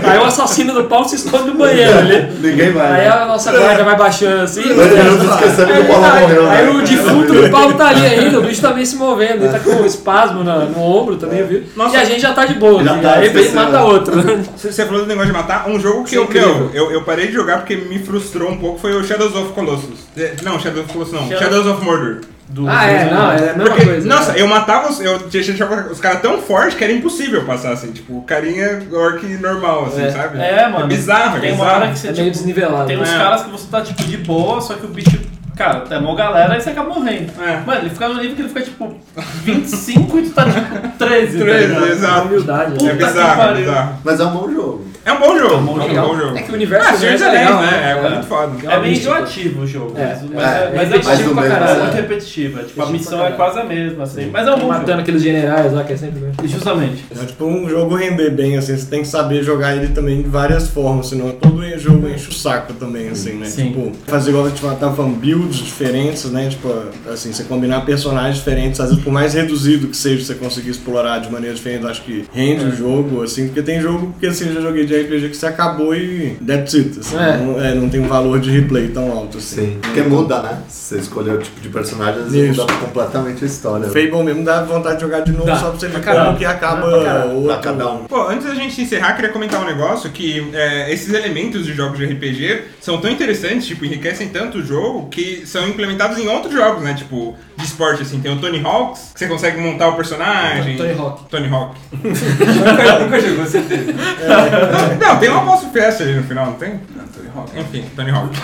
Aí 0.08 0.18
o 0.18 0.24
assassino 0.24 0.72
do 0.72 0.84
Paulo 0.84 1.06
se 1.08 1.16
esconde 1.16 1.48
no 1.50 1.54
banheiro 1.58 1.98
ali. 1.98 2.22
Ninguém 2.40 2.72
vai. 2.72 3.00
Aí 3.02 3.06
né? 3.06 3.08
a 3.08 3.26
nossa 3.26 3.52
guarda 3.52 3.84
vai 3.84 3.96
baixando 3.96 4.42
assim. 4.44 4.62
Dois 4.62 4.92
minutos 4.92 5.28
esquecendo 5.30 5.72
que 5.74 5.80
o 5.80 5.86
Paulo 5.88 6.04
aí, 6.40 6.64
né? 6.64 6.70
o 6.70 6.82
defunto 6.82 7.32
do 7.34 7.50
Paulo 7.50 7.74
tá 7.74 7.88
ali 7.88 8.06
ainda, 8.06 8.38
o 8.38 8.42
bicho 8.42 8.60
tá 8.60 8.72
meio 8.74 8.86
se 8.86 8.96
movendo, 8.96 9.44
ele 9.44 9.48
tá 9.52 9.58
com 9.60 9.70
um 9.70 9.86
espasmo 9.86 10.42
na- 10.44 10.64
no, 10.66 10.80
ombro 10.80 11.16
também, 11.16 11.44
viu? 11.44 11.64
Nossa. 11.76 11.96
e 11.96 12.00
a 12.00 12.04
gente 12.04 12.20
já 12.20 12.32
tá 12.32 12.44
de 12.44 12.54
boa, 12.54 12.82
Já 12.84 12.92
assim, 12.92 13.00
tá, 13.02 13.12
aí 13.14 13.28
vem 13.28 13.42
e 13.42 13.46
esqueceu, 13.46 13.54
mata 13.54 13.72
né? 13.78 13.82
outro. 13.84 14.22
Você 14.56 14.72
você 14.72 14.84
falou 14.86 15.02
do 15.02 15.06
negócio 15.06 15.30
de 15.30 15.36
matar, 15.36 15.68
um 15.68 15.78
jogo 15.80 16.04
que 16.04 16.14
é 16.16 16.18
eu, 16.18 16.28
meu, 16.28 16.70
eu, 16.74 16.90
eu 16.92 17.02
parei 17.02 17.26
de 17.28 17.32
jogar 17.32 17.58
porque 17.58 17.76
me 17.76 17.98
frustrou 17.98 18.50
um 18.50 18.56
pouco 18.58 18.78
foi 18.78 18.94
o 18.94 19.02
Shadows 19.04 19.34
of 19.34 19.52
Colossus. 19.52 20.00
É, 20.16 20.34
Não, 20.42 20.58
Shadows 20.58 20.84
of 20.84 20.92
Colossus 20.92 21.14
não, 21.14 21.28
Shadow- 21.28 21.38
Shadows 21.38 21.66
of 21.66 21.84
Mordor. 21.84 22.20
Do- 22.48 22.68
ah, 22.68 22.84
é, 22.86 23.10
não, 23.12 23.32
é 23.32 23.36
a 23.50 23.54
mesma 23.54 23.64
Porque, 23.64 23.84
coisa. 23.84 24.08
nossa, 24.08 24.32
né? 24.32 24.40
eu 24.40 24.46
matava 24.46 24.88
os. 24.88 25.00
Eu 25.00 25.18
tinha 25.28 25.42
deixava 25.42 25.88
os 25.90 25.98
caras 25.98 26.20
tão 26.22 26.38
fortes 26.38 26.76
que 26.76 26.84
era 26.84 26.92
impossível 26.92 27.44
passar 27.44 27.72
assim, 27.72 27.90
tipo, 27.90 28.22
carinha 28.22 28.86
orc 28.92 29.26
normal, 29.38 29.86
assim, 29.86 30.04
É. 30.04 30.10
sabe? 30.12 30.38
É, 30.38 30.68
mano. 30.68 30.84
É 30.84 30.86
bizarro, 30.86 31.38
é 31.38 31.40
Tem 31.40 31.50
uma 31.52 31.64
bizarro. 31.64 31.80
hora 31.82 31.90
que 31.92 31.98
você, 31.98 32.06
É 32.06 32.12
meio 32.12 32.24
tipo, 32.26 32.36
desnivelado. 32.36 32.86
Tem 32.86 32.96
né? 32.96 33.02
uns 33.02 33.10
É. 33.12 33.18
caras 33.18 33.42
que 33.42 33.50
você 33.50 33.66
tá, 33.68 33.80
tipo, 33.80 34.00
de 34.04 34.16
boa, 34.18 34.60
só 34.60 34.74
que 34.74 34.86
o 34.86 34.88
bicho... 34.88 35.18
Cara, 35.56 35.80
tem 35.80 36.00
mó 36.02 36.14
galera 36.14 36.56
e 36.56 36.60
você 36.60 36.70
acaba 36.70 36.92
morrendo. 36.94 37.32
É. 37.42 37.60
Mano, 37.66 37.80
ele 37.80 37.90
fica 37.90 38.08
no 38.08 38.14
nível 38.20 38.36
que 38.36 38.42
ele 38.42 38.48
fica, 38.48 38.60
tipo, 38.60 38.94
25 39.42 40.18
e 40.18 40.22
tu 40.22 40.30
tá, 40.34 40.44
tipo, 40.44 40.88
13, 40.98 41.38
tá 41.38 41.44
13, 41.44 41.66
ligado? 41.66 41.86
É 41.86 41.90
exato. 41.90 42.28
humildade. 42.28 42.70
Puta 42.72 42.84
né? 42.84 42.90
É 42.90 42.94
bizarro, 42.94 43.42
é 43.42 43.54
bizarro. 43.54 43.94
Mas 44.04 44.20
é 44.20 44.24
um 44.24 44.30
bom 44.32 44.52
jogo. 44.52 44.84
É 45.06 45.12
um 45.12 45.20
bom 45.20 45.38
jogo, 45.38 45.54
É 45.54 45.56
um 45.58 45.64
bom 45.64 45.80
é 45.80 45.84
um 46.02 46.08
bom 46.08 46.16
jogo. 46.18 46.36
É 46.36 46.42
que 46.42 46.50
o 46.50 46.54
universo 46.54 46.88
Ah, 46.88 46.92
dos 46.92 47.02
é 47.04 47.30
legal, 47.30 47.62
né? 47.62 47.70
né? 47.70 47.90
É 48.06 48.10
muito 48.10 48.26
foda. 48.26 48.52
É 48.64 48.68
meio 48.80 48.82
místico. 48.82 49.12
enjoativo 49.12 49.60
o 49.62 49.66
jogo, 49.66 49.94
É, 49.96 50.04
mas, 50.04 50.22
é, 50.22 50.26
mas, 50.34 50.44
é 50.44 50.48
é, 50.66 50.72
mas 50.74 50.76
é, 50.76 50.96
repetitivo 50.96 51.32
pra 51.34 51.42
mesmo, 51.42 51.54
é 51.56 51.58
caralho. 51.58 51.80
muito 51.82 51.94
repetitivo. 51.94 52.58
É, 52.58 52.62
tipo, 52.64 52.82
a 52.82 52.84
Repetitivo 52.86 53.12
missão 53.14 53.26
é 53.26 53.30
quase 53.32 53.60
a 53.60 53.64
mesma, 53.64 54.02
assim. 54.04 54.30
Mas 54.32 54.48
é 54.48 54.50
um 54.54 54.58
bom 54.58 54.66
Matando 54.66 54.88
jogo. 54.88 55.00
aqueles 55.02 55.22
generais 55.22 55.72
lá, 55.72 55.84
que 55.84 55.92
é 55.92 55.96
sempre 55.96 56.18
bem. 56.20 56.48
Justamente. 56.48 57.04
É 57.18 57.24
tipo 57.24 57.44
um 57.46 57.68
jogo 57.68 57.94
render 57.94 58.30
bem, 58.30 58.58
assim, 58.58 58.76
você 58.76 58.86
tem 58.86 59.02
que 59.02 59.08
saber 59.08 59.42
jogar 59.44 59.76
ele 59.76 59.88
também 59.88 60.22
de 60.22 60.28
várias 60.28 60.68
formas, 60.68 61.06
senão 61.08 61.30
todo 61.30 61.56
jogo 61.78 62.08
enche 62.08 62.28
o 62.28 62.32
saco 62.34 62.72
também, 62.74 63.08
assim, 63.08 63.34
né? 63.34 63.46
Sim. 63.46 63.68
Tipo, 63.68 63.92
fazer 64.06 64.30
igual 64.30 64.46
a 64.46 64.48
gente 64.48 64.60
tava 64.60 64.94
falando, 64.94 65.16
builds 65.46 65.58
diferentes, 65.64 66.24
né? 66.30 66.48
Tipo, 66.48 66.72
assim, 67.10 67.32
você 67.32 67.44
combinar 67.44 67.80
personagens 67.82 68.36
diferentes, 68.36 68.80
às 68.80 68.88
vezes 68.90 69.02
por 69.02 69.12
mais 69.12 69.34
reduzido 69.34 69.86
que 69.88 69.96
seja, 69.96 70.24
você 70.24 70.34
conseguir 70.34 70.70
explorar 70.70 71.18
de 71.20 71.30
maneira 71.30 71.54
diferente, 71.54 71.86
acho 71.86 72.02
que 72.02 72.24
rende 72.32 72.64
É. 72.64 72.68
o 72.68 72.76
jogo, 72.76 73.22
assim, 73.22 73.46
porque 73.46 73.62
tem 73.62 73.80
jogo 73.80 74.14
que 74.18 74.26
assim, 74.26 74.48
eu 74.48 74.54
já 74.54 74.60
joguei 74.60 74.84
de 74.84 74.94
RPG 74.94 75.28
que 75.30 75.36
você 75.36 75.46
acabou 75.46 75.94
e 75.94 76.36
that's 76.46 76.74
it, 76.74 76.98
assim, 77.00 77.16
É. 77.16 77.36
Não, 77.36 77.60
é, 77.60 77.74
não 77.74 77.88
tem 77.88 78.00
um 78.00 78.08
valor 78.08 78.40
de 78.40 78.50
replay 78.50 78.88
tão 78.88 79.10
alto, 79.12 79.38
assim. 79.38 79.56
Sim. 79.56 79.78
Porque 79.80 80.02
muda, 80.02 80.42
né? 80.42 80.58
Se 80.68 80.94
você 80.96 81.00
escolher 81.00 81.34
o 81.34 81.38
tipo 81.38 81.60
de 81.60 81.68
personagem, 81.68 82.22
às 82.22 82.32
vezes 82.32 82.56
muda 82.56 82.72
completamente 82.74 83.44
a 83.44 83.46
história. 83.46 83.86
Fable 83.88 84.22
mesmo 84.24 84.44
dá 84.44 84.62
vontade 84.62 84.96
de 84.96 85.02
jogar 85.02 85.20
de 85.20 85.32
novo 85.32 85.46
Dá, 85.46 85.56
só 85.56 85.70
pra 85.70 85.78
você 85.78 85.88
ver 85.88 86.02
como 86.04 86.36
que 86.36 86.44
acaba 86.44 86.90
Dá 86.90 87.04
caralho. 87.04 87.30
outro. 87.32 87.46
Pra 87.46 87.56
cada 87.58 87.92
um. 87.92 88.04
Pô, 88.04 88.28
antes 88.28 88.46
da 88.46 88.54
gente 88.54 88.80
encerrar, 88.80 89.14
queria 89.14 89.30
comentar 89.30 89.60
um 89.62 89.66
negócio 89.66 90.10
que 90.10 90.48
é, 90.52 90.92
esses 90.92 91.12
elementos 91.12 91.64
de 91.66 91.72
jogos 91.72 91.98
de 91.98 92.04
RPG 92.06 92.62
são 92.80 92.98
tão 93.00 93.10
interessantes, 93.10 93.66
tipo, 93.66 93.84
enriquecem 93.84 94.28
tanto 94.28 94.58
o 94.58 94.62
jogo 94.64 95.08
que 95.08 95.35
são 95.44 95.66
implementados 95.68 96.16
em 96.18 96.28
outros 96.28 96.54
jogos, 96.54 96.82
né? 96.82 96.94
Tipo, 96.94 97.36
de 97.56 97.64
esporte, 97.64 98.02
assim. 98.02 98.20
Tem 98.20 98.32
o 98.32 98.38
Tony 98.40 98.60
Hawks, 98.64 99.10
que 99.12 99.18
você 99.18 99.26
consegue 99.26 99.60
montar 99.60 99.88
o 99.88 99.94
personagem. 99.96 100.76
Tony 100.76 100.92
Hawk. 100.98 101.22
Tony 101.28 101.48
Hawk. 101.48 101.74
nunca, 101.92 102.98
nunca 103.04 103.20
jogou, 103.20 103.46
certeza. 103.46 103.92
Não, 103.92 105.08
não, 105.08 105.18
tem 105.18 105.28
uma 105.28 105.40
boss 105.42 105.64
fest 105.72 106.00
ali 106.00 106.14
no 106.14 106.22
final, 106.22 106.46
não 106.46 106.54
tem? 106.54 106.80
Não, 106.94 107.04
Tony 107.06 107.28
Hawk. 107.34 107.58
Enfim, 107.58 107.84
Tony 107.96 108.10
Hawk. 108.10 108.36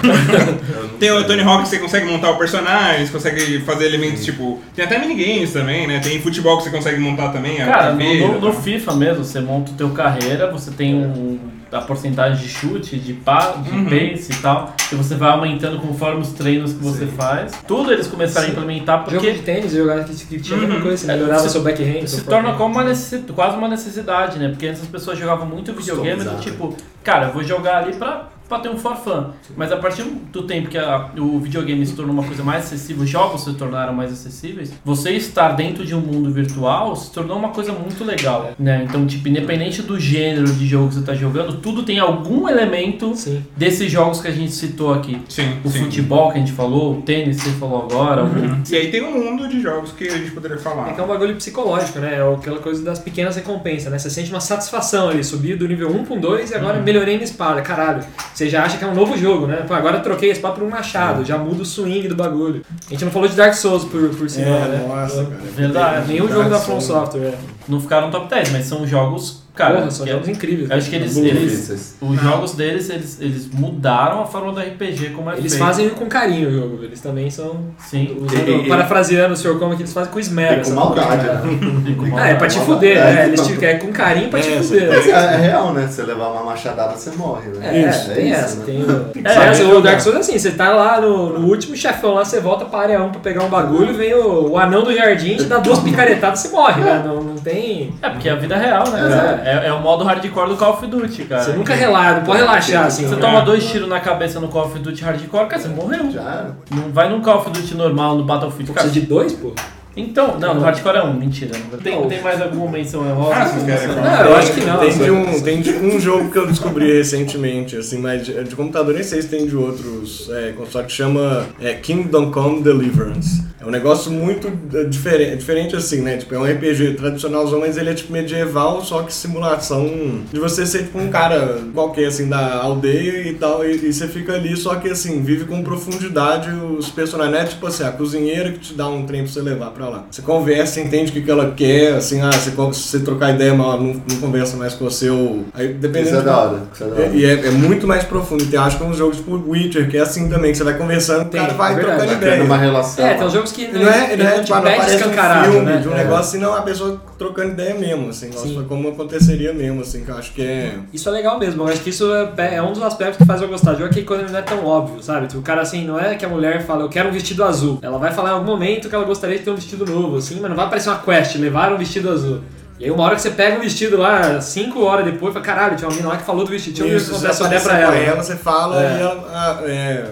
tem 0.99 1.11
o 1.11 1.25
Tony 1.25 1.43
Hawk 1.43 1.63
que 1.63 1.69
você 1.69 1.79
consegue 1.79 2.07
montar 2.07 2.31
o 2.31 2.37
personagem, 2.39 3.07
você 3.07 3.13
consegue 3.13 3.61
fazer 3.61 3.87
elementos 3.87 4.25
tipo. 4.25 4.61
Tem 4.75 4.85
até 4.85 4.99
minigames 4.99 5.53
também, 5.53 5.87
né? 5.87 6.01
Tem 6.01 6.21
futebol 6.21 6.59
que 6.59 6.65
você 6.65 6.71
consegue 6.71 6.99
montar 7.01 7.29
também. 7.31 7.61
a 7.63 7.67
Cara, 7.67 7.93
no, 7.93 7.99
no- 8.29 8.41
no 8.41 8.53
tá? 8.53 8.61
FIFA 8.61 8.95
mesmo, 8.97 9.25
você 9.25 9.41
monta 9.41 9.71
o 9.73 9.75
teu 9.75 9.91
carreira, 9.91 10.51
você 10.51 10.71
tem 10.71 10.95
um, 10.95 11.39
a 11.73 11.81
porcentagem 11.81 12.37
de 12.43 12.49
chute, 12.49 12.99
de, 12.99 13.15
pa, 13.15 13.53
de 13.63 13.71
Uhum. 13.71 13.85
pace 13.87 14.31
e 14.33 14.37
tal, 14.43 14.75
e 14.93 14.95
você 14.95 15.15
vai 15.15 15.31
aumentando 15.31 15.79
conforme 15.79 16.21
os 16.21 16.29
treinos 16.33 16.73
que 16.75 16.83
você 16.85 17.07
faz. 17.07 17.53
Tudo 17.67 17.93
eles 17.93 18.07
começaram 18.07 18.47
a 18.47 18.51
implementar 18.51 18.99
Jogo 18.99 19.11
porque 19.11 19.33
de 19.33 19.39
tênis, 19.41 19.73
jogar 19.73 20.05
que 20.05 20.13
que 20.27 20.39
tinha 20.41 20.59
Uhum. 20.59 20.81
coisa, 20.83 20.97
você 20.99 21.11
É, 21.11 21.15
melhorava 21.15 21.41
se- 21.41 21.51
seu 21.51 21.63
backhand. 21.63 22.07
se 22.07 22.25
torna 22.25 22.53
como 22.55 22.75
uma 22.75 22.85
quase 23.33 23.57
uma 23.57 23.69
necessidade, 23.69 24.39
né? 24.39 24.49
Porque 24.51 24.67
antes 24.67 24.83
as 24.83 24.89
pessoas 24.89 25.19
jogavam 25.19 25.47
muito 25.47 25.73
videogame 25.73 26.23
do 26.23 26.31
Customizado. 26.31 26.43
tipo, 26.43 26.77
cara, 27.03 27.29
eu 27.29 27.33
vou 27.33 27.43
jogar 27.43 27.79
ali 27.85 27.95
pra, 27.95 28.29
pra 28.53 28.61
ter 28.61 28.69
um 28.69 28.77
for 28.79 28.97
fun. 28.97 29.27
Mas 29.57 29.73
a 29.73 29.77
partir 29.77 30.03
do 30.05 30.43
tempo 30.43 30.69
que 30.69 30.79
a- 30.79 31.11
o 31.19 31.39
videogame 31.41 31.85
se 31.87 31.95
tornou 31.95 32.13
uma 32.15 32.25
coisa 32.25 32.43
mais 32.43 32.65
acessível, 32.65 33.03
os 33.05 33.11
jogos 33.11 33.45
se 33.45 33.53
tornaram 33.55 33.93
mais 33.93 34.13
acessíveis, 34.13 34.73
você 34.85 35.11
estar 35.13 35.51
dentro 35.53 35.85
de 35.85 35.95
um 35.95 36.01
mundo 36.01 36.31
virtual 36.33 36.95
se 36.97 37.11
tornou 37.13 37.37
uma 37.39 37.49
coisa 37.51 37.73
muito 37.73 38.05
legal, 38.05 38.53
né? 38.59 38.85
Então, 38.89 39.07
tipo, 39.07 39.29
independente 39.29 39.83
do 39.83 39.99
gênero 39.99 40.53
de 40.53 40.67
jogo 40.67 40.89
que 40.89 40.95
você 40.97 41.03
tá 41.03 41.15
jogando, 41.15 41.55
tudo 41.61 41.83
tem 41.83 41.99
algum 41.99 42.49
elemento 42.49 43.15
Sim. 43.17 43.43
desses 43.57 43.91
jogos 43.91 44.21
que 44.21 44.29
a 44.29 44.33
gente 44.33 44.53
citou 44.53 44.93
aqui. 44.93 45.21
Sim, 45.29 45.59
O 45.65 45.69
sim. 45.71 45.81
futebol 45.85 46.31
que 46.31 46.39
a 46.39 46.41
gente 46.41 46.53
falou, 46.53 46.99
o 46.99 47.03
tênis 47.03 47.43
que 47.43 47.49
você 47.51 47.57
falou 47.57 47.83
agora, 47.85 48.25
o- 48.25 48.33
E 48.73 48.77
aí 48.77 48.91
tem 48.91 49.03
um 49.03 49.13
mundo 49.13 49.49
de 49.49 49.61
jogos 49.61 49.93
que 49.93 50.07
a 50.09 50.17
gente 50.19 50.31
poderia 50.31 50.59
falar. 50.59 50.91
É 50.91 50.93
que 50.93 51.01
é 51.01 51.05
um 51.05 51.07
bagulho 51.07 51.35
psicológico, 51.37 51.99
né? 51.99 52.17
É 52.19 52.35
aquela 52.35 52.59
coisa 52.59 52.83
das 52.83 52.99
pequenas 52.99 53.37
recompensas, 53.37 53.91
né? 53.91 53.99
Você 53.99 54.11
sente 54.11 54.31
uma 54.31 54.41
satisfação 54.41 55.09
ali, 55.09 55.23
subir 55.25 55.57
do 55.57 55.67
nível 55.69 55.91
1 55.91 56.05
para 56.05 56.15
um 56.15 56.21
2 56.21 56.51
e 56.51 56.55
agora 56.55 56.81
melhorei 56.81 57.15
minha 57.15 57.25
espada. 57.25 57.61
Caralho, 57.63 58.03
você 58.35 58.42
já 58.49 58.65
acha 58.65 58.79
que 58.79 58.85
é 58.85 58.87
um 58.87 58.95
novo 58.95 59.17
jogo, 59.17 59.47
né? 59.47 59.65
Pô, 59.67 59.75
agora 59.75 59.99
eu 59.99 60.03
troquei 60.03 60.31
a 60.31 60.33
espada 60.33 60.55
por 60.55 60.65
um 60.65 60.69
machado, 60.71 61.25
já 61.25 61.37
muda 61.39 61.63
o 61.63 61.67
swing 61.67 62.09
do 62.09 62.15
bagulho. 62.15 62.63
A 62.87 62.91
gente 62.91 63.05
não 63.05 63.13
falou 63.13 63.29
de 63.29 63.35
Dark 63.35 63.55
Souls 63.55 63.85
por, 63.85 64.09
por 64.11 64.29
cima, 64.31 64.47
É, 64.47 64.69
né? 64.69 64.85
nossa, 64.89 65.25
cara. 65.25 65.41
Verdade. 65.55 66.09
Nenhum 66.09 66.29
jogo 66.29 66.49
da 66.49 66.59
From 66.59 66.81
Software, 66.81 67.21
é. 67.29 67.35
Não 67.69 67.81
ficaram 67.81 68.11
top 68.11 68.29
10, 68.29 68.51
mas 68.53 68.65
são 68.67 68.87
jogos, 68.87 69.43
cara, 69.55 69.77
Porra, 69.79 69.91
são 69.91 70.05
que 70.05 70.11
é- 70.11 70.15
jogos 70.15 70.29
incríveis. 70.29 70.71
Acho 70.71 70.91
que 70.91 70.97
eles, 70.97 71.17
eles 71.17 71.97
os 72.01 72.21
jogos 72.21 72.53
deles, 72.55 72.91
eles, 72.91 73.19
eles 73.21 73.49
mudaram 73.53 74.21
a 74.23 74.27
forma 74.27 74.53
do 74.53 74.61
RPG 74.61 75.11
como 75.11 75.31
é 75.31 75.37
Eles 75.39 75.53
feito. 75.53 75.65
fazem 75.65 75.89
com 75.91 76.07
carinho 76.07 76.49
o 76.49 76.53
jogo, 76.53 76.85
eles 76.85 77.01
também 77.01 77.31
são. 77.31 77.61
Sim. 77.79 78.17
Usando, 78.21 78.49
E- 78.49 78.65
e- 78.65 78.69
parafraseando 78.69 79.35
o 79.35 79.37
Sr. 79.37 79.59
Como 79.59 79.77
que 79.77 79.83
eles 79.83 79.93
fazem 79.93 80.13
com 80.13 80.19
esmero. 80.19 80.61
E 80.61 80.65
com 80.65 80.71
maldade, 80.73 81.25
né? 81.27 81.43
Ah, 82.17 82.29
é 82.29 82.35
pra 82.35 82.47
te 82.49 82.59
fuder, 82.59 82.97
é, 82.99 83.13
né? 83.15 83.27
Eles 83.29 83.41
não. 83.41 83.47
te 83.47 83.57
querem 83.57 83.81
com 83.81 83.93
carinho 83.93 84.29
pra 84.29 84.41
te 84.41 84.53
É, 84.53 84.63
fuder. 84.63 84.93
É, 84.93 85.09
é 85.11 85.37
real, 85.37 85.73
né? 85.73 85.87
Se 85.89 85.95
você 85.95 86.03
levar 86.03 86.29
uma 86.29 86.43
machadada, 86.45 86.95
você 86.97 87.11
morre, 87.13 87.49
né? 87.51 87.85
É, 87.85 87.89
Isso, 87.89 88.11
tem 88.11 88.31
isso, 88.31 88.41
essa. 88.41 88.57
né? 88.57 88.65
Tem 88.67 88.83
o... 88.83 89.11
É, 89.25 89.49
essa, 89.49 89.63
é 89.63 89.67
o. 89.67 89.81
Dark 89.81 90.01
Souls 90.01 90.17
é 90.17 90.21
assim, 90.21 90.39
você 90.39 90.51
tá 90.51 90.71
lá 90.73 91.01
no, 91.01 91.39
no 91.39 91.47
último 91.49 91.75
chefão 91.77 92.15
lá, 92.15 92.25
você 92.25 92.39
volta 92.41 92.65
pra 92.67 92.81
área 92.81 93.03
1 93.03 93.11
pra 93.11 93.21
pegar 93.21 93.45
um 93.45 93.49
bagulho, 93.49 93.95
vem 93.95 94.15
o, 94.15 94.51
o 94.51 94.59
anão 94.59 94.83
do 94.85 94.95
jardim, 94.95 95.37
te 95.37 95.45
dá 95.45 95.59
duas 95.59 95.79
picaretadas 95.81 96.41
e 96.45 96.49
você 96.49 96.55
morre, 96.55 96.83
né? 96.83 97.03
Não, 97.05 97.23
não 97.23 97.35
tem... 97.37 97.52
É, 98.01 98.09
porque 98.09 98.29
é 98.29 98.33
a 98.33 98.37
vida 98.37 98.57
real, 98.57 98.89
né? 98.89 99.43
É, 99.45 99.67
é 99.69 99.73
o 99.73 99.81
modo 99.81 100.05
hardcore 100.05 100.49
do 100.49 100.57
Call 100.57 100.75
of 100.75 100.87
Duty, 100.87 101.25
cara. 101.25 101.43
Você 101.43 101.53
nunca 101.53 101.75
relaxa, 101.75 102.17
não 102.17 102.25
pode 102.25 102.39
relaxar 102.39 102.87
assim. 102.87 103.07
Você 103.07 103.15
né? 103.15 103.21
toma 103.21 103.43
dois 103.43 103.69
tiros 103.69 103.89
na 103.89 104.01
cabeça 104.01 104.41
no 104.41 104.49
Call 104.49 104.67
of 104.67 104.79
Duty 104.79 105.03
hardcore, 105.03 105.47
cara, 105.47 105.63
você 105.63 105.69
morreu. 105.69 106.11
Já. 106.11 106.47
Não 106.71 106.91
vai 106.91 107.09
num 107.09 107.21
Call 107.21 107.39
of 107.39 107.51
Duty 107.51 107.75
normal, 107.75 108.17
no 108.17 108.25
Battlefield, 108.25 108.73
cara. 108.73 108.87
Precisa 108.87 109.01
de 109.01 109.07
dois, 109.07 109.33
pô? 109.33 109.53
Então, 109.97 110.39
não, 110.39 110.55
no 110.55 110.61
hardcore 110.63 110.97
é 110.97 111.03
um, 111.03 111.13
mentira. 111.13 111.53
Tem, 111.83 112.09
tem 112.09 112.23
mais 112.23 112.41
alguma 112.41 112.71
menção 112.71 113.03
honrosa? 113.03 113.35
Ah, 113.35 113.45
vocês 113.47 113.65
querem 113.65 113.95
falar? 113.95 114.25
Não, 114.25 114.31
eu 114.31 114.37
acho 114.37 114.53
que 114.53 114.61
não. 114.61 114.79
Tem 114.79 114.91
de, 114.91 115.11
um, 115.11 115.41
tem 115.41 115.61
de 115.61 115.71
um 115.73 116.01
jogo 116.01 116.31
que 116.31 116.39
eu 116.39 116.47
descobri 116.47 116.93
recentemente, 116.97 117.77
assim, 117.77 117.99
mas 117.99 118.25
de, 118.25 118.45
de 118.45 118.57
computador 118.57 118.95
nem 118.95 119.03
sei 119.03 119.21
se 119.21 119.29
tem 119.29 119.47
de 119.47 119.57
outros 119.57 120.31
é, 120.31 120.55
que 120.83 120.93
chama 120.93 121.47
é, 121.61 121.75
Kingdom 121.75 122.31
Come 122.31 122.63
Deliverance. 122.63 123.43
É 123.61 123.67
um 123.67 123.71
negócio 123.71 124.11
muito 124.11 124.49
é, 124.75 124.85
diferente, 124.85 125.37
diferente 125.37 125.77
assim, 125.77 126.01
né? 126.01 126.17
Tipo, 126.17 126.35
é 126.35 126.39
um 126.39 126.45
RPG 126.45 126.95
tradicionalzão, 126.95 127.61
mas 127.61 127.77
ele 127.77 127.91
é 127.91 127.95
tipo 127.95 128.13
medieval, 128.13 128.85
só 128.85 129.03
que 129.03 129.15
simulação 129.15 129.89
de 130.33 130.41
você 130.41 130.67
ser 130.67 130.85
tipo 130.85 130.99
um 130.99 131.09
cara 131.11 131.61
qualquer, 131.73 132.07
assim, 132.07 132.29
da 132.29 132.57
aldeia 132.57 133.29
e 133.29 133.35
tal, 133.35 133.65
e, 133.65 133.77
e 133.77 133.93
você 133.93 134.09
fica 134.09 134.33
ali, 134.33 134.57
só 134.57 134.75
que 134.75 134.89
assim, 134.89 135.23
vive 135.23 135.45
com 135.45 135.63
profundidade 135.63 136.51
os 136.51 136.89
personagens, 136.89 137.35
não 137.35 137.41
é 137.41 137.47
tipo 137.47 137.67
assim, 137.67 137.85
a 137.85 137.93
cozinheira 137.93 138.51
que 138.51 138.59
te 138.59 138.75
dá 138.75 138.89
um 138.89 139.07
trem 139.07 139.23
pra 139.23 139.33
você 139.33 139.41
levar 139.41 139.71
pra 139.71 139.82
lá. 139.89 140.05
Você 140.11 140.23
conversa, 140.23 140.81
entende 140.81 141.11
o 141.11 141.15
que, 141.15 141.23
que 141.23 141.31
ela 141.31 141.53
quer, 141.53 141.95
assim, 141.95 142.21
ah, 142.21 142.31
você, 142.33 142.51
se 142.51 142.89
você 142.89 143.01
trocar 143.01 143.35
ideia, 143.35 143.55
mas 143.55 143.67
ela 143.67 143.77
não, 143.79 143.95
não 143.95 144.17
conversa 144.21 144.57
mais 144.57 144.75
com 144.75 144.85
você, 144.85 145.09
ou... 145.11 145.45
Aí, 145.55 145.69
dependendo 145.75 146.09
Isso 146.09 146.17
é 146.17 146.21
de- 146.21 146.25
da 146.27 146.37
hora. 146.39 146.59
Isso 146.73 146.85
é 146.85 146.87
da 146.87 146.95
hora. 146.95 147.05
é, 147.05 147.11
e 147.15 147.25
é, 147.25 147.33
é 147.47 147.51
muito 147.51 147.87
mais 147.87 148.05
profundo. 148.05 148.45
Tem, 148.47 148.59
acho 148.59 148.77
que 148.79 148.83
é 148.85 148.87
um 148.87 148.95
jogo 148.95 149.15
tipo 149.15 149.33
Witcher, 149.51 149.89
que 149.91 149.97
é 149.97 150.01
assim 150.01 150.29
também, 150.29 150.53
que 150.53 150.59
você 150.59 150.65
vai 150.65 150.77
conversando, 150.77 151.29
Tem, 151.29 151.41
o 151.41 151.45
cara 151.45 151.55
vai 151.57 151.73
é 151.73 151.75
verdade. 151.77 151.99
trocando 151.99 152.13
Vai 152.13 152.21
criando 152.21 152.47
uma 152.47 152.57
ideia. 152.57 152.71
relação. 152.71 153.07
É, 153.07 153.15
tem 153.15 153.27
uns 153.27 153.33
jogos 153.33 153.53
que 153.53 153.69
Não 153.69 153.81
é, 153.89 154.17
não 154.17 154.27
é 154.27 154.33
te 154.39 154.41
tipo, 154.45 154.55
não 154.57 154.63
pede 154.63 154.77
parece 154.77 154.97
um 154.97 155.53
filme 155.53 155.65
né? 155.67 155.77
de 155.79 155.89
um 155.89 155.93
É. 155.93 155.97
negócio 155.97 156.21
assim, 156.23 156.39
não, 156.39 156.55
a 156.55 156.63
pessoa 156.63 157.01
trocando 157.19 157.51
ideia 157.53 157.75
mesmo, 157.75 158.09
assim, 158.11 158.29
nossa, 158.31 158.63
como 158.69 158.89
aconteceria 158.89 159.53
mesmo, 159.53 159.81
assim, 159.83 160.05
que 160.05 160.11
eu 160.11 160.17
acho 160.17 160.33
que 160.33 160.43
é... 160.43 160.75
Isso 160.93 161.09
é 161.09 161.13
legal 161.13 161.39
mesmo, 161.39 161.63
eu 161.63 161.69
acho 161.69 161.81
que 161.81 161.91
isso 161.91 162.11
é, 162.37 162.57
é 162.57 162.63
um 162.63 162.73
dos 162.73 162.83
aspectos 162.83 163.19
que 163.19 163.25
faz 163.25 163.41
eu 163.41 163.49
gostar 163.49 163.73
de 163.75 163.79
jogo, 163.81 163.91
é 163.91 163.95
que 163.95 164.03
quando 164.03 164.29
não 164.31 164.39
é 164.39 164.43
tão 164.43 164.65
óbvio, 164.67 165.03
sabe? 165.03 165.27
Tipo, 165.29 165.41
o 165.41 165.43
cara 165.43 165.61
assim, 165.63 165.85
não 165.87 165.99
é 165.99 166.15
que 166.15 166.25
a 166.25 166.29
mulher 166.29 166.65
fala, 166.65 166.83
eu 166.83 166.89
quero 166.89 167.09
um 167.09 167.13
vestido 167.13 167.45
azul. 167.45 167.79
Ela 167.83 167.99
vai 167.99 168.13
falar 168.13 168.31
em 168.31 168.33
algum 168.35 168.47
momento 168.47 168.89
que 168.89 168.95
ela 168.95 169.05
gostaria 169.05 169.39
de 169.39 169.45
ter 169.45 169.51
um 169.51 169.55
vestido 169.55 169.72
novo, 169.77 170.17
assim, 170.17 170.39
mas 170.41 170.49
não 170.49 170.57
vai 170.57 170.67
aparecer 170.67 170.89
uma 170.91 170.99
quest, 170.99 171.37
levar 171.37 171.73
um 171.73 171.77
vestido 171.79 172.11
azul. 172.11 172.41
E 172.79 172.85
aí 172.85 172.91
uma 172.91 173.05
hora 173.05 173.15
que 173.15 173.23
você 173.23 173.31
pega 173.31 173.57
um 173.57 173.61
vestido 173.61 173.97
lá, 173.97 174.41
cinco 174.41 174.81
horas 174.83 175.05
depois, 175.05 175.33
fala, 175.33 175.45
caralho, 175.45 175.77
tinha 175.77 175.89
uma 175.89 175.97
mina 175.97 176.09
lá 176.09 176.17
que 176.17 176.25
falou 176.25 176.45
do 176.45 176.51
vestido, 176.51 176.83
ver 176.83 176.97
Isso, 176.97 177.15
se 177.15 177.21
você 177.21 177.27
aparece 177.43 177.65
pra 177.65 177.79
ela. 177.79 177.95
ela, 177.97 178.23
você 178.23 178.37
fala 178.37 178.83
É. 178.83 178.97
e 178.97 179.01
ela... 179.01 179.27
ah, 179.33 179.61
é... 179.65 180.07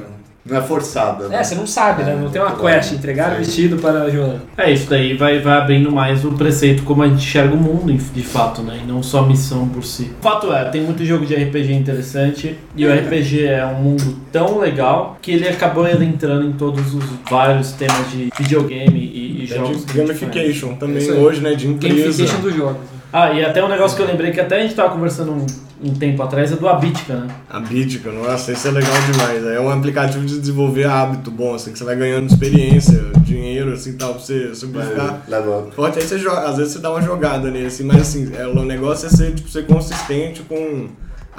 Não 0.51 0.59
é 0.59 0.63
forçada. 0.63 1.29
né? 1.29 1.37
É, 1.39 1.45
você 1.45 1.55
não 1.55 1.67
sabe, 1.67 2.03
né? 2.03 2.19
Não 2.21 2.29
tem 2.29 2.43
uma 2.43 2.57
quest, 2.57 2.93
entregar 2.93 3.33
o 3.33 3.37
vestido 3.37 3.77
para 3.79 4.03
a 4.03 4.11
Joana. 4.11 4.43
É, 4.57 4.71
isso 4.73 4.91
daí 4.91 5.17
vai, 5.17 5.39
vai 5.39 5.59
abrindo 5.59 5.91
mais 5.93 6.25
o 6.25 6.33
preceito 6.33 6.83
como 6.83 7.03
a 7.03 7.09
gente 7.09 7.19
enxerga 7.19 7.55
o 7.55 7.57
mundo, 7.57 7.93
de 7.93 8.23
fato, 8.23 8.63
né? 8.63 8.81
E 8.83 8.87
não 8.87 9.03
só 9.03 9.21
a 9.21 9.27
missão 9.27 9.69
por 9.69 9.85
si. 9.85 10.11
O 10.19 10.23
fato 10.23 10.53
é, 10.53 10.65
tem 10.67 10.83
muito 10.83 11.05
jogo 11.05 11.25
de 11.25 11.35
RPG 11.35 11.73
interessante 11.73 12.57
e 12.77 12.85
o 12.85 12.93
RPG 12.93 13.45
é 13.45 13.65
um 13.67 13.75
mundo 13.83 14.17
tão 14.33 14.59
legal 14.59 15.17
que 15.23 15.31
ele 15.31 15.49
acabou 15.49 15.89
entrando 15.89 16.47
em 16.47 16.53
todos 16.53 16.95
os 16.95 17.05
vários 17.31 17.73
temas 17.73 18.11
de 18.11 18.31
videogame 18.39 18.99
e, 18.99 19.45
e 19.45 19.53
É 19.53 19.57
jogos. 19.57 19.85
de 19.85 19.93
gamification 19.93 20.75
também 20.75 21.11
hoje, 21.13 21.41
né, 21.41 21.55
de 21.55 21.67
empresa. 21.69 21.95
Gamification 21.97 22.41
dos 22.41 22.55
jogos. 22.55 23.00
Ah, 23.13 23.33
e 23.33 23.45
até 23.45 23.63
um 23.63 23.69
negócio 23.69 23.97
que 23.97 24.03
eu 24.03 24.07
lembrei 24.07 24.31
que 24.31 24.41
até 24.41 24.59
a 24.59 24.63
gente 24.63 24.75
tava 24.75 24.91
conversando 24.91 25.33
um, 25.33 25.47
um 25.83 25.95
tempo 25.95 26.23
atrás 26.23 26.53
é 26.53 26.57
do 26.57 26.69
Abitica, 26.69 27.15
né? 27.15 27.35
A 27.49 27.59
Bidica, 27.59 28.13
nossa, 28.13 28.53
isso 28.53 28.69
é 28.69 28.71
legal 28.71 28.93
demais. 29.11 29.45
É 29.47 29.61
um 29.61 29.71
aplicativo 29.71 30.25
de 30.25 30.39
desenvolver 30.39 30.85
hábito 30.85 31.31
bom, 31.31 31.55
assim, 31.55 31.73
que 31.73 31.79
você 31.79 31.85
vai 31.85 31.97
ganhando 31.97 32.27
experiência, 32.27 33.03
dinheiro, 33.23 33.73
assim, 33.73 33.97
tal, 33.97 34.15
pra 34.15 34.23
você 34.23 34.55
simplificar. 34.55 35.23
Up. 35.29 35.75
Forte, 35.75 35.99
aí 35.99 36.05
você 36.05 36.19
joga, 36.19 36.43
às 36.43 36.57
vezes 36.57 36.75
você 36.75 36.79
dá 36.79 36.91
uma 36.91 37.03
jogada 37.03 37.51
nele, 37.51 37.67
assim, 37.67 37.85
mas 37.85 38.01
assim, 38.03 38.31
é, 38.37 38.47
o 38.47 38.65
negócio 38.65 39.07
é 39.07 39.11
ser, 39.11 39.35
tipo, 39.35 39.49
ser 39.49 39.67
consistente 39.67 40.43
com 40.43 40.89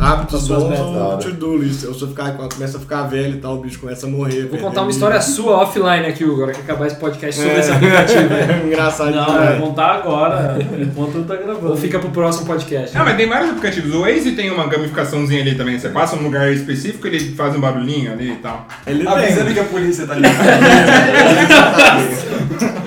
hábitos 0.02 0.47
bons 0.47 0.80
hora. 0.80 1.18
to-do 1.18 1.58
list. 1.58 1.86
Ou 1.86 1.93
se 1.93 2.02
eu 2.02 2.08
ficar, 2.08 2.32
quando 2.32 2.54
começa 2.56 2.78
a 2.78 2.82
ficar 2.82 3.04
velho 3.04 3.36
e 3.36 3.39
tal, 3.39 3.56
o 3.56 3.58
bicho 3.62 3.80
começa 3.80 4.08
a 4.08 4.10
morrer. 4.10 4.47
Vou 4.47 4.60
contar 4.60 4.82
uma 4.82 4.89
história 4.91 5.22
sua 5.22 5.58
offline 5.62 6.06
aqui, 6.08 6.24
Hugo, 6.24 6.41
agora 6.41 6.54
que 6.54 6.62
acabar 6.62 6.88
esse 6.88 6.95
podcast 6.95 7.39
sobre 7.41 7.60
esse 7.60 7.70
É. 7.72 7.74
aplicativo. 7.76 8.30
né? 8.30 8.62
Engraçado 8.66 9.12
Não, 9.12 9.26
vai 9.26 9.41
demais. 9.54 9.60
contar 9.60 9.91
agora, 9.95 10.58
enquanto 10.80 11.24
tá 11.28 11.36
gravando. 11.36 11.70
Ou 11.70 11.78
fica 11.78 11.99
pro 11.99 12.10
próximo 12.10 12.47
podcast. 12.47 12.97
Ah, 12.97 13.04
mas 13.06 13.16
tem 13.18 13.28
vários 13.28 13.49
aplicativos. 13.52 13.93
O 13.93 14.02
Waze 14.02 14.32
tem 14.32 14.49
uma 14.49 14.66
gamificaçãozinha 14.68 15.41
ali 15.41 15.56
também. 15.56 15.78
Você 15.80 15.89
passa 15.89 16.16
num 16.16 16.24
lugar 16.24 16.52
específico, 16.52 17.06
ele 17.08 17.20
faz 17.36 17.56
um 17.56 17.60
barulhinho 17.60 18.12
ali 18.12 18.32
e 18.32 18.36
tal. 18.38 18.66
Ele 18.88 19.08
Avisando 19.08 19.45
tem. 19.45 19.54
que 19.54 19.60
a 19.60 19.64
polícia 19.66 20.08
tá 20.08 20.16
ligando. 20.16 20.32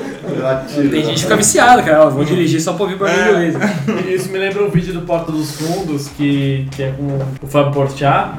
Eu. 0.77 0.91
Tem 0.91 1.05
gente 1.05 1.15
que 1.15 1.21
fica 1.23 1.37
viciada, 1.37 1.83
cara. 1.83 2.07
ó, 2.07 2.11
Vou 2.11 2.25
dirigir 2.25 2.61
só 2.61 2.73
pra 2.75 2.85
ouvir 2.85 2.97
barulho 2.97 3.21
É. 3.21 3.31
laser. 3.33 3.61
Isso 4.13 4.31
me 4.31 4.39
lembra 4.39 4.65
um 4.65 4.69
vídeo 4.71 4.93
do 4.95 5.03
Porta 5.03 5.33
dos 5.33 5.53
Fundos, 5.61 6.09
que, 6.09 6.67
que 6.75 6.83
é 6.83 6.91
com 6.93 7.19
o 7.45 7.49
Fábio 7.49 7.73
Porchat, 7.73 8.33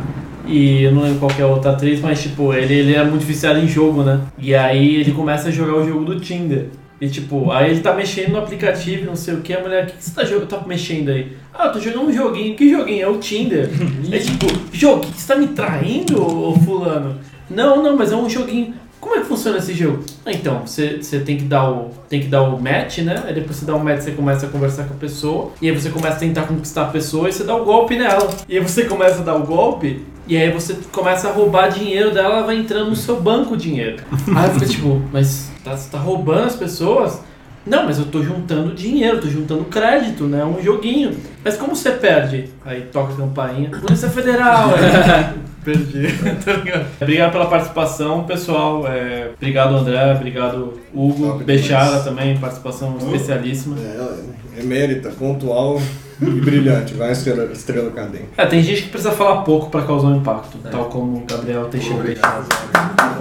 e 0.47 0.83
eu 0.83 0.91
não 0.91 1.01
lembro 1.03 1.19
qual 1.19 1.31
que 1.31 1.41
é 1.41 1.45
a 1.45 1.47
outra 1.47 1.71
atriz, 1.71 1.99
mas 1.99 2.21
tipo, 2.21 2.53
ele, 2.53 2.73
ele 2.73 2.95
é 2.95 3.03
muito 3.03 3.25
viciado 3.25 3.59
em 3.59 3.67
jogo, 3.67 4.03
né? 4.03 4.21
E 4.37 4.53
aí 4.53 4.95
ele 4.95 5.11
começa 5.11 5.49
a 5.49 5.51
jogar 5.51 5.75
o 5.77 5.87
jogo 5.87 6.05
do 6.05 6.19
Tinder. 6.19 6.67
E 7.01 7.09
tipo, 7.09 7.51
aí 7.51 7.71
ele 7.71 7.81
tá 7.81 7.93
mexendo 7.93 8.29
no 8.31 8.37
aplicativo, 8.39 9.05
não 9.05 9.15
sei 9.17 9.33
o 9.33 9.41
que, 9.41 9.53
a 9.53 9.59
mulher, 9.59 9.83
o 9.83 9.87
que, 9.87 9.97
que 9.97 10.03
você 10.03 10.11
tá, 10.15 10.23
jogando, 10.23 10.47
tá 10.47 10.61
mexendo 10.65 11.09
aí? 11.09 11.33
Ah, 11.53 11.65
eu 11.65 11.71
tô 11.73 11.79
jogando 11.79 12.05
um 12.07 12.13
joguinho, 12.13 12.55
que 12.55 12.69
joguinho? 12.69 13.03
É 13.03 13.07
o 13.07 13.17
Tinder. 13.17 13.69
é 14.11 14.17
tipo, 14.17 14.45
jogo, 14.71 15.03
você 15.13 15.33
tá 15.33 15.37
me 15.39 15.47
traindo, 15.47 16.21
ô 16.21 16.53
fulano? 16.53 17.17
Não, 17.49 17.83
não, 17.83 17.97
mas 17.97 18.11
é 18.11 18.15
um 18.15 18.29
joguinho. 18.29 18.73
Como 19.05 19.17
é 19.17 19.19
que 19.19 19.27
funciona 19.27 19.59
esse 19.59 19.71
jogo? 19.75 20.03
Ah, 20.25 20.31
então, 20.31 20.65
você, 20.65 20.97
você 20.99 21.19
tem 21.19 21.37
que 21.37 21.43
dar 21.43 21.69
o 21.69 21.91
tem 22.09 22.21
que 22.21 22.27
dar 22.27 22.41
o 22.41 22.59
match, 22.59 22.97
né? 22.99 23.23
Aí 23.27 23.35
depois 23.35 23.57
você 23.57 23.63
dá 23.63 23.75
o 23.75 23.79
match, 23.79 24.01
você 24.01 24.11
começa 24.11 24.47
a 24.47 24.49
conversar 24.49 24.85
com 24.85 24.95
a 24.95 24.97
pessoa, 24.97 25.51
e 25.61 25.69
aí 25.69 25.79
você 25.79 25.91
começa 25.91 26.15
a 26.15 26.19
tentar 26.19 26.41
conquistar 26.47 26.85
a 26.85 26.87
pessoa 26.87 27.29
e 27.29 27.31
você 27.31 27.43
dá 27.43 27.55
o 27.55 27.63
golpe 27.63 27.95
nela. 27.95 28.27
E 28.49 28.57
aí 28.57 28.63
você 28.63 28.85
começa 28.85 29.19
a 29.19 29.23
dar 29.23 29.35
o 29.35 29.43
golpe, 29.43 30.03
e 30.27 30.35
aí 30.35 30.51
você 30.51 30.75
começa 30.91 31.29
a 31.29 31.31
roubar 31.31 31.69
dinheiro 31.69 32.11
dela, 32.11 32.37
ela 32.37 32.47
vai 32.47 32.57
entrando 32.57 32.89
no 32.89 32.95
seu 32.95 33.21
banco 33.21 33.53
o 33.53 33.57
dinheiro. 33.57 34.03
Aí 34.35 34.49
fica 34.55 34.65
tipo, 34.65 34.99
mas 35.13 35.51
tá, 35.63 35.77
você 35.77 35.87
tá 35.87 35.99
roubando 35.99 36.47
as 36.47 36.55
pessoas? 36.55 37.21
Não, 37.63 37.85
mas 37.85 37.99
eu 37.99 38.05
tô 38.05 38.23
juntando 38.23 38.73
dinheiro, 38.73 39.21
tô 39.21 39.27
juntando 39.27 39.65
crédito, 39.65 40.23
né? 40.23 40.43
Um 40.43 40.63
joguinho. 40.63 41.15
Mas 41.43 41.55
como 41.55 41.75
você 41.75 41.91
perde? 41.91 42.49
Aí 42.65 42.81
toca 42.91 43.13
a 43.13 43.15
campainha. 43.15 43.69
Polícia 43.69 44.09
Federal! 44.09 44.71
Perdi. 45.65 46.07
Obrigado 47.01 47.31
pela 47.31 47.47
participação, 47.47 48.23
pessoal. 48.23 48.85
É, 48.87 49.31
obrigado, 49.35 49.75
André. 49.75 50.13
Obrigado, 50.13 50.79
Hugo. 50.93 51.27
Top 51.31 51.43
Bechara 51.43 51.99
também, 52.01 52.37
participação 52.37 52.95
especialíssima. 52.99 53.75
É, 53.79 54.59
é 54.59 54.63
mérita, 54.63 55.09
pontual 55.09 55.81
e 56.21 56.25
brilhante. 56.25 56.93
Vai 56.93 57.11
estrela, 57.11 57.51
estrela 57.51 57.89
cadente. 57.91 58.25
É, 58.37 58.45
tem 58.45 58.61
gente 58.61 58.83
que 58.83 58.89
precisa 58.89 59.11
falar 59.11 59.41
pouco 59.41 59.69
pra 59.71 59.81
causar 59.81 60.09
um 60.09 60.17
impacto, 60.17 60.57
tal 60.71 60.85
como 60.85 61.17
o 61.17 61.25
Gabriel 61.25 61.65
Teixeira 61.65 62.03
Bechara. 62.03 62.43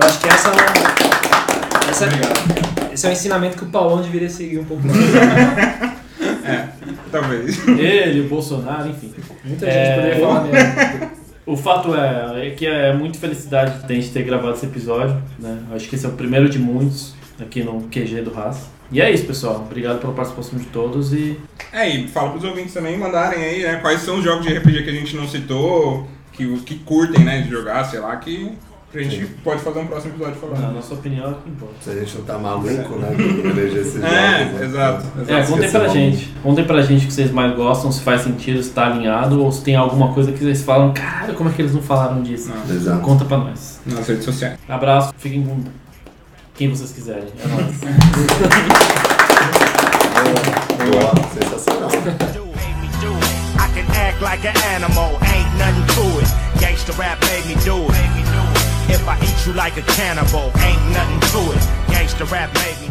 Eu 0.01 0.07
acho 0.07 0.21
que 0.21 0.29
essa 0.29 0.49
é 0.49 0.53
uma- 0.53 1.91
essa 1.91 2.05
é- 2.05 2.93
esse 2.93 3.07
é 3.07 3.09
um 3.09 3.13
ensinamento 3.13 3.57
que 3.57 3.65
o 3.65 3.69
Paulão 3.69 4.03
deveria 4.03 4.29
seguir 4.29 4.59
um 4.59 4.65
pouco 4.65 4.83
mais. 4.87 4.99
Talvez. 7.11 7.67
Ele, 7.69 8.21
o 8.23 8.29
Bolsonaro, 8.29 8.89
enfim. 8.91 9.13
Muita 9.45 9.67
É, 9.67 9.87
gente 9.87 9.95
poderia 9.95 10.27
falar 10.27 10.45
mesmo. 10.45 11.24
O 11.47 11.57
fato 11.57 11.95
é, 11.95 12.49
é 12.49 12.51
que 12.51 12.67
é 12.67 12.93
muito 12.95 13.19
felicidade 13.19 13.87
de 13.87 13.93
a 13.93 13.97
gente 13.97 14.11
ter 14.11 14.23
gravado 14.23 14.55
esse 14.55 14.65
episódio, 14.65 15.23
né? 15.39 15.59
Acho 15.75 15.89
que 15.89 15.95
esse 15.95 16.07
é 16.07 16.09
o 16.09 16.13
primeiro 16.13 16.49
de 16.49 16.59
muitos 16.59 17.15
aqui 17.41 17.63
no 17.63 17.83
QG 17.83 18.23
do 18.23 18.39
Haas. 18.39 18.71
E 18.91 19.01
é 19.01 19.11
isso, 19.11 19.27
pessoal. 19.27 19.57
Obrigado 19.57 20.01
pela 20.01 20.13
participação 20.13 20.59
de 20.59 20.67
todos 20.67 21.13
e 21.13 21.39
É, 21.73 21.89
e 21.89 22.09
fala 22.09 22.31
pros 22.31 22.45
ouvintes 22.45 22.73
também 22.73 22.97
mandarem 22.97 23.43
aí, 23.43 23.63
né? 23.63 23.77
Quais 23.77 24.01
são 24.01 24.19
os 24.19 24.25
jogos 24.25 24.47
de 24.47 24.55
RPG 24.55 24.85
que 24.85 24.91
a 24.91 24.93
gente 24.93 25.17
não 25.17 25.29
citou, 25.29 26.07
que, 26.33 26.47
que 26.61 26.77
curtem, 26.77 27.25
né, 27.25 27.43
de 27.43 27.51
jogar, 27.51 27.85
sei 27.85 28.01
lá, 28.01 28.17
que 28.17 28.53
a 28.99 29.03
gente 29.03 29.27
pode 29.43 29.61
fazer 29.63 29.79
um 29.81 29.87
próximo 29.87 30.15
episódio 30.15 30.35
na 30.51 30.57
falando. 30.57 30.75
nossa 30.75 30.95
opinião 30.95 31.25
é 31.27 31.31
o 31.31 31.35
que 31.35 31.49
importa. 31.51 31.75
Se 31.81 31.91
a 31.91 31.95
gente 31.95 32.19
não 32.19 32.25
tá 32.25 32.39
maluco, 32.39 32.99
né? 32.99 33.17
Eleger 33.45 33.81
esses 33.81 33.95
jogos. 33.95 34.09
É, 34.09 34.45
né? 34.45 34.61
exato. 34.65 35.07
É, 35.19 35.21
Esqueci 35.41 35.53
contem 35.53 35.71
pra 35.71 35.89
gente. 35.89 36.35
Contem 36.43 36.65
pra 36.65 36.83
gente 36.83 37.05
o 37.05 37.09
que 37.09 37.15
vocês 37.15 37.31
mais 37.31 37.55
gostam, 37.57 37.91
se 37.93 38.01
faz 38.03 38.23
sentido, 38.23 38.63
se 38.63 38.71
tá 38.71 38.87
alinhado, 38.87 39.43
ou 39.43 39.51
se 39.53 39.63
tem 39.63 39.77
alguma 39.77 40.13
coisa 40.13 40.33
que 40.33 40.39
vocês 40.39 40.63
falam, 40.63 40.93
cara, 40.93 41.33
como 41.35 41.51
é 41.51 41.53
que 41.53 41.63
eles 41.63 41.75
não 41.75 41.83
falaram 41.83 42.23
disso? 42.23 42.51
Não. 42.51 42.75
Exato. 42.75 43.01
Conta 43.01 43.25
pra 43.25 43.39
nós. 43.39 43.81
Nas 43.87 44.07
redes 44.07 44.25
sociais. 44.25 44.59
Abraço, 44.69 45.13
fiquem 45.19 45.45
com 45.45 45.63
quem 46.55 46.69
vocês 46.71 46.93
quiserem. 46.93 47.25
É 47.43 47.49
nóis. 47.49 47.81
Boa, 50.91 51.13
sensacional. 51.33 51.91
I 53.57 53.69
can 53.75 53.87
act 53.97 54.21
like 54.23 54.45
an 54.47 54.55
animal, 54.75 55.19
ain't 55.23 55.49
nothing 55.59 55.87
to 55.95 56.21
it. 56.21 56.29
Gangsta 56.61 56.93
rap 56.99 57.21
made 57.23 57.47
me 57.47 57.55
do 57.65 57.87
it. 57.93 58.24
If 58.89 59.07
I 59.09 59.19
eat 59.23 59.47
you 59.47 59.53
like 59.55 59.77
a 59.77 59.83
cannibal, 59.83 60.53
ain't 60.59 60.85
nothing 60.93 61.21
to 61.33 61.41
it. 61.53 61.63
Gangsta 61.93 62.31
rap 62.31 62.53
made 62.55 62.79
me 62.81 62.84